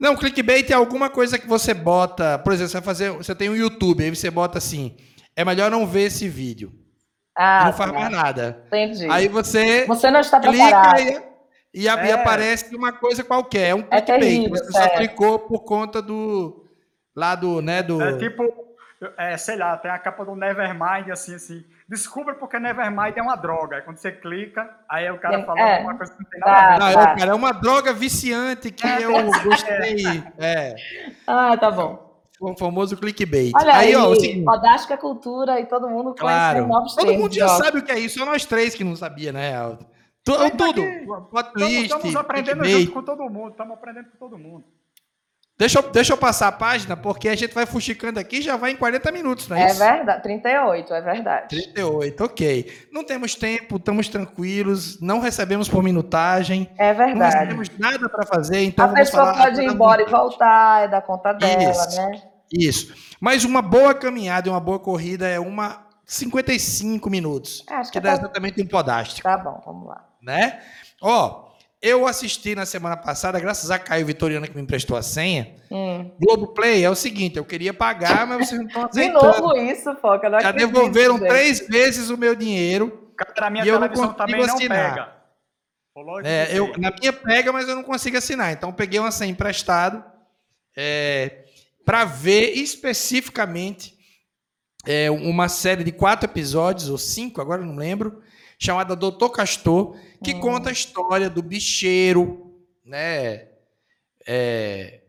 Não, 0.00 0.16
clickbait 0.16 0.70
é 0.70 0.74
alguma 0.74 1.10
coisa 1.10 1.38
que 1.38 1.46
você 1.46 1.74
bota, 1.74 2.38
por 2.38 2.52
exemplo, 2.52 2.70
você 2.70 2.76
vai 2.78 2.84
fazer, 2.84 3.10
você 3.10 3.34
tem 3.34 3.50
um 3.50 3.56
YouTube, 3.56 4.02
aí 4.02 4.14
você 4.14 4.30
bota 4.30 4.56
assim, 4.56 4.96
é 5.36 5.44
melhor 5.44 5.70
não 5.70 5.86
ver 5.86 6.06
esse 6.06 6.28
vídeo. 6.28 6.72
Ah, 7.36 7.66
não 7.66 7.72
faz 7.72 7.92
mais 7.92 8.10
nada. 8.10 8.64
Entendi. 8.68 9.06
Aí 9.10 9.28
você 9.28 9.84
Você 9.86 10.10
não 10.10 10.20
está 10.20 10.40
preparado. 10.40 11.00
E, 11.74 11.82
e, 11.82 11.88
é. 11.88 12.12
aparece 12.12 12.74
uma 12.74 12.92
coisa 12.92 13.22
qualquer, 13.22 13.68
é 13.68 13.74
um 13.74 13.80
é 13.90 14.00
clickbait. 14.00 14.08
É 14.08 14.18
terrível, 14.18 14.50
você 14.50 14.72
só 14.72 14.88
clicou 14.96 15.40
por 15.40 15.64
conta 15.64 16.00
do 16.00 16.67
lá 17.18 17.34
do, 17.34 17.60
né, 17.60 17.82
do 17.82 18.00
É 18.00 18.16
tipo, 18.16 18.44
é, 19.16 19.36
sei 19.36 19.56
lá, 19.56 19.76
tem 19.76 19.90
a 19.90 19.98
capa 19.98 20.24
do 20.24 20.36
Nevermind 20.36 21.10
assim 21.10 21.34
assim 21.34 21.64
Descubra 21.88 22.34
porque 22.34 22.58
Nevermind 22.58 23.16
é 23.16 23.22
uma 23.22 23.34
droga. 23.34 23.76
Aí 23.76 23.82
quando 23.82 23.96
você 23.96 24.12
clica, 24.12 24.70
aí 24.86 25.10
o 25.10 25.18
cara 25.18 25.42
fala 25.44 25.58
é, 25.58 25.76
alguma 25.78 25.96
coisa 25.96 26.12
que 26.12 26.22
não 26.22 26.30
tem 26.30 26.40
nada 26.40 26.52
tá, 26.52 26.58
a 26.60 26.68
ver. 26.68 26.96
Não, 26.96 27.02
tá. 27.02 27.16
cara, 27.16 27.30
é 27.30 27.34
uma 27.34 27.52
droga 27.52 27.92
viciante 27.94 28.70
que 28.70 28.86
é, 28.86 29.04
eu 29.04 29.12
gostei. 29.42 30.22
É. 30.36 30.76
Ah, 31.26 31.56
tá 31.56 31.70
bom. 31.70 32.06
O 32.38 32.56
famoso 32.56 32.94
clickbait. 32.96 33.52
Olha 33.58 33.74
aí, 33.74 33.88
aí 33.88 33.96
ó, 33.96 34.12
assim, 34.12 34.44
Fodástica 34.44 34.98
Cultura 34.98 35.58
e 35.58 35.66
todo 35.66 35.88
mundo 35.88 36.14
claro. 36.14 36.66
novos 36.66 36.94
Todo 36.94 37.14
mundo 37.14 37.34
já 37.34 37.48
sabe 37.48 37.78
o 37.78 37.82
que 37.82 37.90
é 37.90 37.98
isso, 37.98 38.18
só 38.18 38.26
nós 38.26 38.44
três 38.44 38.74
que 38.74 38.84
não 38.84 38.94
sabia, 38.94 39.32
né, 39.32 39.56
Aldo? 39.56 39.84
Tudo, 40.22 40.50
tudo. 40.50 40.82
Estamos 40.82 42.16
aprendendo 42.16 42.60
clickbait. 42.60 42.80
junto 42.84 42.92
com 42.92 43.02
todo 43.02 43.30
mundo, 43.30 43.52
estamos 43.52 43.72
aprendendo 43.72 44.10
com 44.10 44.18
todo 44.18 44.38
mundo. 44.38 44.64
Deixa 45.58 45.80
eu, 45.80 45.90
deixa 45.90 46.12
eu 46.12 46.16
passar 46.16 46.46
a 46.46 46.52
página, 46.52 46.96
porque 46.96 47.28
a 47.28 47.34
gente 47.34 47.52
vai 47.52 47.66
fuxicando 47.66 48.20
aqui 48.20 48.40
já 48.40 48.56
vai 48.56 48.70
em 48.70 48.76
40 48.76 49.10
minutos, 49.10 49.48
não 49.48 49.56
é, 49.56 49.64
é 49.64 49.66
isso? 49.66 49.82
É 49.82 49.96
verdade, 49.96 50.22
38, 50.22 50.94
é 50.94 51.00
verdade. 51.00 51.48
38, 51.48 52.24
ok. 52.24 52.88
Não 52.92 53.02
temos 53.02 53.34
tempo, 53.34 53.76
estamos 53.76 54.08
tranquilos, 54.08 55.00
não 55.00 55.18
recebemos 55.18 55.68
por 55.68 55.82
minutagem. 55.82 56.70
É 56.78 56.94
verdade. 56.94 57.18
Não 57.18 57.26
recebemos 57.26 57.70
nada 57.76 58.08
para 58.08 58.24
fazer, 58.24 58.62
então 58.62 58.84
A 58.84 58.92
pessoa 58.92 59.34
pode 59.34 59.60
ir 59.60 59.64
embora 59.64 60.02
e 60.02 60.06
voltar, 60.06 60.84
é 60.84 60.88
da 60.88 61.00
conta 61.00 61.32
dela, 61.32 61.72
isso, 61.72 61.96
né? 61.96 62.22
Isso. 62.52 62.94
Mas 63.20 63.44
uma 63.44 63.60
boa 63.60 63.92
caminhada 63.92 64.46
e 64.46 64.50
uma 64.52 64.60
boa 64.60 64.78
corrida 64.78 65.26
é 65.26 65.40
uma 65.40 65.88
55 66.04 67.10
minutos. 67.10 67.64
Acho 67.68 67.90
que, 67.90 67.98
que 67.98 68.04
dá 68.04 68.12
tá... 68.12 68.18
exatamente 68.20 68.62
um 68.62 68.66
podástico. 68.66 69.28
Tá 69.28 69.36
bom, 69.36 69.60
vamos 69.66 69.88
lá. 69.88 70.04
Né? 70.22 70.60
Ó, 71.02 71.47
eu 71.80 72.06
assisti 72.06 72.54
na 72.54 72.66
semana 72.66 72.96
passada, 72.96 73.38
graças 73.38 73.70
a 73.70 73.78
Caio 73.78 74.04
Vitoriano 74.04 74.46
que 74.46 74.54
me 74.54 74.62
emprestou 74.62 74.96
a 74.96 75.02
senha. 75.02 75.54
Hum. 75.70 76.10
Globoplay 76.20 76.84
é 76.84 76.90
o 76.90 76.94
seguinte, 76.94 77.36
eu 77.36 77.44
queria 77.44 77.72
pagar, 77.72 78.26
mas 78.26 78.48
vocês 78.48 78.60
não 78.60 78.66
estão 78.66 78.84
aceitando. 78.86 79.32
De 79.32 79.40
novo 79.40 79.56
isso, 79.56 79.94
Foca. 79.96 80.40
Já 80.40 80.50
devolveram 80.50 81.18
três 81.18 81.60
vezes 81.66 82.10
o 82.10 82.16
meu 82.16 82.34
dinheiro. 82.34 83.12
Na 83.40 83.50
minha 83.50 83.64
e 83.64 83.68
eu 83.68 83.78
não 83.78 83.88
consigo 83.88 84.14
também 84.14 84.42
assinar. 84.42 84.94
pega. 84.94 85.18
É, 86.24 86.56
eu, 86.56 86.72
na 86.78 86.92
minha 86.92 87.12
pega, 87.12 87.52
mas 87.52 87.68
eu 87.68 87.74
não 87.74 87.82
consigo 87.82 88.16
assinar. 88.16 88.52
Então, 88.52 88.72
peguei 88.72 89.00
uma 89.00 89.10
senha 89.10 89.30
emprestado 89.30 90.04
é, 90.76 91.44
para 91.84 92.04
ver 92.04 92.52
especificamente 92.52 93.98
é, 94.86 95.10
uma 95.10 95.48
série 95.48 95.82
de 95.82 95.90
quatro 95.90 96.28
episódios, 96.30 96.88
ou 96.88 96.98
cinco, 96.98 97.40
agora 97.40 97.62
não 97.62 97.74
lembro, 97.74 98.22
chamada 98.58 98.96
Doutor 98.96 99.30
Castor, 99.30 99.96
que 100.22 100.34
hum. 100.34 100.40
conta 100.40 100.70
a 100.70 100.72
história 100.72 101.30
do 101.30 101.42
bicheiro, 101.42 102.52
né? 102.84 103.46
É, 104.26 105.02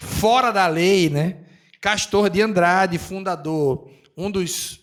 fora 0.00 0.50
da 0.50 0.66
lei, 0.66 1.08
né? 1.08 1.44
Castor 1.80 2.28
de 2.28 2.42
Andrade, 2.42 2.98
fundador, 2.98 3.88
um 4.16 4.30
dos, 4.30 4.80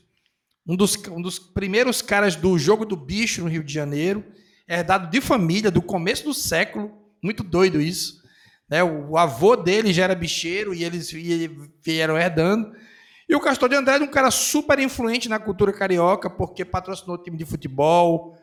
um 0.66 0.76
dos, 0.76 0.96
um 1.08 1.22
dos 1.22 1.38
primeiros 1.38 2.02
caras 2.02 2.36
do 2.36 2.58
jogo 2.58 2.86
do 2.86 2.96
bicho 2.96 3.42
no 3.42 3.50
Rio 3.50 3.64
de 3.64 3.74
Janeiro, 3.74 4.24
herdado 4.68 5.10
de 5.10 5.20
família 5.20 5.70
do 5.70 5.82
começo 5.82 6.24
do 6.24 6.34
século, 6.34 6.92
muito 7.22 7.44
doido 7.44 7.82
isso. 7.82 8.24
Né? 8.70 8.82
O, 8.82 9.12
o 9.12 9.18
avô 9.18 9.56
dele 9.56 9.94
já 9.94 10.06
era 10.06 10.16
bicheiro 10.16 10.74
e 10.74 10.84
eles 10.84 11.12
vieram 11.84 12.18
herdando. 12.18 12.74
E 13.28 13.36
o 13.36 13.40
Castor 13.40 13.70
de 13.70 13.76
Andrade, 13.76 14.04
um 14.04 14.08
cara 14.08 14.30
super 14.30 14.78
influente 14.80 15.28
na 15.28 15.40
cultura 15.40 15.74
carioca, 15.74 16.30
porque 16.30 16.64
patrocinou 16.64 17.18
time 17.18 17.38
de 17.38 17.46
futebol. 17.46 18.38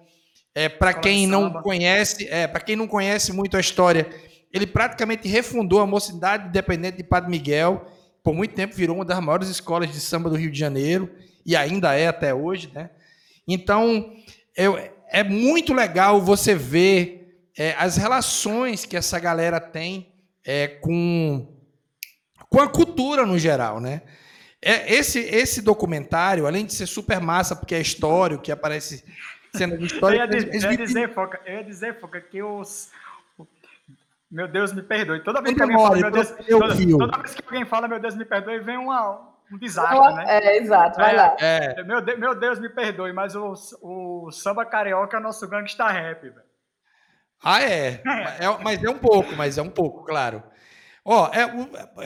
É, 0.55 0.69
para 0.69 0.93
quem 0.93 1.27
não 1.27 1.51
conhece, 1.63 2.29
é, 2.29 2.47
para 2.47 2.61
quem 2.61 2.77
não 2.77 2.87
conhece 2.87 3.33
muito 3.33 3.57
a 3.57 3.61
história, 3.61 4.11
Ele 4.53 4.67
praticamente 4.67 5.27
refundou 5.29 5.81
a 5.81 5.87
mocidade 5.87 6.49
independente 6.49 6.97
de 6.97 7.05
Padre 7.05 7.31
Miguel. 7.31 7.87
Por 8.23 8.35
muito 8.35 8.55
tempo 8.55 8.75
virou 8.75 8.97
uma 8.97 9.05
das 9.05 9.19
maiores 9.21 9.49
escolas 9.49 9.91
de 9.91 10.01
samba 10.01 10.29
do 10.29 10.37
Rio 10.37 10.51
de 10.51 10.59
Janeiro 10.59 11.11
e 11.47 11.57
ainda 11.57 11.95
é 11.95 12.09
até 12.09 12.35
hoje, 12.35 12.71
né? 12.75 12.91
Então, 13.47 14.13
eu, 14.57 14.79
é 15.09 15.23
muito 15.23 15.73
legal 15.73 16.21
você 16.21 16.55
ver 16.55 17.23
é, 17.57 17.75
as 17.79 17.97
relações 17.97 18.85
que 18.85 18.97
essa 18.97 19.19
galera 19.19 19.61
tem 19.61 20.13
é, 20.45 20.67
com, 20.69 21.47
com 22.49 22.61
a 22.61 22.69
cultura 22.69 23.27
no 23.27 23.39
geral, 23.39 23.81
né? 23.81 24.03
É, 24.65 24.95
esse, 24.95 25.19
esse 25.19 25.61
documentário, 25.61 26.47
além 26.47 26.65
de 26.65 26.73
ser 26.73 26.87
super 26.87 27.21
massa, 27.21 27.57
porque 27.57 27.75
é 27.75 27.81
história, 27.81 28.39
que 28.39 28.53
aparece 28.53 29.05
sendo 29.55 29.77
de 29.77 29.87
história. 29.87 30.19
Eu 30.19 30.21
ia, 30.21 30.27
dizer, 30.29 30.65
eu 30.65 30.71
ia 30.71 30.77
dizer, 30.77 31.13
Foca, 31.13 31.41
eu 31.45 31.55
ia 31.55 31.65
dizer, 31.65 32.01
Foca, 32.01 32.21
que 32.21 32.41
os. 32.43 32.91
Meu 34.31 34.49
Deus, 34.49 34.73
me 34.73 34.83
perdoe. 34.83 35.21
Toda 35.21 35.43
vez 35.43 35.55
que 35.55 35.63
alguém 35.63 35.77
fala, 35.77 35.97
meu 35.97 36.11
Deus, 36.11 36.31
toda, 36.31 36.75
toda, 36.99 37.19
vez 37.19 37.35
que 37.35 37.45
alguém 37.45 37.65
fala, 37.67 37.89
meu 37.89 38.01
Deus, 38.01 38.15
me 38.15 38.25
perdoe, 38.25 38.61
vem 38.61 38.79
uma, 38.79 39.33
um 39.53 39.59
desastre, 39.59 40.15
né? 40.15 40.25
É, 40.29 40.57
exato, 40.57 40.97
vai 40.97 41.13
é, 41.13 41.17
lá. 41.17 41.37
É. 41.39 41.83
Meu, 41.83 42.01
Deus, 42.01 42.19
meu 42.19 42.35
Deus, 42.35 42.59
me 42.59 42.69
perdoe, 42.71 43.13
mas 43.13 43.35
o, 43.35 43.53
o 43.83 44.31
samba 44.31 44.65
carioca 44.65 45.19
é 45.19 45.21
nosso 45.21 45.47
gangsta 45.49 45.87
rap, 45.89 46.23
velho. 46.23 46.53
Ah, 47.45 47.63
é. 47.63 48.01
é. 48.41 48.59
Mas 48.63 48.83
é 48.83 48.89
um 48.89 48.99
pouco, 48.99 49.35
mas 49.37 49.59
é 49.59 49.63
um 49.63 49.69
pouco, 49.69 50.05
claro. 50.05 50.43
Ó, 51.05 51.29
é, 51.33 51.47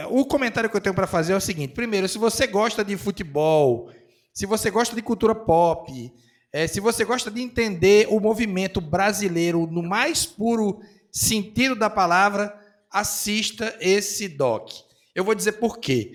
o, 0.08 0.20
o 0.20 0.24
comentário 0.24 0.70
que 0.70 0.76
eu 0.76 0.80
tenho 0.80 0.94
para 0.94 1.06
fazer 1.06 1.32
é 1.32 1.36
o 1.36 1.40
seguinte: 1.40 1.74
primeiro, 1.74 2.08
se 2.08 2.18
você 2.18 2.46
gosta 2.46 2.84
de 2.84 2.96
futebol, 2.96 3.90
se 4.32 4.46
você 4.46 4.70
gosta 4.70 4.94
de 4.94 5.02
cultura 5.02 5.34
pop, 5.34 6.12
é, 6.52 6.66
se 6.66 6.80
você 6.80 7.04
gosta 7.04 7.30
de 7.30 7.42
entender 7.42 8.06
o 8.10 8.18
movimento 8.18 8.80
brasileiro 8.80 9.66
no 9.66 9.82
mais 9.82 10.24
puro 10.24 10.80
sentido 11.12 11.76
da 11.76 11.90
palavra, 11.90 12.58
assista 12.90 13.76
esse 13.80 14.28
doc. 14.28 14.70
Eu 15.14 15.24
vou 15.24 15.34
dizer 15.34 15.52
por 15.52 15.78
quê. 15.78 16.12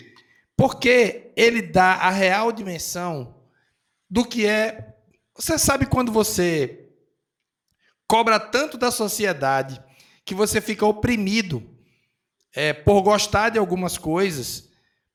Porque 0.56 1.32
ele 1.36 1.62
dá 1.62 1.94
a 1.94 2.10
real 2.10 2.52
dimensão 2.52 3.36
do 4.10 4.26
que 4.26 4.46
é. 4.46 4.96
Você 5.36 5.58
sabe 5.58 5.86
quando 5.86 6.12
você 6.12 6.88
cobra 8.08 8.40
tanto 8.40 8.78
da 8.78 8.92
sociedade 8.92 9.82
que 10.26 10.36
você 10.36 10.60
fica 10.60 10.86
oprimido 10.86 11.71
é, 12.56 12.74
por 12.74 13.02
gostar 13.02 13.50
de 13.50 13.60
algumas 13.60 13.98
coisas, 13.98 14.70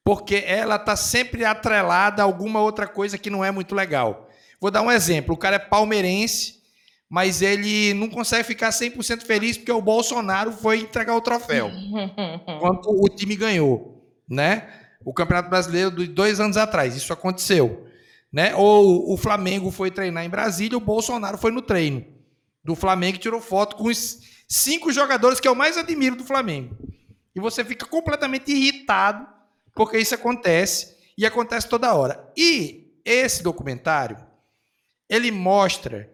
porque 0.05 0.45
ela 0.47 0.76
está 0.76 0.97
sempre 0.97 1.45
atrelada 1.45 2.22
a 2.22 2.24
alguma 2.24 2.61
outra 2.61 2.87
coisa 2.87 3.18
que 3.18 3.30
não 3.30 3.45
é 3.45 3.51
muito 3.51 3.74
legal. 3.74 4.28
Vou 4.61 4.70
dar 4.70 4.82
um 4.82 4.91
exemplo: 4.91 5.34
o 5.34 5.39
cara 5.39 5.57
é 5.57 5.59
palmeirense, 5.59 6.62
mas 7.09 7.43
ele 7.43 7.95
não 7.95 8.09
consegue 8.09 8.45
ficar 8.45 8.70
100% 8.70 9.22
feliz 9.22 9.57
porque 9.57 9.72
o 9.72 9.82
Bolsonaro 9.82 10.53
foi 10.53 10.80
entregar 10.80 11.14
o 11.14 11.20
troféu 11.20 11.70
quando 12.61 12.89
o 12.89 13.09
time 13.09 13.37
ganhou, 13.37 14.05
né? 14.28 14.68
O 15.05 15.12
Campeonato 15.12 15.49
Brasileiro 15.49 15.91
de 15.91 16.07
dois 16.09 16.41
anos 16.41 16.57
atrás, 16.57 16.97
isso 16.97 17.12
aconteceu, 17.12 17.87
né? 18.32 18.55
Ou 18.57 19.12
o 19.12 19.16
Flamengo 19.16 19.70
foi 19.70 19.91
treinar 19.91 20.24
em 20.24 20.30
Brasília, 20.30 20.76
o 20.76 20.80
Bolsonaro 20.80 21.39
foi 21.39 21.53
no 21.53 21.62
treino 21.62 22.05
do 22.64 22.74
Flamengo 22.74 23.16
e 23.16 23.20
tirou 23.20 23.41
foto 23.41 23.76
com 23.76 23.84
os 23.84 24.18
cinco 24.49 24.93
jogadores 24.93 25.39
que 25.39 25.47
eu 25.47 25.55
mais 25.55 25.78
admiro 25.78 26.16
do 26.16 26.24
Flamengo. 26.24 26.76
E 27.37 27.41
você 27.41 27.62
fica 27.62 27.84
completamente 27.84 28.51
irritado 28.51 29.28
porque 29.74 29.99
isso 29.99 30.14
acontece 30.14 30.97
e 31.18 31.26
acontece 31.26 31.68
toda 31.68 31.95
hora. 31.95 32.32
E 32.34 32.99
esse 33.05 33.43
documentário 33.43 34.16
ele 35.07 35.30
mostra 35.30 36.11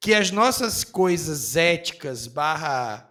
que 0.00 0.14
as 0.14 0.30
nossas 0.30 0.84
coisas 0.84 1.56
éticas 1.56 2.28
barra 2.28 3.10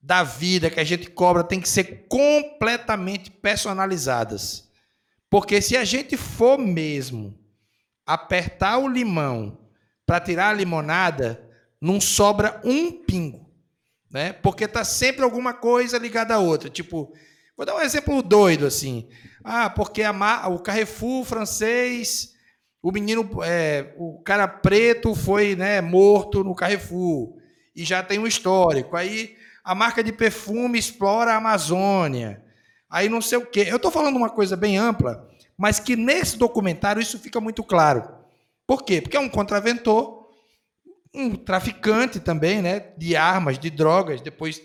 da 0.00 0.22
vida 0.22 0.70
que 0.70 0.78
a 0.78 0.84
gente 0.84 1.10
cobra 1.10 1.42
tem 1.42 1.60
que 1.60 1.68
ser 1.68 2.06
completamente 2.06 3.28
personalizadas. 3.28 4.70
Porque 5.28 5.60
se 5.60 5.76
a 5.76 5.84
gente 5.84 6.16
for 6.16 6.56
mesmo 6.56 7.36
apertar 8.06 8.78
o 8.78 8.86
limão 8.86 9.58
para 10.06 10.20
tirar 10.20 10.50
a 10.50 10.52
limonada, 10.54 11.50
não 11.80 12.00
sobra 12.00 12.60
um 12.62 12.92
pingo 12.92 13.43
né? 14.14 14.32
Porque 14.32 14.68
tá 14.68 14.84
sempre 14.84 15.24
alguma 15.24 15.52
coisa 15.52 15.98
ligada 15.98 16.36
a 16.36 16.38
outra. 16.38 16.70
Tipo, 16.70 17.12
vou 17.56 17.66
dar 17.66 17.74
um 17.74 17.80
exemplo 17.80 18.22
doido 18.22 18.64
assim. 18.64 19.08
Ah, 19.42 19.68
porque 19.68 20.04
a, 20.04 20.48
o 20.48 20.60
Carrefour 20.60 21.24
francês, 21.24 22.32
o 22.80 22.92
menino, 22.92 23.28
é, 23.42 23.92
o 23.98 24.22
cara 24.22 24.46
preto 24.46 25.16
foi, 25.16 25.56
né, 25.56 25.80
morto 25.80 26.44
no 26.44 26.54
Carrefour 26.54 27.34
e 27.74 27.84
já 27.84 28.04
tem 28.04 28.20
um 28.20 28.26
histórico. 28.26 28.96
Aí 28.96 29.36
a 29.64 29.74
marca 29.74 30.02
de 30.04 30.12
perfume 30.12 30.78
explora 30.78 31.32
a 31.32 31.36
Amazônia. 31.36 32.40
Aí 32.88 33.08
não 33.08 33.20
sei 33.20 33.38
o 33.38 33.46
quê. 33.46 33.66
Eu 33.66 33.76
estou 33.76 33.90
falando 33.90 34.14
uma 34.14 34.30
coisa 34.30 34.56
bem 34.56 34.78
ampla, 34.78 35.28
mas 35.58 35.80
que 35.80 35.96
nesse 35.96 36.38
documentário 36.38 37.02
isso 37.02 37.18
fica 37.18 37.40
muito 37.40 37.64
claro. 37.64 38.08
Por 38.64 38.84
quê? 38.84 39.00
Porque 39.00 39.16
é 39.16 39.20
um 39.20 39.28
contraventor 39.28 40.13
um 41.14 41.36
traficante 41.36 42.18
também, 42.18 42.60
né, 42.60 42.80
de 42.98 43.14
armas, 43.14 43.58
de 43.58 43.70
drogas. 43.70 44.20
Depois, 44.20 44.60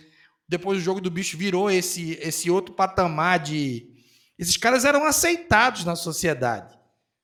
depois 0.47 0.79
o 0.79 0.81
jogo 0.81 0.99
do 0.99 1.11
bicho 1.11 1.37
virou 1.37 1.69
esse 1.69 2.17
esse 2.21 2.49
outro 2.49 2.73
patamar 2.73 3.39
de 3.39 3.87
esses 4.37 4.57
caras 4.57 4.85
eram 4.85 5.05
aceitados 5.05 5.85
na 5.85 5.95
sociedade, 5.95 6.77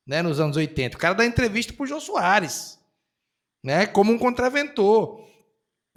né, 0.06 0.22
nos 0.22 0.40
anos 0.40 0.56
80. 0.58 0.96
O 0.96 1.00
cara 1.00 1.16
dá 1.16 1.26
entrevista 1.26 1.74
pro 1.74 1.88
Jô 1.88 2.00
Soares, 2.00 2.78
né, 3.64 3.86
como 3.88 4.12
um 4.12 4.20
contraventor. 4.20 5.26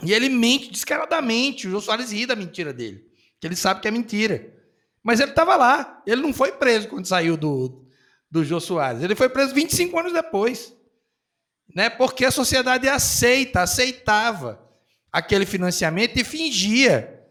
E 0.03 0.12
ele 0.12 0.29
mente 0.29 0.70
descaradamente, 0.70 1.66
o 1.66 1.70
Jô 1.72 1.81
Soares 1.81 2.12
ri 2.12 2.24
da 2.24 2.37
mentira 2.37 2.72
dele, 2.72 3.05
que 3.41 3.47
ele 3.47 3.57
sabe 3.57 3.81
que 3.81 3.89
é 3.89 3.91
mentira. 3.91 4.55
Mas 5.03 5.20
ele 5.20 5.31
estava 5.31 5.57
lá, 5.57 6.03
ele 6.07 6.22
não 6.22 6.33
foi 6.33 6.53
preso 6.53 6.89
quando 6.89 7.07
saiu 7.07 7.37
do 7.37 7.85
do 8.31 8.45
Jô 8.45 8.61
Soares. 8.61 9.03
Ele 9.03 9.14
foi 9.14 9.29
preso 9.29 9.55
25 9.55 9.99
anos 9.99 10.12
depois 10.12 10.74
né? 11.75 11.91
Porque 11.91 12.25
a 12.25 12.31
sociedade 12.31 12.89
aceita, 12.89 13.62
aceitava 13.62 14.61
aquele 15.12 15.47
financiamento 15.47 16.19
e 16.19 16.25
fingia 16.25 17.23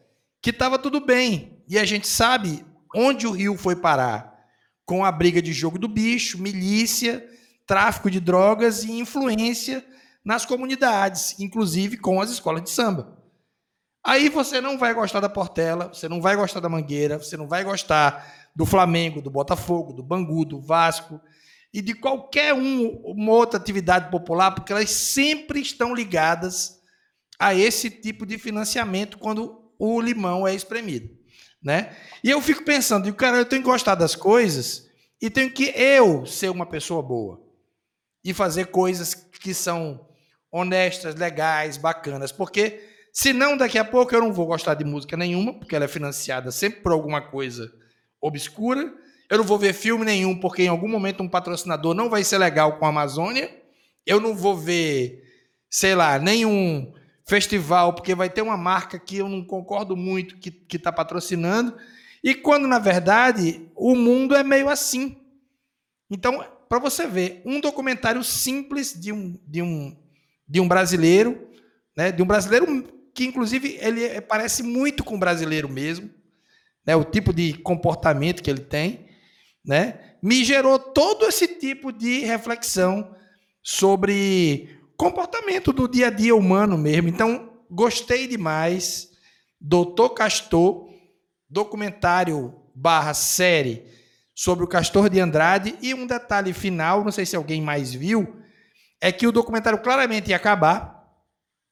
que 0.42 0.50
estava 0.50 0.78
tudo 0.78 1.00
bem. 1.00 1.64
E 1.68 1.78
a 1.78 1.86
gente 1.86 2.08
sabe 2.08 2.66
onde 2.96 3.28
o 3.28 3.32
Rio 3.32 3.58
foi 3.58 3.76
parar 3.76 4.38
com 4.86 5.04
a 5.04 5.12
briga 5.12 5.42
de 5.42 5.52
jogo 5.52 5.78
do 5.78 5.88
bicho, 5.88 6.38
milícia, 6.38 7.28
tráfico 7.66 8.10
de 8.10 8.20
drogas 8.20 8.84
e 8.84 8.92
influência 8.92 9.86
nas 10.24 10.46
comunidades, 10.46 11.38
inclusive 11.40 11.98
com 11.98 12.22
as 12.22 12.30
escolas 12.30 12.64
de 12.64 12.70
samba. 12.70 13.18
Aí 14.04 14.30
você 14.30 14.62
não 14.62 14.78
vai 14.78 14.94
gostar 14.94 15.20
da 15.20 15.28
Portela, 15.28 15.90
você 15.90 16.08
não 16.08 16.22
vai 16.22 16.38
gostar 16.38 16.62
da 16.62 16.70
Mangueira, 16.70 17.18
você 17.18 17.36
não 17.36 17.48
vai 17.48 17.66
gostar 17.66 18.50
do 18.56 18.66
Flamengo, 18.66 19.22
do 19.22 19.30
Botafogo, 19.30 19.92
do 19.92 20.02
Bangu, 20.02 20.46
do 20.46 20.62
Vasco, 20.62 21.20
e 21.74 21.82
de 21.82 21.94
qualquer 21.94 22.54
um, 22.54 22.88
uma 23.04 23.34
outra 23.34 23.60
atividade 23.60 24.10
popular, 24.10 24.52
porque 24.52 24.72
elas 24.72 24.90
sempre 24.90 25.60
estão 25.60 25.94
ligadas 25.94 26.82
a 27.38 27.54
esse 27.54 27.90
tipo 27.90 28.26
de 28.26 28.38
financiamento 28.38 29.18
quando 29.18 29.72
o 29.78 30.02
limão 30.02 30.48
é 30.48 30.56
espremido. 30.56 31.16
Né? 31.62 31.96
E 32.24 32.30
eu 32.30 32.42
fico 32.42 32.64
pensando, 32.64 33.14
cara, 33.14 33.38
eu 33.38 33.46
tenho 33.46 33.62
que 33.62 33.70
gostar 33.70 33.96
das 33.96 34.16
coisas 34.16 34.88
e 35.22 35.30
tenho 35.30 35.52
que 35.52 35.74
eu 35.76 36.26
ser 36.26 36.50
uma 36.50 36.66
pessoa 36.66 37.02
boa 37.02 37.42
e 38.24 38.34
fazer 38.34 38.68
coisas 38.68 39.14
que 39.14 39.54
são 39.54 40.08
honestas, 40.52 41.16
legais, 41.16 41.78
bacanas, 41.78 42.32
porque 42.32 42.82
senão 43.12 43.58
daqui 43.58 43.78
a 43.78 43.86
pouco 43.86 44.16
eu 44.16 44.22
não 44.22 44.32
vou 44.32 44.46
gostar 44.46 44.76
de 44.76 44.86
música 44.86 45.18
nenhuma, 45.18 45.54
porque 45.54 45.76
ela 45.76 45.86
é 45.86 45.90
financiada 45.90 46.52
sempre 46.52 46.82
por 46.82 46.92
alguma 46.92 47.22
coisa 47.22 47.72
obscura 48.22 48.94
eu 49.30 49.38
não 49.38 49.44
vou 49.44 49.58
ver 49.58 49.74
filme 49.74 50.06
nenhum, 50.06 50.38
porque 50.40 50.64
em 50.64 50.68
algum 50.70 50.88
momento 50.88 51.22
um 51.22 51.28
patrocinador 51.28 51.94
não 51.94 52.10
vai 52.10 52.24
ser 52.24 52.38
legal 52.38 52.78
com 52.78 52.86
a 52.86 52.90
Amazônia. 52.90 53.54
Eu 54.06 54.22
não 54.22 54.34
vou 54.34 54.56
ver, 54.56 55.22
sei 55.70 55.96
lá, 55.96 56.18
nenhum 56.18 56.94
festival, 57.26 57.94
porque 57.94 58.16
vai 58.16 58.30
ter 58.30 58.42
uma 58.42 58.56
marca 58.56 58.98
que 58.98 59.18
eu 59.18 59.28
não 59.28 59.44
concordo 59.44 59.98
muito 59.98 60.38
que 60.38 60.78
está 60.78 60.94
patrocinando. 60.94 61.76
E 62.24 62.34
quando, 62.34 62.68
na 62.68 62.80
verdade, 62.80 63.70
o 63.76 63.96
mundo 63.96 64.34
é 64.34 64.44
meio 64.44 64.70
assim. 64.70 65.18
Então, 66.10 66.44
para 66.70 66.80
você 66.80 67.06
ver, 67.06 67.42
um 67.46 67.60
documentário 67.60 68.24
simples 68.24 68.94
de 69.00 69.12
um, 69.12 69.38
de 69.46 69.62
um, 69.62 69.96
de 70.48 70.62
um 70.62 70.68
brasileiro, 70.68 71.50
né, 71.96 72.14
de 72.14 72.24
um 72.24 72.26
brasileiro 72.26 72.86
que, 73.14 73.26
inclusive, 73.26 73.78
ele 73.82 74.22
parece 74.22 74.64
muito 74.64 75.04
com 75.04 75.16
o 75.16 75.20
brasileiro 75.20 75.68
mesmo, 75.68 76.10
né, 76.86 76.96
o 76.96 77.04
tipo 77.04 77.34
de 77.34 77.54
comportamento 77.56 78.42
que 78.42 78.50
ele 78.50 78.62
tem 78.62 79.07
né, 79.68 80.00
me 80.22 80.46
gerou 80.46 80.80
todo 80.80 81.26
esse 81.26 81.48
tipo 81.48 81.92
de 81.92 82.20
reflexão 82.20 83.14
sobre 83.62 84.80
comportamento 84.96 85.74
do 85.74 85.88
dia 85.88 86.08
a 86.08 86.10
dia 86.10 86.34
humano 86.34 86.78
mesmo. 86.78 87.10
Então, 87.10 87.50
gostei 87.70 88.28
demais. 88.28 89.10
Doutor 89.60 90.12
Castor, 90.12 90.88
documentário 91.50 92.56
barra 92.74 93.14
série 93.14 93.86
sobre 94.34 94.64
o 94.64 94.68
Castor 94.68 95.10
de 95.10 95.20
Andrade. 95.20 95.76
E 95.82 95.94
um 95.94 96.08
detalhe 96.08 96.54
final, 96.54 97.04
não 97.04 97.12
sei 97.12 97.26
se 97.26 97.36
alguém 97.36 97.62
mais 97.62 97.94
viu, 97.94 98.38
é 99.02 99.12
que 99.12 99.28
o 99.28 99.32
documentário 99.32 99.80
claramente 99.80 100.30
ia 100.30 100.38
acabar. 100.38 101.06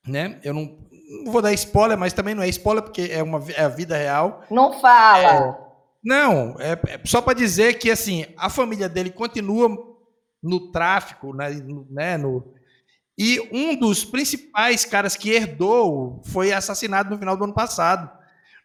Né? 0.05 0.39
Eu 0.43 0.53
não, 0.53 0.77
não 1.23 1.31
vou 1.31 1.41
dar 1.41 1.53
spoiler, 1.53 1.97
mas 1.97 2.13
também 2.13 2.35
não 2.35 2.43
é 2.43 2.49
spoiler 2.49 2.83
porque 2.83 3.09
é 3.11 3.23
uma 3.23 3.43
é 3.51 3.63
a 3.63 3.69
vida 3.69 3.95
real. 3.97 4.43
Não 4.51 4.79
fala. 4.79 5.59
É, 5.61 5.64
não, 6.05 6.55
é, 6.59 6.73
é 6.87 7.01
só 7.03 7.19
para 7.19 7.33
dizer 7.33 7.79
que 7.79 7.89
assim 7.89 8.27
a 8.37 8.47
família 8.47 8.87
dele 8.87 9.09
continua 9.09 9.69
no 10.41 10.71
tráfico, 10.71 11.33
né, 11.33 11.49
né, 11.89 12.17
no, 12.17 12.53
e 13.17 13.39
um 13.51 13.75
dos 13.75 14.05
principais 14.05 14.85
caras 14.85 15.15
que 15.15 15.31
herdou 15.31 16.21
foi 16.25 16.51
assassinado 16.51 17.09
no 17.09 17.17
final 17.17 17.35
do 17.35 17.45
ano 17.45 17.53
passado, 17.53 18.11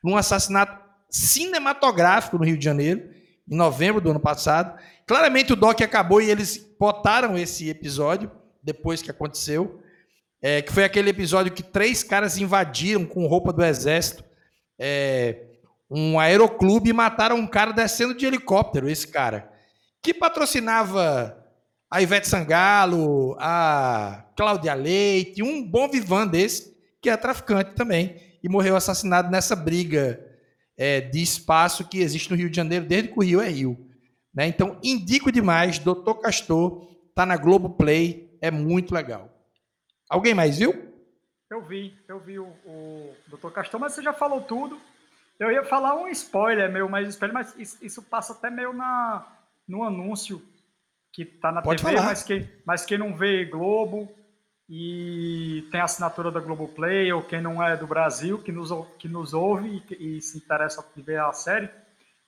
num 0.05 0.17
assassinato 0.17 0.79
cinematográfico 1.09 2.37
no 2.37 2.45
Rio 2.45 2.59
de 2.59 2.65
Janeiro, 2.65 3.09
em 3.49 3.57
novembro 3.57 4.01
do 4.01 4.11
ano 4.11 4.21
passado. 4.21 4.79
Claramente 5.07 5.53
o 5.53 5.57
doc 5.57 5.81
acabou 5.81 6.21
e 6.21 6.31
eles 6.31 6.59
botaram 6.79 7.39
esse 7.39 7.71
episódio 7.71 8.31
depois 8.63 9.01
que 9.01 9.11
aconteceu, 9.11 9.81
é, 10.43 10.61
que 10.61 10.73
foi 10.73 10.85
aquele 10.85 11.11
episódio 11.11 11.53
que 11.53 11.63
três 11.63 12.03
caras 12.03 12.37
invadiram 12.37 13.07
com 13.07 13.27
roupa 13.27 13.53
do 13.53 13.65
exército 13.65 14.25
é, 14.79 15.50
um 15.91 16.21
aeroclube 16.21 16.91
e 16.91 16.93
mataram 16.93 17.37
um 17.37 17.47
cara 17.47 17.73
descendo 17.73 18.15
de 18.15 18.25
helicóptero, 18.25 18.89
esse 18.89 19.09
cara, 19.09 19.51
que 20.03 20.15
patrocinava 20.15 21.37
a 21.91 22.01
Ivete 22.01 22.29
Sangalo, 22.29 23.37
a 23.41 24.25
Cláudia 24.37 24.75
Leite, 24.75 25.43
um 25.43 25.67
bom 25.67 25.89
vivan 25.89 26.27
desse, 26.27 26.77
que 27.03 27.11
é 27.11 27.17
traficante 27.17 27.75
também, 27.75 28.17
e 28.43 28.49
morreu 28.49 28.77
assassinado 28.77 29.31
nessa 29.31 29.57
briga 29.57 30.25
é, 30.77 31.01
de 31.01 31.21
espaço 31.21 31.89
que 31.89 31.99
existe 31.99 32.31
no 32.31 32.37
Rio 32.37 32.49
de 32.49 32.57
Janeiro, 32.57 32.87
desde 32.87 33.09
que 33.09 33.19
o 33.19 33.23
Rio 33.23 33.41
é 33.41 33.49
Rio. 33.49 33.77
Né? 34.33 34.47
Então, 34.47 34.79
indico 34.83 35.33
demais, 35.33 35.81
Doutor 35.81 36.21
Castor, 36.21 36.87
tá 37.15 37.27
na 37.27 37.37
Globo 37.37 37.71
Play, 37.71 38.39
é 38.41 38.51
muito 38.51 38.95
legal. 38.95 39.29
Alguém 40.09 40.35
mais 40.35 40.59
viu? 40.59 40.89
Eu 41.51 41.67
vi, 41.67 41.93
eu 42.09 42.21
vi 42.21 42.39
o, 42.39 42.47
o 42.65 43.13
Doutor 43.27 43.53
Castor, 43.53 43.81
mas 43.81 43.93
você 43.93 44.03
já 44.03 44.13
falou 44.13 44.41
tudo. 44.43 44.81
Eu 45.41 45.51
ia 45.51 45.65
falar 45.65 45.97
um 45.97 46.07
spoiler 46.09 46.71
meu, 46.71 46.87
mas 46.87 47.09
spoiler, 47.09 47.33
mas 47.33 47.57
isso, 47.81 48.03
passa 48.03 48.35
até 48.35 48.51
meio 48.51 48.75
na, 48.75 49.27
no 49.67 49.83
anúncio 49.83 50.43
que 51.11 51.23
está 51.23 51.51
na 51.51 51.63
Pode 51.63 51.83
TV, 51.83 51.97
falar. 51.97 52.09
mas 52.09 52.23
quem, 52.23 52.51
mas 52.67 52.85
quem 52.85 52.99
não 52.99 53.17
vê 53.17 53.47
Globo 53.47 54.15
e 54.69 55.67
tem 55.73 55.81
a 55.81 55.85
assinatura 55.85 56.31
da 56.31 56.41
Globoplay, 56.41 57.11
ou 57.11 57.23
quem 57.23 57.41
não 57.41 57.61
é 57.61 57.75
do 57.75 57.87
Brasil, 57.87 58.39
que 58.39 58.53
nos, 58.53 58.71
que 58.99 59.09
nos 59.09 59.33
ouve 59.33 59.83
e, 59.91 60.19
e 60.19 60.21
se 60.21 60.37
interessa 60.37 60.87
em 60.95 61.01
ver 61.01 61.19
a 61.21 61.33
série, 61.33 61.71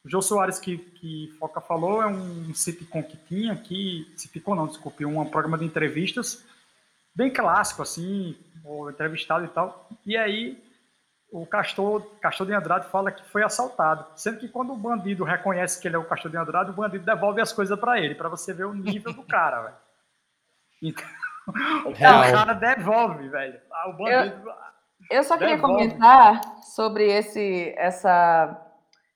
o 0.03 0.09
Jô 0.09 0.23
Soares, 0.23 0.59
que, 0.59 0.79
que 0.79 1.33
Foca 1.39 1.61
falou, 1.61 2.03
é 2.03 2.07
um 2.07 2.53
sitcom 2.55 3.03
que 3.03 3.17
tinha, 3.29 3.55
que, 3.55 4.11
sitcom 4.17 4.55
não, 4.55 4.67
desculpe, 4.67 5.05
um 5.05 5.25
programa 5.27 5.59
de 5.59 5.67
entrevistas, 5.67 6.45
bem 7.15 7.31
clássico, 7.31 7.83
assim, 7.83 8.37
o 8.65 8.89
entrevistado 8.89 9.45
e 9.45 9.49
tal, 9.49 9.89
e 10.05 10.17
aí 10.17 10.72
o 11.33 11.47
Castor, 11.47 12.03
Castor 12.21 12.47
de 12.47 12.53
Andrade 12.53 12.89
fala 12.89 13.11
que 13.11 13.25
foi 13.31 13.43
assaltado. 13.43 14.05
Sendo 14.15 14.39
que 14.39 14.49
quando 14.49 14.75
o 14.75 14.77
bandido 14.77 15.25
reconhece 15.25 15.81
que 15.81 15.89
ele 15.89 15.97
é 15.97 15.99
o 15.99 16.05
Castor 16.05 16.31
de 16.31 16.37
Andrade, 16.37 16.71
o 16.71 16.75
bandido 16.75 17.07
devolve 17.07 17.41
as 17.41 17.51
coisas 17.51 17.79
para 17.81 17.99
ele, 17.99 18.15
para 18.15 18.29
você 18.29 18.53
ver 18.53 18.67
o 18.67 18.75
nível 18.75 19.15
do 19.15 19.23
cara, 19.23 19.63
velho. 19.63 19.77
Então, 20.83 21.07
o 21.89 21.95
cara 21.95 22.53
devolve, 22.53 23.29
velho. 23.31 23.59
Ah, 23.73 23.89
o 23.89 23.93
bandido. 23.95 24.47
Eu, 25.11 25.19
eu 25.19 25.25
só 25.25 25.39
queria 25.39 25.57
devolve. 25.57 25.89
comentar 25.89 26.43
sobre 26.75 27.11
esse, 27.11 27.75
essa, 27.79 28.55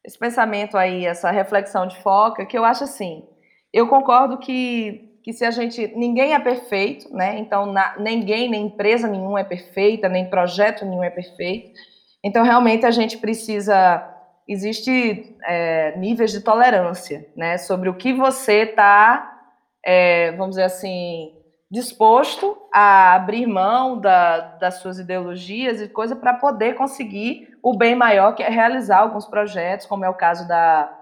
esse 0.03 0.19
pensamento 0.19 0.79
aí, 0.79 1.05
essa 1.05 1.31
reflexão 1.31 1.87
de 1.87 2.01
foca, 2.03 2.47
que 2.47 2.57
eu 2.57 2.65
acho 2.65 2.85
assim. 2.85 3.29
Eu 3.71 3.89
concordo 3.89 4.39
que, 4.39 5.21
que 5.23 5.35
se 5.35 5.45
a 5.45 5.51
gente. 5.51 5.87
Ninguém 5.95 6.33
é 6.33 6.39
perfeito, 6.39 7.15
né? 7.15 7.39
Então, 7.39 7.67
na, 7.67 7.95
ninguém, 7.99 8.49
nem 8.49 8.69
empresa 8.69 9.07
nenhuma 9.07 9.41
é 9.41 9.45
perfeita, 9.45 10.09
nem 10.09 10.31
projeto 10.31 10.83
nenhum 10.87 11.05
é 11.05 11.11
perfeito. 11.11 11.79
Então, 12.25 12.45
realmente, 12.45 12.85
a 12.87 12.91
gente 12.91 13.19
precisa. 13.19 14.13
Existe 14.49 15.37
é, 15.45 15.97
níveis 15.99 16.31
de 16.31 16.41
tolerância, 16.41 17.29
né? 17.37 17.59
Sobre 17.59 17.89
o 17.89 17.95
que 17.95 18.13
você 18.13 18.63
está, 18.63 19.41
é, 19.85 20.31
vamos 20.33 20.51
dizer 20.51 20.65
assim, 20.65 21.33
disposto 21.71 22.57
a 22.73 23.15
abrir 23.15 23.47
mão 23.47 24.01
da, 24.01 24.39
das 24.57 24.75
suas 24.77 24.99
ideologias 24.99 25.81
e 25.81 25.89
coisa 25.89 26.15
para 26.15 26.35
poder 26.35 26.75
conseguir 26.75 27.49
o 27.63 27.77
bem 27.77 27.97
maior, 27.97 28.35
que 28.35 28.43
é 28.43 28.49
realizar 28.49 28.99
alguns 28.99 29.27
projetos, 29.27 29.87
como 29.87 30.05
é 30.05 30.09
o 30.09 30.15
caso 30.15 30.47
da, 30.47 30.93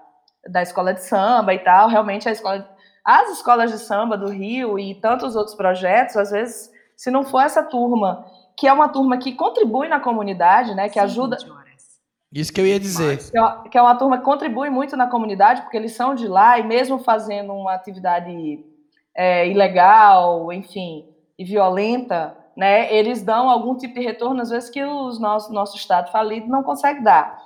da 0.48 0.62
escola 0.62 0.94
de 0.94 1.02
samba 1.02 1.52
e 1.52 1.58
tal. 1.58 1.88
Realmente, 1.88 2.28
a 2.28 2.32
escola, 2.32 2.66
as 3.04 3.30
escolas 3.30 3.70
de 3.70 3.78
samba 3.78 4.16
do 4.16 4.30
Rio 4.30 4.78
e 4.78 4.94
tantos 4.94 5.36
outros 5.36 5.54
projetos, 5.54 6.16
às 6.16 6.30
vezes, 6.30 6.70
se 6.96 7.10
não 7.10 7.24
for 7.24 7.40
essa 7.40 7.62
turma 7.62 8.24
que 8.56 8.66
é 8.66 8.72
uma 8.72 8.88
turma 8.88 9.18
que 9.18 9.32
contribui 9.32 9.88
na 9.88 10.00
comunidade, 10.00 10.74
né? 10.74 10.88
Que 10.88 10.98
ajuda. 10.98 11.36
Isso 12.32 12.52
que 12.52 12.60
eu 12.60 12.66
ia 12.66 12.80
dizer. 12.80 13.18
Que 13.70 13.78
é 13.78 13.82
uma 13.82 13.94
turma 13.94 14.18
que 14.18 14.24
contribui 14.24 14.68
muito 14.68 14.96
na 14.96 15.06
comunidade, 15.06 15.62
porque 15.62 15.76
eles 15.76 15.92
são 15.92 16.14
de 16.14 16.26
lá 16.26 16.58
e 16.58 16.64
mesmo 16.64 16.98
fazendo 16.98 17.52
uma 17.52 17.74
atividade 17.74 18.64
é, 19.14 19.48
ilegal, 19.48 20.52
enfim, 20.52 21.06
e 21.38 21.44
violenta, 21.44 22.36
né? 22.56 22.92
Eles 22.92 23.22
dão 23.22 23.48
algum 23.48 23.76
tipo 23.76 23.94
de 23.94 24.04
retorno, 24.04 24.40
às 24.42 24.50
vezes, 24.50 24.68
que 24.68 24.82
o 24.82 25.10
nosso, 25.18 25.52
nosso 25.52 25.76
Estado 25.76 26.10
falido 26.10 26.48
não 26.48 26.62
consegue 26.62 27.02
dar. 27.02 27.40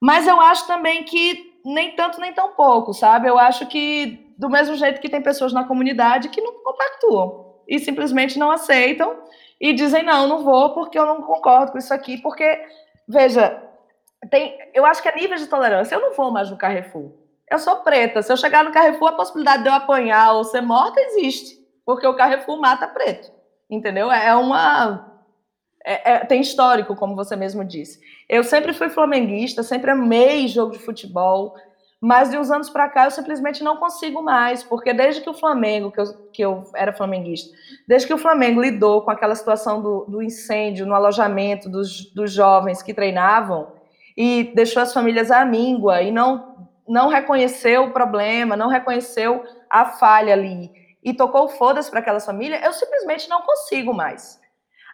Mas 0.00 0.26
eu 0.26 0.40
acho 0.40 0.66
também 0.66 1.04
que 1.04 1.52
nem 1.64 1.94
tanto 1.94 2.20
nem 2.20 2.32
tão 2.32 2.52
pouco, 2.54 2.92
sabe? 2.92 3.28
Eu 3.28 3.38
acho 3.38 3.66
que, 3.66 4.34
do 4.36 4.50
mesmo 4.50 4.74
jeito 4.74 5.00
que 5.00 5.08
tem 5.08 5.22
pessoas 5.22 5.52
na 5.52 5.64
comunidade 5.64 6.28
que 6.28 6.40
não 6.40 6.54
compactuam 6.64 7.52
e 7.68 7.78
simplesmente 7.78 8.38
não 8.38 8.50
aceitam 8.50 9.16
e 9.62 9.72
dizem, 9.72 10.02
não, 10.02 10.26
não 10.26 10.42
vou 10.42 10.74
porque 10.74 10.98
eu 10.98 11.06
não 11.06 11.22
concordo 11.22 11.70
com 11.70 11.78
isso 11.78 11.94
aqui, 11.94 12.18
porque, 12.18 12.66
veja, 13.08 13.62
tem, 14.28 14.58
eu 14.74 14.84
acho 14.84 15.00
que 15.00 15.08
é 15.08 15.14
nível 15.14 15.36
de 15.36 15.46
tolerância. 15.46 15.94
Eu 15.94 16.00
não 16.00 16.14
vou 16.14 16.32
mais 16.32 16.50
no 16.50 16.56
Carrefour. 16.56 17.12
Eu 17.48 17.60
sou 17.60 17.76
preta. 17.76 18.22
Se 18.22 18.32
eu 18.32 18.36
chegar 18.36 18.64
no 18.64 18.72
Carrefour, 18.72 19.10
a 19.10 19.12
possibilidade 19.12 19.62
de 19.62 19.68
eu 19.68 19.72
apanhar 19.72 20.32
ou 20.32 20.42
ser 20.42 20.62
morta 20.62 21.00
existe, 21.00 21.56
porque 21.86 22.04
o 22.04 22.16
Carrefour 22.16 22.60
mata 22.60 22.88
preto. 22.88 23.30
Entendeu? 23.70 24.10
É, 24.10 24.26
é 24.26 24.34
uma. 24.34 25.12
É, 25.84 26.12
é, 26.12 26.18
tem 26.24 26.40
histórico, 26.40 26.96
como 26.96 27.14
você 27.14 27.36
mesmo 27.36 27.64
disse. 27.64 28.00
Eu 28.28 28.42
sempre 28.42 28.72
fui 28.72 28.90
flamenguista, 28.90 29.62
sempre 29.62 29.92
amei 29.92 30.48
jogo 30.48 30.72
de 30.72 30.80
futebol, 30.80 31.54
mas 32.02 32.32
de 32.32 32.36
uns 32.36 32.50
anos 32.50 32.68
para 32.68 32.88
cá 32.88 33.04
eu 33.04 33.12
simplesmente 33.12 33.62
não 33.62 33.76
consigo 33.76 34.20
mais, 34.20 34.64
porque 34.64 34.92
desde 34.92 35.20
que 35.20 35.30
o 35.30 35.34
Flamengo, 35.34 35.92
que 35.92 36.00
eu, 36.00 36.04
que 36.32 36.42
eu 36.42 36.64
era 36.74 36.92
flamenguista, 36.92 37.56
desde 37.86 38.08
que 38.08 38.12
o 38.12 38.18
Flamengo 38.18 38.60
lidou 38.60 39.02
com 39.02 39.12
aquela 39.12 39.36
situação 39.36 39.80
do, 39.80 40.04
do 40.06 40.20
incêndio 40.20 40.84
no 40.84 40.96
alojamento 40.96 41.68
dos, 41.68 42.12
dos 42.12 42.32
jovens 42.32 42.82
que 42.82 42.92
treinavam 42.92 43.70
e 44.16 44.50
deixou 44.52 44.82
as 44.82 44.92
famílias 44.92 45.30
à 45.30 45.44
míngua 45.44 46.02
e 46.02 46.10
não, 46.10 46.68
não 46.88 47.08
reconheceu 47.08 47.84
o 47.84 47.92
problema, 47.92 48.56
não 48.56 48.66
reconheceu 48.66 49.44
a 49.70 49.84
falha 49.84 50.32
ali 50.32 50.72
e 51.04 51.14
tocou 51.14 51.48
foda-se 51.50 51.88
para 51.88 52.00
aquelas 52.00 52.26
famílias, 52.26 52.64
eu 52.64 52.72
simplesmente 52.72 53.28
não 53.28 53.42
consigo 53.42 53.94
mais. 53.94 54.40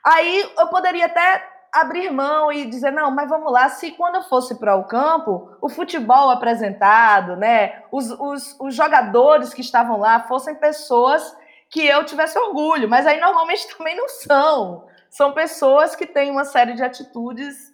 Aí 0.05 0.47
eu 0.59 0.69
poderia 0.69 1.07
até 1.07 1.43
abrir 1.73 2.11
mão 2.11 2.51
e 2.51 2.67
dizer, 2.67 2.91
não, 2.91 3.11
mas 3.11 3.29
vamos 3.29 3.53
lá, 3.53 3.69
se 3.69 3.93
quando 3.93 4.17
eu 4.17 4.23
fosse 4.23 4.59
para 4.59 4.77
o 4.77 4.85
campo, 4.85 5.51
o 5.61 5.69
futebol 5.69 6.31
apresentado, 6.31 7.37
né, 7.37 7.83
os, 7.93 8.11
os, 8.11 8.57
os 8.61 8.75
jogadores 8.75 9.53
que 9.53 9.61
estavam 9.61 9.99
lá 9.99 10.21
fossem 10.21 10.55
pessoas 10.55 11.37
que 11.71 11.85
eu 11.87 12.05
tivesse 12.05 12.39
orgulho, 12.39 12.89
mas 12.89 13.07
aí 13.07 13.21
normalmente 13.21 13.69
também 13.77 13.97
não 13.97 14.09
são. 14.09 14.87
São 15.11 15.33
pessoas 15.33 15.97
que 15.97 16.07
têm 16.07 16.31
uma 16.31 16.45
série 16.45 16.75
de 16.75 16.83
atitudes. 16.83 17.73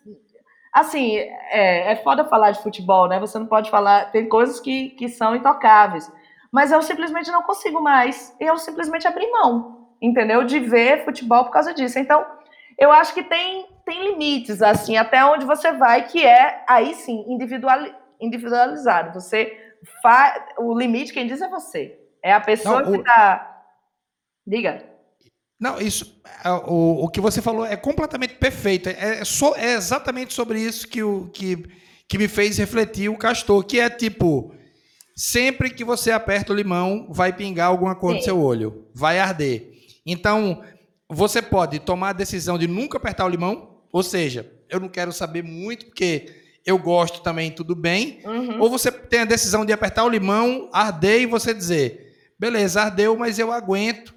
Assim, 0.72 1.16
é, 1.16 1.92
é 1.92 1.96
foda 1.96 2.24
falar 2.24 2.52
de 2.52 2.62
futebol, 2.62 3.08
né? 3.08 3.18
Você 3.18 3.38
não 3.38 3.46
pode 3.46 3.70
falar. 3.70 4.10
Tem 4.12 4.28
coisas 4.28 4.60
que, 4.60 4.90
que 4.90 5.08
são 5.08 5.34
intocáveis. 5.34 6.10
Mas 6.52 6.70
eu 6.70 6.80
simplesmente 6.82 7.32
não 7.32 7.42
consigo 7.42 7.80
mais. 7.80 8.34
Eu 8.38 8.56
simplesmente 8.56 9.06
abri 9.06 9.28
mão, 9.32 9.88
entendeu? 10.00 10.44
De 10.44 10.60
ver 10.60 11.04
futebol 11.04 11.44
por 11.44 11.50
causa 11.50 11.74
disso. 11.74 11.98
Então, 11.98 12.24
eu 12.78 12.92
acho 12.92 13.12
que 13.12 13.24
tem 13.24 13.66
tem 13.84 14.10
limites, 14.10 14.62
assim, 14.62 14.96
até 14.96 15.24
onde 15.24 15.44
você 15.44 15.72
vai, 15.72 16.06
que 16.06 16.24
é, 16.24 16.64
aí 16.68 16.94
sim, 16.94 17.24
individual, 17.28 17.80
individualizado. 18.20 19.20
Você 19.20 19.52
faz. 20.02 20.42
O 20.58 20.76
limite, 20.76 21.12
quem 21.12 21.26
diz 21.26 21.40
é 21.40 21.48
você. 21.48 21.98
É 22.22 22.32
a 22.32 22.40
pessoa 22.40 22.82
Não, 22.82 22.92
que 22.92 22.98
está. 22.98 23.62
Diga. 24.46 24.84
Não, 25.60 25.80
isso. 25.80 26.20
É, 26.44 26.50
o, 26.50 27.04
o 27.04 27.08
que 27.08 27.20
você 27.20 27.40
falou 27.40 27.64
é 27.64 27.76
completamente 27.76 28.34
perfeito. 28.34 28.88
É, 28.88 29.20
é, 29.20 29.24
so, 29.24 29.54
é 29.54 29.74
exatamente 29.74 30.32
sobre 30.32 30.60
isso 30.60 30.88
que, 30.88 31.02
o, 31.02 31.30
que, 31.32 31.64
que 32.08 32.18
me 32.18 32.28
fez 32.28 32.58
refletir 32.58 33.08
o 33.08 33.18
Castor, 33.18 33.64
que 33.64 33.80
é 33.80 33.88
tipo. 33.90 34.54
Sempre 35.16 35.70
que 35.70 35.84
você 35.84 36.10
aperta 36.10 36.52
o 36.52 36.56
limão, 36.56 37.06
vai 37.08 37.32
pingar 37.32 37.68
alguma 37.68 37.94
cor 37.94 38.10
Sim. 38.10 38.16
no 38.16 38.22
seu 38.24 38.40
olho. 38.40 38.88
Vai 38.92 39.20
arder. 39.20 39.70
Então, 40.04 40.60
você 41.08 41.40
pode 41.40 41.78
tomar 41.78 42.08
a 42.08 42.14
decisão 42.14 42.58
de 42.58 42.66
nunca 42.66 42.96
apertar 42.96 43.24
o 43.24 43.28
limão, 43.28 43.73
ou 43.94 44.02
seja, 44.02 44.52
eu 44.68 44.80
não 44.80 44.88
quero 44.88 45.12
saber 45.12 45.44
muito, 45.44 45.86
porque 45.86 46.26
eu 46.66 46.76
gosto 46.76 47.22
também, 47.22 47.52
tudo 47.52 47.76
bem. 47.76 48.18
Uhum. 48.24 48.60
Ou 48.60 48.68
você 48.68 48.90
tem 48.90 49.20
a 49.20 49.24
decisão 49.24 49.64
de 49.64 49.72
apertar 49.72 50.02
o 50.02 50.08
limão, 50.08 50.68
arder 50.72 51.20
e 51.20 51.26
você 51.26 51.54
dizer: 51.54 52.32
beleza, 52.36 52.82
ardeu, 52.82 53.16
mas 53.16 53.38
eu 53.38 53.52
aguento. 53.52 54.12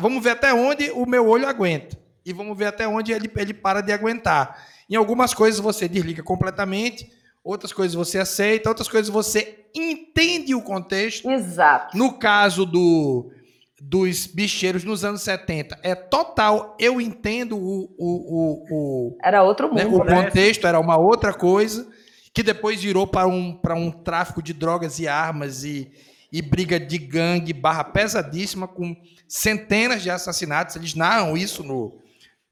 Vamos 0.00 0.20
ver 0.20 0.30
até 0.30 0.52
onde 0.52 0.90
o 0.90 1.06
meu 1.06 1.28
olho 1.28 1.46
aguenta. 1.46 1.96
e 2.26 2.32
vamos 2.32 2.58
ver 2.58 2.66
até 2.66 2.88
onde 2.88 3.12
ele, 3.12 3.30
ele 3.36 3.54
para 3.54 3.80
de 3.80 3.92
aguentar. 3.92 4.66
Em 4.90 4.96
algumas 4.96 5.32
coisas 5.32 5.60
você 5.60 5.88
desliga 5.88 6.24
completamente, 6.24 7.08
outras 7.44 7.72
coisas 7.72 7.94
você 7.94 8.18
aceita, 8.18 8.68
outras 8.68 8.88
coisas 8.88 9.08
você 9.08 9.64
entende 9.74 10.56
o 10.56 10.60
contexto. 10.60 11.30
Exato. 11.30 11.96
No 11.96 12.18
caso 12.18 12.66
do, 12.66 13.30
dos 13.80 14.26
bicheiros 14.26 14.82
nos 14.82 15.04
anos 15.04 15.22
70, 15.22 15.78
é 15.82 15.94
total, 15.94 16.76
eu 16.80 17.00
entendo 17.00 17.56
o. 17.56 17.94
o, 17.96 17.98
o, 17.98 18.66
o 18.70 19.18
era 19.22 19.42
outro 19.42 19.72
né, 19.72 19.84
mundo. 19.84 20.04
Né, 20.04 20.18
o 20.18 20.24
contexto 20.24 20.66
era 20.66 20.80
uma 20.80 20.96
outra 20.96 21.32
coisa, 21.32 21.88
que 22.34 22.42
depois 22.42 22.82
virou 22.82 23.06
para 23.06 23.26
um, 23.26 23.58
um 23.76 23.90
tráfico 23.90 24.42
de 24.42 24.52
drogas 24.52 24.98
e 24.98 25.06
armas 25.06 25.62
e, 25.62 25.92
e 26.32 26.42
briga 26.42 26.78
de 26.78 26.98
gangue 26.98 27.52
barra 27.52 27.84
pesadíssima 27.84 28.66
com 28.66 28.96
centenas 29.28 30.02
de 30.02 30.10
assassinatos. 30.10 30.74
Eles 30.74 30.94
narram 30.94 31.36
isso 31.36 31.62
no, 31.62 32.00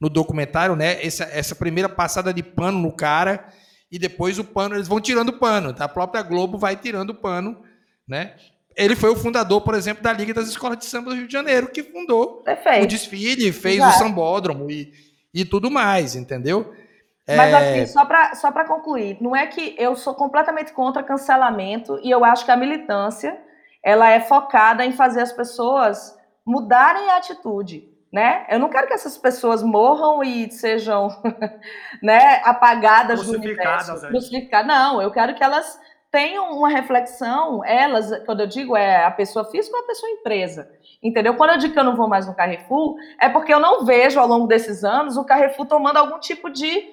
no 0.01 0.09
documentário, 0.09 0.77
né? 0.77 1.05
Essa, 1.05 1.25
essa 1.25 1.57
primeira 1.57 1.89
passada 1.89 2.33
de 2.33 2.43
pano 2.43 2.79
no 2.79 2.93
cara 2.93 3.49
e 3.91 3.99
depois 3.99 4.39
o 4.39 4.45
pano, 4.45 4.75
eles 4.75 4.89
vão 4.89 5.01
tirando 5.01 5.31
o 5.31 5.39
pano. 5.39 5.73
Tá? 5.73 5.87
A 5.87 5.89
própria 5.89 6.23
Globo 6.23 6.57
vai 6.59 6.77
tirando 6.77 7.11
o 7.11 7.15
pano, 7.15 7.63
né? 8.07 8.37
Ele 8.77 8.95
foi 8.95 9.11
o 9.11 9.17
fundador, 9.17 9.63
por 9.63 9.75
exemplo, 9.75 10.03
da 10.03 10.13
Liga 10.13 10.35
das 10.35 10.49
Escolas 10.49 10.79
de 10.79 10.85
Samba 10.85 11.11
do 11.11 11.17
Rio 11.17 11.27
de 11.27 11.33
Janeiro, 11.33 11.69
que 11.69 11.83
fundou 11.83 12.43
Perfeito. 12.43 12.85
o 12.85 12.87
desfile, 12.87 13.51
fez 13.51 13.77
Exato. 13.77 13.97
o 13.97 13.99
sambódromo 13.99 14.71
e, 14.71 14.93
e 15.33 15.45
tudo 15.45 15.71
mais, 15.71 16.15
entendeu? 16.15 16.75
Mas 17.27 17.53
é... 17.53 17.57
assim, 17.57 17.93
só 17.93 18.05
para 18.05 18.35
só 18.35 18.53
concluir, 18.65 19.17
não 19.21 19.35
é 19.35 19.47
que 19.47 19.75
eu 19.79 19.97
sou 19.97 20.15
completamente 20.15 20.73
contra 20.73 21.03
cancelamento 21.03 21.99
e 22.03 22.11
eu 22.11 22.25
acho 22.25 22.45
que 22.45 22.53
a 22.53 22.57
militância 22.57 23.37
ela 23.83 24.11
é 24.11 24.21
focada 24.21 24.85
em 24.85 24.93
fazer 24.93 25.23
as 25.23 25.33
pessoas 25.33 26.17
mudarem 26.45 27.11
a 27.11 27.17
atitude, 27.17 27.89
né? 28.13 28.47
Eu 28.49 28.59
não 28.59 28.69
quero 28.69 28.87
que 28.87 28.95
essas 28.95 29.19
pessoas 29.19 29.63
morram 29.63 30.23
e 30.23 30.51
sejam, 30.53 31.09
né, 32.03 32.41
apagadas 32.45 33.25
do 33.25 33.33
universo. 33.33 34.07
Crucificadas. 34.07 34.67
Não, 34.67 35.03
eu 35.03 35.11
quero 35.11 35.35
que 35.35 35.43
elas 35.43 35.79
tenham 36.17 36.51
uma 36.57 36.71
reflexão, 36.71 37.63
elas, 37.63 38.11
quando 38.25 38.41
eu 38.41 38.47
digo 38.47 38.75
é 38.75 39.05
a 39.05 39.11
pessoa 39.11 39.45
física 39.45 39.77
ou 39.77 39.85
a 39.85 39.87
pessoa 39.87 40.11
empresa, 40.11 40.67
entendeu? 41.03 41.35
Quando 41.35 41.51
eu 41.51 41.59
digo 41.59 41.75
que 41.75 41.79
eu 41.79 41.85
não 41.85 41.95
vou 41.95 42.09
mais 42.09 42.27
no 42.27 42.35
Carrefour, 42.35 42.97
é 43.21 43.29
porque 43.29 43.53
eu 43.53 43.61
não 43.61 43.85
vejo 43.85 44.19
ao 44.19 44.27
longo 44.27 44.47
desses 44.47 44.83
anos 44.83 45.19
o 45.19 45.25
Carrefour 45.25 45.67
tomando 45.67 45.99
algum 45.99 46.19
tipo 46.19 46.49
de 46.49 46.89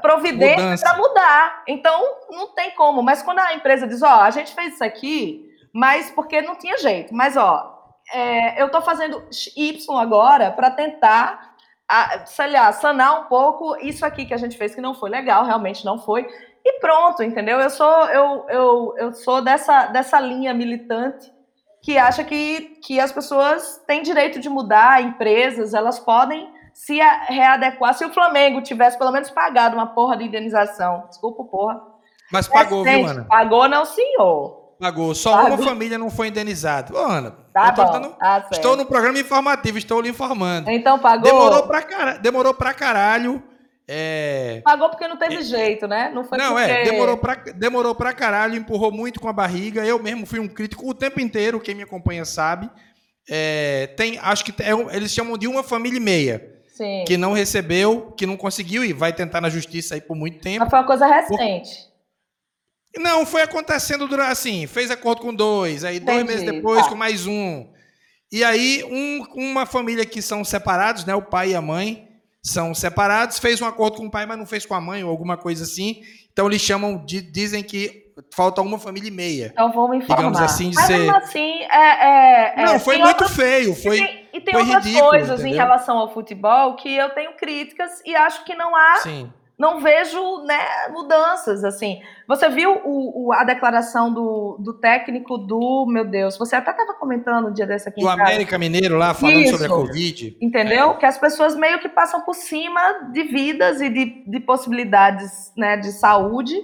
providência 0.00 0.78
para 0.78 0.96
mudar. 0.96 1.64
Então, 1.66 2.00
não 2.30 2.54
tem 2.54 2.70
como. 2.76 3.02
Mas 3.02 3.20
quando 3.20 3.40
a 3.40 3.52
empresa 3.52 3.84
diz, 3.84 4.00
ó, 4.00 4.20
a 4.20 4.30
gente 4.30 4.54
fez 4.54 4.74
isso 4.74 4.84
aqui, 4.84 5.44
mas 5.74 6.12
porque 6.12 6.40
não 6.40 6.54
tinha 6.54 6.78
jeito. 6.78 7.12
Mas, 7.12 7.36
ó, 7.36 7.96
é, 8.14 8.62
eu 8.62 8.66
estou 8.66 8.80
fazendo 8.80 9.24
Y 9.56 9.98
agora 9.98 10.52
para 10.52 10.70
tentar, 10.70 11.56
a, 11.88 12.24
sei 12.26 12.52
lá, 12.52 12.72
sanar 12.72 13.22
um 13.22 13.24
pouco 13.24 13.76
isso 13.78 14.06
aqui 14.06 14.24
que 14.24 14.34
a 14.34 14.38
gente 14.38 14.56
fez 14.56 14.72
que 14.72 14.80
não 14.80 14.94
foi 14.94 15.10
legal, 15.10 15.44
realmente 15.44 15.84
não 15.84 15.98
foi. 15.98 16.28
E 16.64 16.78
pronto, 16.80 17.22
entendeu? 17.22 17.58
Eu 17.58 17.70
sou, 17.70 18.04
eu, 18.06 18.46
eu, 18.48 18.94
eu 18.96 19.12
sou 19.12 19.42
dessa, 19.42 19.86
dessa 19.86 20.20
linha 20.20 20.54
militante 20.54 21.32
que 21.82 21.98
acha 21.98 22.22
que, 22.22 22.78
que 22.82 23.00
as 23.00 23.10
pessoas 23.10 23.82
têm 23.86 24.02
direito 24.02 24.38
de 24.38 24.48
mudar, 24.48 25.02
empresas, 25.02 25.74
elas 25.74 25.98
podem 25.98 26.48
se 26.72 26.98
readequar. 27.28 27.94
Se 27.94 28.04
o 28.04 28.12
Flamengo 28.12 28.62
tivesse 28.62 28.96
pelo 28.96 29.10
menos 29.10 29.30
pagado 29.30 29.74
uma 29.74 29.88
porra 29.88 30.16
de 30.16 30.24
indenização, 30.24 31.04
desculpa, 31.08 31.42
porra. 31.44 31.80
Mas 32.32 32.46
pagou, 32.46 32.84
viu, 32.84 33.06
Ana? 33.06 33.24
Pagou, 33.24 33.68
não, 33.68 33.84
senhor. 33.84 34.62
Pagou. 34.80 35.14
Só 35.14 35.36
Pagou. 35.36 35.58
uma 35.58 35.64
família 35.64 35.98
não 35.98 36.10
foi 36.10 36.28
indenizada. 36.28 36.96
Ô, 36.96 36.98
Ana, 36.98 37.32
tá 37.52 37.70
bom. 37.72 38.16
Ah, 38.20 38.44
estou 38.50 38.76
no 38.76 38.86
programa 38.86 39.18
informativo, 39.18 39.78
estou 39.78 40.00
lhe 40.00 40.08
informando. 40.08 40.70
Então 40.70 40.98
pagou. 40.98 41.22
Demorou 41.22 41.66
pra. 41.66 41.80
Demorou 42.20 42.54
pra 42.54 42.74
caralho. 42.74 43.42
É... 43.86 44.60
Pagou 44.64 44.88
porque 44.88 45.08
não 45.08 45.16
teve 45.16 45.36
é... 45.36 45.42
jeito, 45.42 45.86
né? 45.86 46.10
Não 46.14 46.24
foi 46.24 46.38
Não, 46.38 46.54
porque... 46.54 46.70
é. 46.70 46.84
Demorou 46.84 47.16
pra, 47.16 47.34
demorou 47.34 47.94
pra 47.94 48.12
caralho, 48.12 48.56
empurrou 48.56 48.92
muito 48.92 49.20
com 49.20 49.28
a 49.28 49.32
barriga. 49.32 49.84
Eu 49.84 50.02
mesmo 50.02 50.24
fui 50.26 50.38
um 50.38 50.48
crítico 50.48 50.88
o 50.88 50.94
tempo 50.94 51.20
inteiro, 51.20 51.60
quem 51.60 51.74
me 51.74 51.82
acompanha 51.82 52.24
sabe. 52.24 52.70
É, 53.28 53.88
tem, 53.96 54.18
acho 54.18 54.44
que 54.44 54.54
é, 54.62 54.96
eles 54.96 55.12
chamam 55.12 55.36
de 55.36 55.46
uma 55.46 55.62
família 55.62 55.96
e 55.96 56.00
meia. 56.00 56.52
Sim. 56.72 57.04
que 57.06 57.18
não 57.18 57.34
recebeu, 57.34 58.12
que 58.16 58.24
não 58.26 58.34
conseguiu 58.36 58.82
e 58.82 58.94
vai 58.94 59.12
tentar 59.12 59.42
na 59.42 59.50
justiça 59.50 59.94
aí 59.94 60.00
por 60.00 60.16
muito 60.16 60.40
tempo. 60.40 60.60
Mas 60.60 60.70
foi 60.70 60.78
uma 60.78 60.86
coisa 60.86 61.06
recente. 61.06 61.92
Não, 62.96 63.26
foi 63.26 63.42
acontecendo 63.42 64.08
durante 64.08 64.32
assim, 64.32 64.66
fez 64.66 64.90
acordo 64.90 65.20
com 65.20 65.34
dois, 65.34 65.84
aí 65.84 65.96
Entendi. 65.96 66.12
dois 66.12 66.26
meses 66.26 66.50
depois 66.50 66.82
tá. 66.82 66.88
com 66.88 66.94
mais 66.94 67.26
um. 67.26 67.70
E 68.30 68.42
aí 68.42 68.82
um, 68.84 69.50
uma 69.50 69.66
família 69.66 70.06
que 70.06 70.22
são 70.22 70.42
separados, 70.44 71.04
né, 71.04 71.14
o 71.14 71.22
pai 71.22 71.50
e 71.50 71.54
a 71.54 71.60
mãe 71.60 72.08
são 72.42 72.74
separados, 72.74 73.38
fez 73.38 73.60
um 73.60 73.66
acordo 73.66 73.98
com 73.98 74.06
o 74.06 74.10
pai, 74.10 74.26
mas 74.26 74.36
não 74.36 74.46
fez 74.46 74.66
com 74.66 74.74
a 74.74 74.80
mãe 74.80 75.04
ou 75.04 75.10
alguma 75.10 75.36
coisa 75.36 75.62
assim. 75.62 76.02
Então 76.32 76.46
eles 76.46 76.60
chamam 76.60 77.04
de 77.04 77.20
dizem 77.20 77.62
que 77.62 78.12
falta 78.34 78.60
uma 78.60 78.78
família 78.78 79.08
e 79.08 79.12
meia. 79.12 79.50
Então 79.52 79.72
vamos 79.72 79.98
informar. 79.98 80.16
Digamos 80.16 80.40
assim, 80.40 80.70
de 80.70 80.76
Mas 80.76 80.86
ser... 80.86 81.10
assim, 81.10 81.62
é, 81.62 81.76
é, 81.76 82.54
é 82.56 82.64
Não, 82.64 82.80
foi 82.80 82.98
muito 82.98 83.28
feio. 83.28 83.74
Foi, 83.74 83.98
e 83.98 84.00
tem, 84.00 84.28
e 84.32 84.40
tem 84.40 84.56
outras 84.56 84.84
ridículo, 84.84 85.10
coisas 85.10 85.40
entendeu? 85.40 85.52
em 85.52 85.56
relação 85.56 85.98
ao 85.98 86.12
futebol 86.12 86.74
que 86.76 86.92
eu 86.92 87.10
tenho 87.10 87.32
críticas 87.36 88.02
e 88.04 88.14
acho 88.16 88.44
que 88.44 88.54
não 88.54 88.74
há. 88.74 88.96
Sim. 88.96 89.32
Não 89.58 89.80
vejo 89.80 90.42
né, 90.44 90.88
mudanças, 90.90 91.62
assim. 91.62 92.00
Você 92.26 92.48
viu 92.48 92.80
o, 92.84 93.28
o, 93.28 93.32
a 93.32 93.44
declaração 93.44 94.12
do, 94.12 94.56
do 94.58 94.74
técnico 94.74 95.38
do, 95.38 95.86
meu 95.86 96.04
Deus, 96.04 96.36
você 96.36 96.56
até 96.56 96.70
estava 96.70 96.94
comentando 96.94 97.48
um 97.48 97.52
dia 97.52 97.66
desse 97.66 97.88
aqui 97.88 98.00
Do 98.00 98.08
América 98.08 98.58
Mineiro 98.58 98.96
lá, 98.96 99.14
falando 99.14 99.40
Isso, 99.40 99.52
sobre 99.52 99.66
a 99.66 99.70
Covid. 99.70 100.36
Entendeu? 100.40 100.92
É. 100.92 100.94
Que 100.96 101.06
as 101.06 101.18
pessoas 101.18 101.54
meio 101.54 101.78
que 101.80 101.88
passam 101.88 102.22
por 102.22 102.34
cima 102.34 103.10
de 103.12 103.22
vidas 103.24 103.80
e 103.80 103.88
de, 103.88 104.24
de 104.26 104.40
possibilidades 104.40 105.52
né, 105.56 105.76
de 105.76 105.92
saúde 105.92 106.56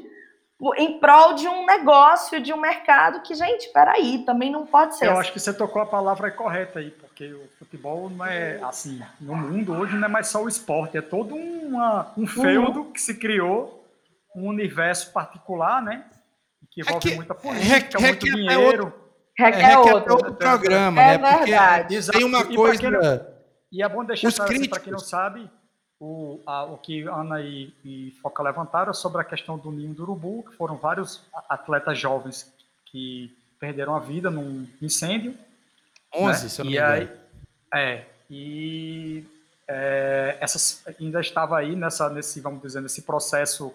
em 0.77 0.99
prol 0.99 1.35
de 1.35 1.47
um 1.47 1.65
negócio, 1.65 2.41
de 2.41 2.53
um 2.53 2.61
mercado 2.61 3.23
que, 3.23 3.33
gente, 3.35 3.69
peraí, 3.73 4.25
também 4.25 4.51
não 4.51 4.67
pode 4.67 4.97
ser. 4.97 5.07
Eu 5.07 5.13
assim. 5.13 5.21
acho 5.21 5.33
que 5.33 5.39
você 5.39 5.53
tocou 5.53 5.81
a 5.81 5.87
palavra 5.87 6.31
correta 6.33 6.81
aí, 6.81 6.91
porque 7.19 7.35
o 7.35 7.49
futebol 7.59 8.09
não 8.09 8.25
é 8.25 8.63
assim, 8.63 9.03
no 9.21 9.35
mundo 9.35 9.73
hoje 9.73 9.97
não 9.97 10.07
é 10.07 10.09
mais 10.09 10.29
só 10.29 10.45
o 10.45 10.49
esporte, 10.49 10.97
é 10.97 11.03
todo 11.03 11.35
uma, 11.35 12.13
um 12.17 12.25
feudo 12.25 12.83
uhum. 12.83 12.93
que 12.93 13.01
se 13.01 13.13
criou, 13.15 13.85
um 14.37 14.47
universo 14.47 15.13
particular, 15.13 15.83
né? 15.83 16.05
Que 16.71 16.83
envolve 16.83 17.09
é 17.09 17.11
que, 17.11 17.17
muita 17.17 17.35
política, 17.35 17.99
muito 17.99 18.25
dinheiro. 18.25 18.85
Outro, 18.85 18.95
requer, 19.37 19.71
é, 19.73 19.79
outro. 19.79 20.13
outro 20.13 20.35
programa, 20.35 21.03
é 21.03 21.19
né? 21.19 21.39
Verdade. 21.39 21.97
Porque 21.97 22.19
tem 22.19 22.25
uma 22.25 22.45
coisa. 22.45 22.89
Não, 22.89 23.27
e 23.73 23.83
é 23.83 23.89
bom 23.89 24.05
deixar 24.05 24.33
para 24.33 24.81
quem 24.81 24.93
não 24.93 25.01
sabe, 25.01 25.51
o, 25.99 26.41
a, 26.47 26.65
o 26.67 26.79
que 26.79 27.03
Ana 27.03 27.41
e, 27.41 27.75
e, 27.85 28.13
Foca 28.23 28.45
levantaram 28.45 28.95
sobre 28.95 29.21
a 29.21 29.25
questão 29.25 29.59
do 29.59 29.73
ninho 29.73 29.93
do 29.93 30.05
urubu, 30.05 30.45
que 30.45 30.57
foram 30.57 30.77
vários 30.77 31.21
atletas 31.49 31.99
jovens 31.99 32.55
que 32.87 33.37
perderam 33.59 33.97
a 33.97 33.99
vida 33.99 34.31
num 34.31 34.69
incêndio. 34.81 35.35
11, 36.15 36.43
né? 36.43 36.49
se 36.49 36.61
eu 36.61 36.65
não 36.65 36.71
me 36.71 36.79
engano. 36.79 37.11
Aí, 37.71 37.81
é, 37.81 38.05
e 38.31 39.25
é, 39.67 40.39
essas, 40.41 40.83
ainda 41.01 41.21
estava 41.21 41.59
aí 41.59 41.75
nessa, 41.77 42.09
nesse, 42.09 42.41
vamos 42.41 42.63
dizer, 42.63 42.81
nesse 42.81 43.03
processo 43.03 43.73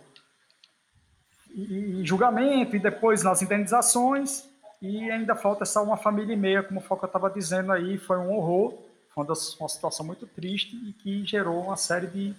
e, 1.52 2.02
e 2.02 2.06
julgamento, 2.06 2.76
e 2.76 2.80
depois 2.80 3.24
nas 3.24 3.42
indenizações, 3.42 4.46
e 4.82 5.10
ainda 5.12 5.36
falta 5.36 5.66
só 5.66 5.84
uma 5.84 5.98
família 5.98 6.34
e 6.34 6.38
meia, 6.38 6.64
como 6.64 6.80
o 6.80 6.84
Foca 6.84 7.06
estava 7.06 7.30
dizendo 7.30 7.72
aí, 7.72 7.98
foi 7.98 8.18
um 8.18 8.34
horror 8.34 8.78
foi 9.14 9.26
uma 9.60 9.70
situação 9.70 10.06
muito 10.06 10.26
triste 10.26 10.76
e 10.76 10.94
que 10.94 11.24
gerou 11.24 11.62
uma 11.62 11.78
série 11.78 12.08
de, 12.08 12.36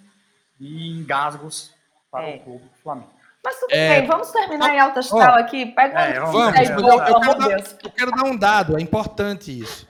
de 0.59 0.87
engasgos 0.89 1.73
para 2.11 2.27
é. 2.27 2.35
o 2.35 2.43
clube 2.43 2.65
do 2.65 2.77
Flamengo. 2.83 3.09
Mas 3.45 3.59
tudo 3.59 3.71
é... 3.71 3.99
bem, 3.99 4.07
vamos 4.07 4.31
terminar 4.31 4.73
em 4.73 4.79
alta 4.79 5.01
astral 5.01 5.35
aqui. 5.35 5.67
Pega 5.67 6.01
é, 6.01 6.19
vamos, 6.19 6.33
vamos, 6.33 6.57
aí, 6.57 6.65
eu, 6.65 6.79
eu, 6.79 7.21
quero 7.21 7.37
dar, 7.37 7.51
eu, 7.83 7.91
quero 7.91 8.11
dar, 8.11 8.25
um 8.25 8.35
dado, 8.35 8.75
é 8.75 8.81
importante 8.81 9.57
isso. 9.57 9.87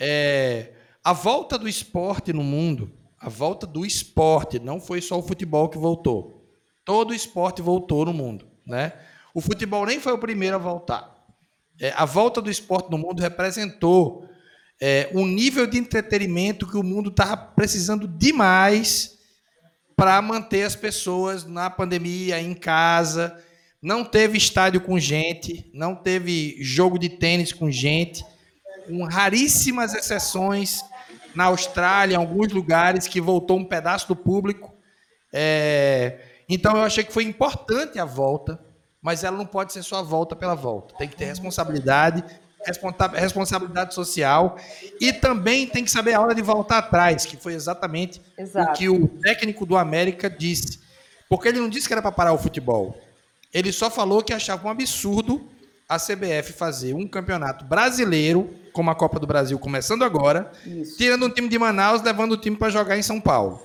É, 0.00 0.72
a 1.04 1.12
volta 1.12 1.58
do 1.58 1.68
esporte 1.68 2.32
no 2.32 2.42
mundo, 2.42 2.90
a 3.20 3.28
volta 3.28 3.66
do 3.66 3.84
esporte, 3.84 4.58
não 4.58 4.80
foi 4.80 5.02
só 5.02 5.18
o 5.18 5.22
futebol 5.22 5.68
que 5.68 5.76
voltou. 5.76 6.48
Todo 6.82 7.10
o 7.10 7.14
esporte 7.14 7.60
voltou 7.60 8.06
no 8.06 8.14
mundo. 8.14 8.46
Né? 8.66 8.94
O 9.34 9.40
futebol 9.42 9.84
nem 9.84 10.00
foi 10.00 10.14
o 10.14 10.18
primeiro 10.18 10.56
a 10.56 10.58
voltar. 10.58 11.14
É, 11.78 11.92
a 11.94 12.06
volta 12.06 12.40
do 12.40 12.50
esporte 12.50 12.90
no 12.90 12.96
mundo 12.96 13.20
representou 13.20 14.26
é, 14.80 15.10
um 15.12 15.26
nível 15.26 15.66
de 15.66 15.76
entretenimento 15.76 16.66
que 16.66 16.78
o 16.78 16.82
mundo 16.82 17.10
estava 17.10 17.36
precisando 17.36 18.08
demais 18.08 19.13
para 19.96 20.20
manter 20.20 20.64
as 20.64 20.74
pessoas 20.76 21.44
na 21.44 21.70
pandemia, 21.70 22.40
em 22.40 22.54
casa. 22.54 23.38
Não 23.80 24.04
teve 24.04 24.38
estádio 24.38 24.80
com 24.80 24.98
gente, 24.98 25.70
não 25.72 25.94
teve 25.94 26.56
jogo 26.60 26.98
de 26.98 27.08
tênis 27.08 27.52
com 27.52 27.70
gente, 27.70 28.24
com 28.86 29.04
raríssimas 29.04 29.94
exceções 29.94 30.80
na 31.34 31.44
Austrália, 31.44 32.14
em 32.14 32.18
alguns 32.18 32.52
lugares, 32.52 33.06
que 33.06 33.20
voltou 33.20 33.58
um 33.58 33.64
pedaço 33.64 34.08
do 34.08 34.16
público. 34.16 34.72
É, 35.32 36.18
então 36.48 36.76
eu 36.76 36.82
achei 36.82 37.04
que 37.04 37.12
foi 37.12 37.24
importante 37.24 37.98
a 37.98 38.04
volta, 38.04 38.58
mas 39.02 39.24
ela 39.24 39.36
não 39.36 39.46
pode 39.46 39.72
ser 39.72 39.82
só 39.82 39.96
a 39.96 40.02
volta 40.02 40.34
pela 40.34 40.54
volta. 40.54 40.94
Tem 40.96 41.08
que 41.08 41.16
ter 41.16 41.26
responsabilidade, 41.26 42.24
responsabilidade 43.14 43.94
social 43.94 44.56
e 45.00 45.12
também 45.12 45.66
tem 45.66 45.84
que 45.84 45.90
saber 45.90 46.14
a 46.14 46.20
hora 46.20 46.34
de 46.34 46.42
voltar 46.42 46.78
atrás, 46.78 47.24
que 47.26 47.36
foi 47.36 47.54
exatamente 47.54 48.20
Exato. 48.38 48.70
o 48.70 48.74
que 48.74 48.88
o 48.88 49.08
técnico 49.08 49.66
do 49.66 49.76
América 49.76 50.28
disse. 50.30 50.80
Porque 51.28 51.48
ele 51.48 51.60
não 51.60 51.68
disse 51.68 51.86
que 51.86 51.94
era 51.94 52.02
para 52.02 52.12
parar 52.12 52.32
o 52.32 52.38
futebol. 52.38 52.96
Ele 53.52 53.72
só 53.72 53.90
falou 53.90 54.22
que 54.22 54.32
achava 54.32 54.66
um 54.66 54.70
absurdo 54.70 55.48
a 55.88 55.98
CBF 55.98 56.52
fazer 56.52 56.94
um 56.94 57.06
campeonato 57.06 57.64
brasileiro, 57.64 58.54
como 58.72 58.90
a 58.90 58.94
Copa 58.94 59.20
do 59.20 59.26
Brasil 59.26 59.58
começando 59.58 60.02
agora, 60.02 60.50
Isso. 60.66 60.96
tirando 60.96 61.26
um 61.26 61.30
time 61.30 61.48
de 61.48 61.58
Manaus, 61.58 62.02
levando 62.02 62.32
o 62.32 62.36
time 62.36 62.56
para 62.56 62.70
jogar 62.70 62.98
em 62.98 63.02
São 63.02 63.20
Paulo, 63.20 63.64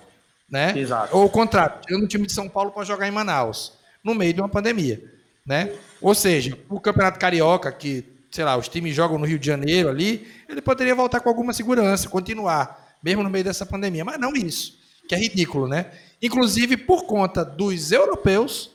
né? 0.50 0.78
Exato. 0.78 1.16
Ou 1.16 1.26
o 1.26 1.30
contrário, 1.30 1.80
tirando 1.82 2.04
o 2.04 2.08
time 2.08 2.28
de 2.28 2.34
São 2.34 2.48
Paulo 2.48 2.72
para 2.72 2.84
jogar 2.84 3.08
em 3.08 3.12
Manaus, 3.12 3.74
no 4.04 4.14
meio 4.14 4.34
de 4.34 4.42
uma 4.42 4.50
pandemia, 4.50 5.02
né? 5.46 5.74
Ou 6.02 6.14
seja, 6.14 6.58
o 6.70 6.80
Campeonato 6.80 7.20
Carioca 7.20 7.72
que, 7.72 8.06
sei 8.32 8.44
lá, 8.44 8.58
os 8.58 8.68
times 8.68 8.96
jogam 8.96 9.18
no 9.18 9.26
Rio 9.26 9.40
de 9.40 9.48
Janeiro 9.48 9.90
ali, 9.90 10.28
ele 10.48 10.62
poderia 10.62 10.94
voltar 10.94 11.20
com 11.20 11.30
alguma 11.30 11.54
segurança, 11.54 12.10
continuar, 12.10 12.98
mesmo 13.04 13.24
no 13.24 13.30
meio 13.30 13.44
dessa 13.44 13.66
pandemia, 13.66 14.06
mas 14.06 14.20
não 14.20 14.34
isso, 14.34 14.78
que 15.08 15.16
é 15.16 15.18
ridículo, 15.18 15.68
né? 15.68 15.92
Inclusive 16.22 16.78
por 16.78 17.06
conta 17.06 17.44
dos 17.44 17.92
europeus, 17.92 18.72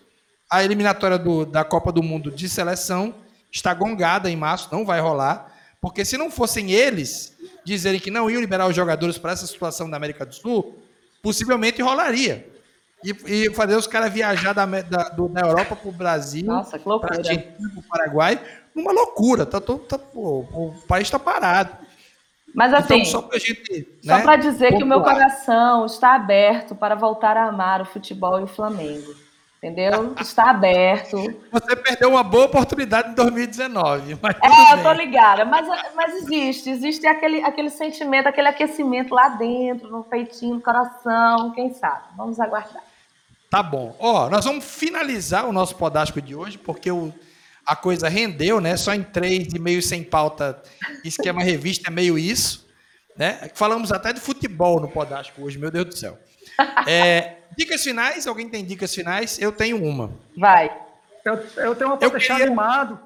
a 0.50 0.64
eliminatória 0.64 1.18
do, 1.18 1.44
da 1.44 1.64
Copa 1.64 1.92
do 1.92 2.02
Mundo 2.02 2.30
de 2.30 2.48
seleção 2.48 3.14
está 3.50 3.72
gongada 3.72 4.30
em 4.30 4.36
março, 4.36 4.68
não 4.72 4.84
vai 4.84 5.00
rolar, 5.00 5.52
porque 5.80 6.05
se 6.05 6.16
não 6.16 6.30
fossem 6.30 6.72
eles 6.72 7.36
dizerem 7.64 8.00
que 8.00 8.11
não 8.11 8.30
iam 8.30 8.40
liberar 8.40 8.66
os 8.66 8.74
jogadores 8.74 9.18
para 9.18 9.32
essa 9.32 9.46
situação 9.46 9.88
da 9.88 9.96
América 9.96 10.24
do 10.26 10.34
Sul, 10.34 10.82
possivelmente 11.22 11.80
rolaria. 11.80 12.50
E, 13.02 13.11
e 13.26 13.55
fazer 13.55 13.76
os 13.76 13.86
caras 13.86 14.12
viajar 14.12 14.55
da, 14.55 14.64
da, 14.64 15.09
do, 15.11 15.28
da 15.28 15.42
Europa 15.42 15.76
para 15.76 15.88
o 15.88 15.92
Brasil, 15.92 16.46
para 16.46 17.80
o 17.80 17.82
Paraguai, 17.82 18.40
uma 18.74 18.92
loucura. 18.92 19.46
Tá, 19.46 19.60
tá, 19.60 19.74
tá 19.88 19.98
pô, 19.98 20.46
o 20.52 20.74
país 20.86 21.06
está 21.06 21.18
parado. 21.18 21.76
Mas 22.54 22.72
então, 22.72 22.80
assim, 22.80 23.08
então, 23.08 23.22
só 24.02 24.22
para 24.22 24.36
né, 24.36 24.42
dizer 24.42 24.76
que 24.76 24.82
o 24.82 24.86
meu 24.86 25.02
coração 25.02 25.86
está 25.86 26.14
aberto 26.14 26.74
para 26.74 26.94
voltar 26.94 27.36
a 27.36 27.48
amar 27.48 27.82
o 27.82 27.84
futebol 27.84 28.40
e 28.40 28.44
o 28.44 28.46
Flamengo 28.48 29.12
entendeu? 29.64 30.14
Está 30.20 30.50
aberto. 30.50 31.16
Você 31.50 31.76
perdeu 31.76 32.10
uma 32.10 32.22
boa 32.22 32.44
oportunidade 32.44 33.10
em 33.10 33.14
2019. 33.14 34.18
Mas 34.20 34.36
é, 34.42 34.74
eu 34.74 34.82
tô 34.82 34.92
ligada, 34.92 35.44
mas, 35.46 35.66
mas 35.94 36.14
existe, 36.16 36.68
existe 36.68 37.06
aquele, 37.06 37.42
aquele 37.42 37.70
sentimento, 37.70 38.28
aquele 38.28 38.48
aquecimento 38.48 39.14
lá 39.14 39.30
dentro, 39.30 39.90
no 39.90 40.04
peitinho, 40.04 40.56
no 40.56 40.60
coração, 40.60 41.52
quem 41.52 41.72
sabe? 41.72 42.02
Vamos 42.16 42.38
aguardar. 42.38 42.82
Tá 43.48 43.62
bom. 43.62 43.96
Ó, 43.98 44.28
nós 44.28 44.44
vamos 44.44 44.64
finalizar 44.64 45.46
o 45.46 45.52
nosso 45.52 45.76
podástico 45.76 46.20
de 46.20 46.34
hoje, 46.34 46.58
porque 46.58 46.90
o, 46.90 47.12
a 47.66 47.76
coisa 47.76 48.08
rendeu, 48.08 48.60
né? 48.60 48.76
Só 48.76 48.94
em 48.94 49.02
três 49.02 49.52
e 49.52 49.58
meio 49.58 49.82
sem 49.82 50.02
pauta, 50.02 50.62
esquema 51.04 51.42
revista 51.42 51.88
é 51.88 51.90
meio 51.90 52.18
isso, 52.18 52.66
né? 53.16 53.50
Falamos 53.54 53.92
até 53.92 54.12
de 54.12 54.20
futebol 54.20 54.80
no 54.80 54.88
podástico 54.88 55.42
hoje, 55.42 55.58
meu 55.58 55.70
Deus 55.70 55.86
do 55.86 55.96
céu. 55.96 56.18
É, 56.86 57.36
Dicas 57.56 57.82
finais? 57.82 58.26
Alguém 58.26 58.48
tem 58.48 58.64
dicas 58.64 58.94
finais? 58.94 59.38
Eu 59.38 59.52
tenho 59.52 59.82
uma. 59.82 60.12
Vai. 60.36 60.70
Eu, 61.24 61.34
eu 61.56 61.74
tenho 61.74 61.90
uma 61.90 61.96
para 61.96 62.08
deixar 62.08 62.34
queria... 62.34 62.46
animado. 62.46 63.00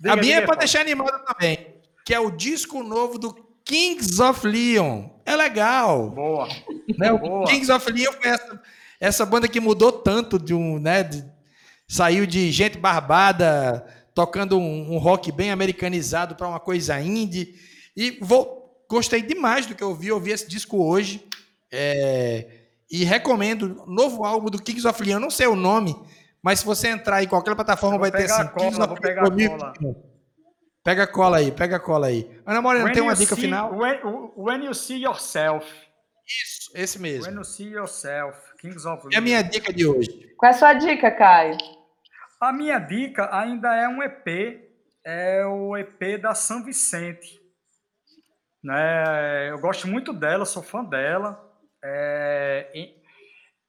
Diga, 0.00 0.12
a 0.12 0.16
minha 0.16 0.34
diga, 0.34 0.42
é 0.42 0.46
para 0.46 0.54
deixar 0.56 0.80
animado 0.80 1.24
também. 1.24 1.74
Que 2.04 2.14
é 2.14 2.20
o 2.20 2.30
disco 2.30 2.82
novo 2.82 3.18
do 3.18 3.34
Kings 3.64 4.22
of 4.22 4.46
Leon. 4.46 5.08
É 5.26 5.36
legal. 5.36 6.10
Boa. 6.10 6.48
Né? 6.96 7.12
O 7.12 7.18
Boa. 7.18 7.46
Kings 7.46 7.70
of 7.70 7.90
Leon 7.90 8.12
foi 8.12 8.30
essa, 8.30 8.62
essa 9.00 9.26
banda 9.26 9.48
que 9.48 9.60
mudou 9.60 9.92
tanto 9.92 10.38
de 10.38 10.54
um, 10.54 10.78
né? 10.78 11.02
De, 11.02 11.24
saiu 11.88 12.26
de 12.26 12.52
gente 12.52 12.78
barbada 12.78 13.84
tocando 14.14 14.58
um, 14.58 14.94
um 14.94 14.98
rock 14.98 15.32
bem 15.32 15.50
americanizado 15.50 16.34
para 16.34 16.48
uma 16.48 16.60
coisa 16.60 17.00
indie. 17.00 17.54
E 17.96 18.18
vou, 18.20 18.84
gostei 18.88 19.22
demais 19.22 19.64
do 19.64 19.74
que 19.74 19.82
eu 19.82 19.90
ouvi. 19.90 20.08
Eu 20.08 20.16
ouvi 20.16 20.32
esse 20.32 20.48
disco 20.48 20.84
hoje. 20.84 21.24
É, 21.72 22.58
e 22.90 23.04
recomendo 23.04 23.84
novo 23.86 24.24
álbum 24.24 24.50
do 24.50 24.62
Kings 24.62 24.86
of 24.86 25.02
Leon. 25.02 25.16
Eu 25.16 25.20
não 25.20 25.30
sei 25.30 25.46
o 25.46 25.56
nome, 25.56 25.96
mas 26.42 26.60
se 26.60 26.66
você 26.66 26.88
entrar 26.88 27.22
em 27.22 27.28
qualquer 27.28 27.54
plataforma, 27.54 27.98
vai 27.98 28.10
ter 28.10 28.24
assim. 28.24 28.46
Cola, 28.48 28.70
Kings 28.70 28.80
of 28.80 29.00
pegar 29.00 29.30
cola. 29.30 29.74
Pega 30.82 31.02
a 31.02 31.06
cola 31.06 31.36
aí, 31.36 31.52
pega 31.52 31.76
a 31.76 31.80
cola 31.80 32.06
aí. 32.06 32.40
Ana 32.46 32.62
Morena, 32.62 32.90
tem 32.92 33.02
uma 33.02 33.14
dica 33.14 33.34
see, 33.34 33.44
final? 33.44 33.76
When, 33.76 33.98
when, 34.36 34.64
you 34.64 34.74
see 34.74 35.02
yourself. 35.02 35.66
Isso, 36.26 36.70
esse 36.74 36.98
mesmo. 36.98 37.26
When 37.26 37.36
you 37.36 37.44
see 37.44 37.68
yourself, 37.68 38.36
Kings 38.58 38.86
of 38.86 39.02
Leon. 39.04 39.12
É 39.12 39.18
a 39.18 39.20
minha 39.20 39.42
dica 39.42 39.72
de 39.72 39.86
hoje. 39.86 40.08
Qual 40.36 40.50
é 40.50 40.54
a 40.54 40.58
sua 40.58 40.72
dica, 40.72 41.10
Caio? 41.10 41.56
A 42.40 42.52
minha 42.52 42.78
dica 42.78 43.28
ainda 43.36 43.74
é 43.74 43.88
um 43.88 44.00
EP, 44.00 44.60
é 45.04 45.44
o 45.44 45.76
EP 45.76 46.20
da 46.20 46.34
São 46.34 46.64
Vicente. 46.64 47.40
Né? 48.62 49.50
Eu 49.50 49.58
gosto 49.58 49.88
muito 49.88 50.12
dela, 50.12 50.44
sou 50.44 50.62
fã 50.62 50.84
dela. 50.84 51.44
É, 51.82 52.92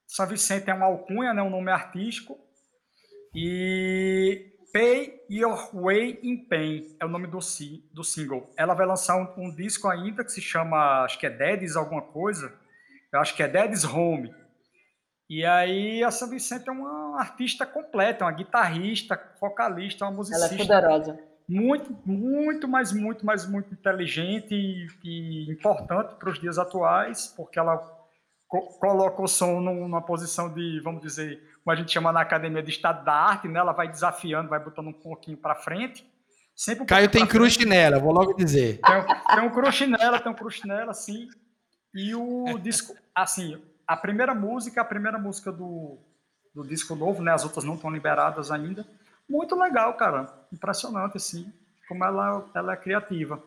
São 0.08 0.28
Vicente 0.28 0.70
é 0.70 0.74
uma 0.74 0.86
alcunha, 0.86 1.34
né, 1.34 1.42
um 1.42 1.50
nome 1.50 1.72
artístico. 1.72 2.38
E 3.34 4.52
Pay 4.72 5.26
Your 5.32 5.76
Way 5.76 6.20
in 6.22 6.48
Pain 6.48 6.96
é 7.00 7.06
o 7.06 7.10
nome 7.10 7.26
do, 7.26 7.40
do 7.92 8.04
single. 8.04 8.54
Ela 8.56 8.76
vai 8.76 8.86
lançar 8.86 9.16
um, 9.18 9.46
um, 9.46 9.56
disco 9.56 9.88
ainda 9.88 10.24
que 10.24 10.32
se 10.32 10.42
chama, 10.42 11.04
acho 11.04 11.18
que 11.18 11.26
é 11.26 11.30
Daddy's 11.30 11.76
alguma 11.76 12.04
coisa. 12.04 12.54
Eu 13.12 13.20
acho 13.20 13.36
que 13.36 13.42
é 13.42 13.48
Daddy's 13.48 13.84
Home. 13.84 14.32
E 15.30 15.46
aí 15.46 16.04
a 16.04 16.10
São 16.10 16.28
Vicente 16.28 16.68
é 16.68 16.72
uma 16.72 17.20
artista 17.20 17.66
completa, 17.66 18.26
uma 18.26 18.32
guitarrista, 18.32 19.20
vocalista, 19.40 20.06
uma 20.06 20.12
musicista. 20.12 20.46
Ela 20.46 20.56
é 20.56 20.58
poderosa. 20.58 21.20
Muito, 21.48 21.96
muito, 22.06 22.68
mas 22.68 22.92
muito, 22.92 23.26
mas 23.26 23.48
muito 23.48 23.74
inteligente 23.74 24.54
e, 24.54 24.88
e 25.04 25.52
importante 25.52 26.16
para 26.16 26.30
os 26.30 26.40
dias 26.40 26.58
atuais, 26.58 27.28
porque 27.36 27.60
ela 27.60 27.78
co 28.48 28.62
coloca 28.80 29.22
o 29.22 29.28
som 29.28 29.60
numa 29.60 30.02
posição 30.02 30.52
de, 30.52 30.80
vamos 30.84 31.02
dizer, 31.02 31.40
como 31.64 31.72
a 31.72 31.76
gente 31.76 31.92
chama 31.92 32.12
na 32.12 32.22
academia 32.22 32.64
de 32.64 32.72
estado 32.72 33.06
da 33.06 33.14
arte, 33.14 33.48
né? 33.48 33.60
Ela 33.60 33.74
vai 33.74 33.88
desafiando, 33.88 34.50
vai 34.50 34.60
botando 34.60 34.88
um 34.88 34.94
pouquinho 34.94 35.38
para 35.38 35.54
frente. 35.54 36.08
Sempre 36.56 36.84
um 36.84 36.86
Caio 36.88 37.10
tem 37.10 37.26
crush 37.26 37.64
nela, 37.66 38.00
vou 38.00 38.12
logo 38.12 38.34
dizer. 38.34 38.80
Tem, 38.82 39.36
tem 39.36 39.44
um 39.44 39.52
crush 39.52 39.86
nela, 39.86 40.20
tem 40.20 40.32
um 40.32 40.36
crush 40.36 40.68
nela, 40.68 40.94
sim. 40.94 41.28
E 41.94 42.14
o 42.16 42.58
disco, 42.58 42.96
assim, 43.14 43.62
a 43.90 43.98
primeira 43.98 44.36
música, 44.36 44.82
a 44.82 44.86
primeira 44.86 45.18
música 45.18 45.52
do, 45.52 45.98
do 46.54 46.64
disco 46.64 46.94
novo, 46.94 47.24
né? 47.24 47.32
As 47.32 47.44
outras 47.44 47.64
não 47.66 47.74
estão 47.74 47.90
liberadas 47.90 48.52
ainda. 48.52 48.86
Muito 49.28 49.56
legal, 49.56 49.96
cara. 49.96 50.32
Impressionante, 50.54 51.18
assim, 51.18 51.52
como 51.88 52.06
ela, 52.06 52.46
ela 52.54 52.74
é 52.74 52.78
criativa. 52.78 53.42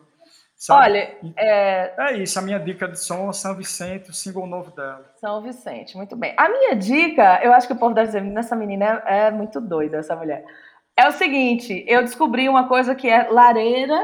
Sabe? 0.53 0.81
Olha, 0.81 1.17
é... 1.37 1.93
é 1.97 2.17
isso, 2.17 2.37
a 2.37 2.41
minha 2.41 2.59
dica 2.59 2.89
de 2.89 2.99
som 2.99 3.29
é 3.29 3.33
São 3.33 3.55
Vicente, 3.55 4.09
o 4.09 4.13
single 4.13 4.45
novo 4.45 4.71
dela. 4.71 5.09
São 5.15 5.41
Vicente, 5.41 5.95
muito 5.95 6.13
bem. 6.17 6.33
A 6.35 6.49
minha 6.49 6.75
dica, 6.75 7.39
eu 7.41 7.53
acho 7.53 7.65
que 7.65 7.73
o 7.73 7.77
povo 7.77 7.95
deve 7.95 8.07
dizer, 8.07 8.37
essa 8.37 8.55
menina 8.55 9.01
é, 9.05 9.27
é 9.27 9.31
muito 9.31 9.61
doida, 9.61 9.97
essa 9.97 10.13
mulher. 10.13 10.43
É 10.97 11.07
o 11.07 11.13
seguinte, 11.13 11.85
eu 11.87 12.01
descobri 12.01 12.49
uma 12.49 12.67
coisa 12.67 12.93
que 12.93 13.09
é 13.09 13.29
lareira 13.29 13.97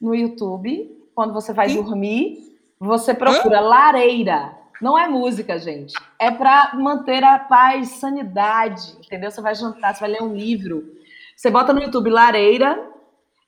no 0.00 0.14
YouTube. 0.14 0.96
Quando 1.12 1.34
você 1.34 1.52
vai 1.52 1.74
dormir, 1.74 2.38
você 2.78 3.12
procura 3.12 3.58
Hã? 3.58 3.62
lareira. 3.62 4.61
Não 4.82 4.98
é 4.98 5.06
música, 5.06 5.56
gente. 5.58 5.94
É 6.18 6.28
para 6.28 6.72
manter 6.74 7.22
a 7.22 7.38
paz, 7.38 8.00
sanidade, 8.00 8.96
entendeu? 8.98 9.30
Você 9.30 9.40
vai 9.40 9.54
jantar, 9.54 9.94
você 9.94 10.00
vai 10.00 10.10
ler 10.10 10.22
um 10.22 10.34
livro. 10.34 10.82
Você 11.36 11.50
bota 11.50 11.72
no 11.72 11.80
YouTube 11.80 12.10
lareira 12.10 12.90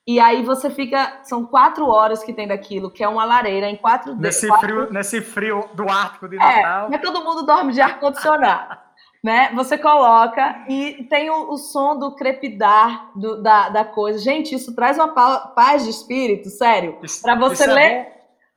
e 0.07 0.21
aí 0.21 0.45
você 0.45 0.71
fica. 0.71 1.19
São 1.25 1.45
quatro 1.45 1.89
horas 1.89 2.23
que 2.23 2.33
tem 2.33 2.47
daquilo, 2.47 2.89
que 2.89 3.03
é 3.03 3.09
uma 3.09 3.25
lareira 3.25 3.69
em 3.69 3.75
quatro 3.77 4.15
Nesse, 4.15 4.47
quatro... 4.47 4.67
Frio, 4.67 4.93
nesse 4.93 5.21
frio 5.21 5.69
do 5.75 5.91
Ártico 5.91 6.29
de 6.29 6.37
é, 6.37 6.39
Natal. 6.39 6.87
É, 6.87 6.91
mas 6.91 7.01
todo 7.03 7.25
mundo 7.25 7.45
dorme 7.45 7.73
de 7.73 7.81
ar-condicionado. 7.81 8.79
né? 9.21 9.51
Você 9.57 9.77
coloca 9.77 10.65
e 10.69 11.05
tem 11.11 11.31
o, 11.31 11.51
o 11.51 11.57
som 11.57 11.99
do 11.99 12.15
crepidar 12.15 13.11
do, 13.17 13.43
da, 13.43 13.71
da 13.71 13.85
coisa. 13.85 14.21
Gente, 14.21 14.55
isso 14.55 14.73
traz 14.73 14.99
uma 14.99 15.09
paz 15.09 15.83
de 15.83 15.91
espírito, 15.91 16.49
sério. 16.49 16.97
Para 17.23 17.35
você 17.35 17.67
ler. 17.67 17.83
É 17.83 18.15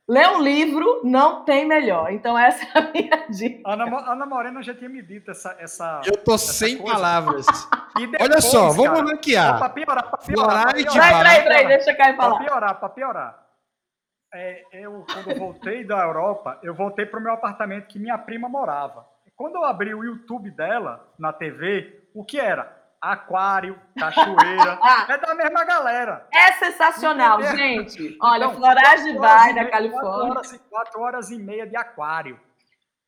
Ler 0.08 0.26
um 0.30 0.40
livro 0.42 1.02
não 1.04 1.44
tem 1.44 1.66
melhor. 1.66 2.10
Então, 2.10 2.38
essa 2.38 2.64
é 2.64 2.78
a 2.78 2.90
minha 2.92 3.26
dica. 3.28 3.60
Ana, 3.70 3.84
Ana 4.10 4.24
Morena 4.24 4.62
já 4.62 4.74
tinha 4.74 4.88
me 4.88 5.02
dito 5.02 5.30
essa. 5.30 5.54
essa 5.58 6.00
Eu 6.06 6.16
tô 6.16 6.34
essa 6.34 6.52
sem 6.52 6.78
coisa. 6.78 6.94
palavras. 6.94 7.46
Depois, 7.94 8.22
Olha 8.22 8.40
só, 8.40 8.70
vamos 8.70 9.00
cara, 9.00 9.02
ranquear. 9.06 9.58
Para 9.58 9.68
piorar, 9.68 10.10
para 10.10 10.18
piorar. 10.18 10.62
Pra 10.62 10.72
piorar. 10.74 11.18
Peraí, 11.18 11.22
peraí, 11.22 11.42
peraí, 11.42 11.66
deixa 11.68 11.90
eu 11.90 11.96
cair 11.96 12.16
falar. 12.16 12.36
Para 12.36 12.44
piorar, 12.46 12.80
para 12.80 12.88
piorar. 12.88 13.46
É, 14.32 14.62
eu, 14.72 15.04
quando 15.12 15.30
eu 15.30 15.38
voltei 15.38 15.84
da 15.84 15.98
Europa, 16.02 16.58
eu 16.62 16.74
voltei 16.74 17.04
para 17.04 17.20
o 17.20 17.22
meu 17.22 17.32
apartamento 17.32 17.86
que 17.86 17.98
minha 17.98 18.16
prima 18.16 18.48
morava. 18.48 19.06
Quando 19.36 19.56
eu 19.56 19.64
abri 19.64 19.94
o 19.94 20.02
YouTube 20.04 20.50
dela 20.50 21.06
na 21.18 21.32
TV, 21.32 22.08
o 22.14 22.24
que 22.24 22.40
era? 22.40 22.77
Aquário, 23.00 23.78
cachoeira. 23.98 24.78
é 25.08 25.18
da 25.18 25.34
mesma 25.34 25.64
galera. 25.64 26.26
É 26.32 26.52
sensacional, 26.52 27.40
Entendeu? 27.40 27.56
gente. 27.58 28.16
Olha, 28.20 28.44
então, 28.44 28.56
Florage 28.56 29.12
Bay, 29.18 29.54
da 29.54 29.64
Califórnia. 29.66 30.10
Quatro 30.10 30.30
horas, 30.30 30.60
quatro 30.70 31.00
horas 31.00 31.30
e 31.30 31.38
meia 31.38 31.66
de 31.66 31.76
aquário. 31.76 32.38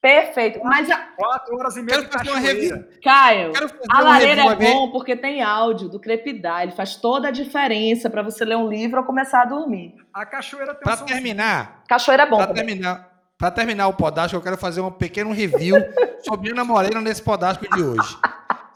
Perfeito. 0.01 0.61
Mas 0.65 0.91
a... 0.91 0.97
Quatro 0.97 1.59
horas 1.59 1.77
e 1.77 1.83
meia 1.83 1.99
Quero 1.99 2.11
de 2.11 2.17
cachoeira. 2.17 2.41
revista. 2.41 2.89
Caio, 3.05 3.53
Quero 3.53 3.69
fazer 3.69 3.83
a 3.91 3.95
uma 3.97 4.03
lareira 4.11 4.43
é 4.43 4.55
bom 4.55 4.91
porque 4.93 5.15
tem 5.15 5.43
áudio 5.43 5.91
do 5.91 6.01
crepidar. 6.01 6.63
Ele 6.63 6.73
faz 6.73 6.97
toda 6.97 7.29
a 7.29 7.31
diferença 7.31 8.09
para 8.09 8.23
você 8.23 8.43
ler 8.45 8.57
um 8.57 8.67
livro 8.69 9.01
ou 9.01 9.05
começar 9.07 9.43
a 9.43 9.45
dormir. 9.45 9.95
A 10.15 10.25
cachoeira 10.25 10.73
tem 10.73 10.81
um 10.81 10.85
Para 10.85 10.97
som- 10.97 11.05
terminar, 11.05 11.83
Cachoeira 11.87 12.23
é 12.23 12.27
bom 12.27 12.39
para 12.39 12.55
terminar, 12.55 13.11
para 13.37 13.51
terminar 13.51 13.89
o 13.89 13.93
podástico, 13.93 14.39
eu 14.39 14.43
quero 14.43 14.57
fazer 14.57 14.81
um 14.81 14.91
pequeno 14.91 15.33
review 15.33 15.77
sobre 16.25 16.51
Ana 16.51 16.65
Morena 16.65 17.01
nesse 17.03 17.23
podástico 17.23 17.69
de 17.77 17.83
hoje. 17.83 18.17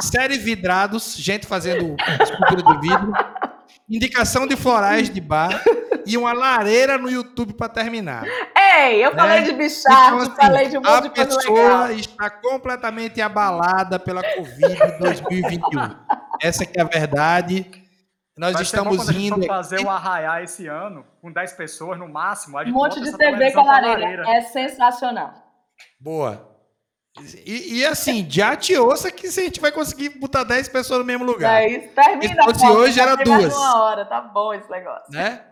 Série 0.00 0.38
Vidrados, 0.38 1.16
gente 1.16 1.46
fazendo 1.46 1.96
escultura 2.22 2.62
de 2.62 2.80
vidro, 2.80 3.12
indicação 3.88 4.46
de 4.46 4.56
florais 4.56 5.08
de 5.10 5.20
bar 5.20 5.62
e 6.06 6.16
uma 6.16 6.32
lareira 6.32 6.98
no 6.98 7.10
YouTube 7.10 7.54
para 7.54 7.68
terminar. 7.68 8.24
Ei, 8.56 9.04
eu 9.04 9.12
falei 9.14 9.40
Né? 9.40 9.46
de 9.46 9.52
bichar, 9.52 9.92
Então, 10.08 10.18
assim, 10.18 10.30
falei 10.36 10.68
de 10.68 10.78
um 10.78 10.82
a 10.84 10.90
monte 10.96 11.02
de 11.04 11.10
coisa 11.10 11.36
pessoa 11.36 11.58
legal. 11.86 11.90
está 11.92 12.30
completamente 12.30 13.20
abalada 13.22 13.98
pela 13.98 14.22
Covid 14.34 14.98
2021. 14.98 15.94
Essa 16.42 16.66
que 16.66 16.78
é 16.78 16.82
a 16.82 16.86
verdade. 16.86 17.70
Nós 18.36 18.54
Vai 18.54 18.62
estamos 18.62 19.08
a 19.08 19.12
indo. 19.12 19.36
for 19.36 19.46
fazer 19.46 19.80
o 19.84 19.88
arraiar 19.88 20.42
esse 20.42 20.66
ano, 20.66 21.04
com 21.22 21.30
10 21.32 21.52
pessoas 21.52 21.96
no 21.98 22.08
máximo. 22.08 22.58
a 22.58 22.62
Um 22.64 22.70
monte 22.72 23.00
de 23.00 23.16
TV 23.16 23.52
com 23.52 23.60
a 23.60 23.64
pra 23.64 23.80
lareira. 23.80 24.28
É 24.28 24.40
sensacional. 24.40 25.32
Boa. 26.00 26.53
E, 27.46 27.78
e 27.78 27.84
assim, 27.86 28.26
já 28.28 28.56
te 28.56 28.76
ouça 28.76 29.10
que 29.10 29.30
se 29.30 29.40
a 29.40 29.44
gente 29.44 29.60
vai 29.60 29.70
conseguir 29.70 30.08
botar 30.18 30.42
10 30.42 30.68
pessoas 30.68 30.98
no 30.98 31.04
mesmo 31.04 31.24
lugar. 31.24 31.62
É 31.62 31.68
isso. 31.68 31.88
Termina. 31.94 32.34
Se 32.42 32.44
fosse 32.44 32.66
hoje, 32.66 32.98
era 33.00 33.14
duas. 33.14 33.54
Uma 33.54 33.84
hora, 33.84 34.04
tá 34.04 34.20
bom 34.20 34.52
esse 34.52 34.68
negócio. 34.68 35.12
né? 35.12 35.44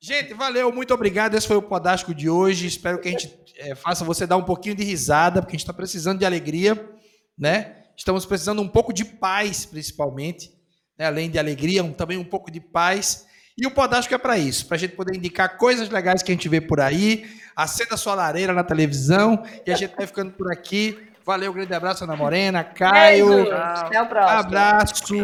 Gente, 0.00 0.34
valeu, 0.34 0.72
muito 0.72 0.92
obrigado. 0.92 1.34
Esse 1.36 1.46
foi 1.46 1.56
o 1.56 1.62
Podástico 1.62 2.12
de 2.14 2.28
hoje. 2.28 2.66
Espero 2.66 2.98
que 3.00 3.08
a 3.08 3.10
gente 3.12 3.32
eh, 3.56 3.74
faça 3.76 4.04
você 4.04 4.26
dar 4.26 4.36
um 4.36 4.42
pouquinho 4.42 4.74
de 4.74 4.82
risada, 4.82 5.40
porque 5.40 5.52
a 5.52 5.56
gente 5.56 5.60
está 5.62 5.72
precisando 5.72 6.18
de 6.18 6.26
alegria, 6.26 6.90
né? 7.38 7.76
Estamos 7.96 8.26
precisando 8.26 8.60
um 8.60 8.68
pouco 8.68 8.92
de 8.92 9.04
paz, 9.04 9.64
principalmente, 9.64 10.50
né? 10.98 11.06
além 11.06 11.30
de 11.30 11.38
alegria, 11.38 11.82
um- 11.84 11.92
também 11.92 12.18
um 12.18 12.24
pouco 12.24 12.50
de 12.50 12.60
paz. 12.60 13.24
E 13.56 13.66
o 13.66 13.70
Podástico 13.70 14.14
é 14.14 14.18
para 14.18 14.36
isso, 14.36 14.66
para 14.66 14.76
a 14.76 14.78
gente 14.78 14.96
poder 14.96 15.16
indicar 15.16 15.56
coisas 15.56 15.88
legais 15.88 16.22
que 16.22 16.32
a 16.32 16.34
gente 16.34 16.48
vê 16.48 16.60
por 16.60 16.80
aí. 16.80 17.24
Acenda 17.54 17.96
sua 17.96 18.14
lareira 18.14 18.52
na 18.52 18.64
televisão 18.64 19.44
e 19.64 19.70
a 19.70 19.76
gente 19.76 19.94
vai 19.94 20.06
ficando 20.06 20.32
por 20.32 20.52
aqui. 20.52 20.98
Valeu, 21.24 21.52
grande 21.52 21.72
abraço, 21.72 22.02
Ana 22.02 22.16
Morena, 22.16 22.64
Caio. 22.64 23.50
Até 23.54 24.02
o 24.02 24.06
próximo. 24.06 24.38
Abraço. 24.40 25.14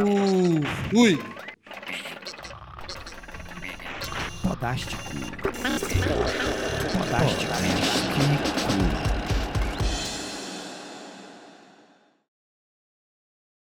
Fui. 0.90 1.20
Podástico. 4.42 5.02
Podástico. 6.96 7.52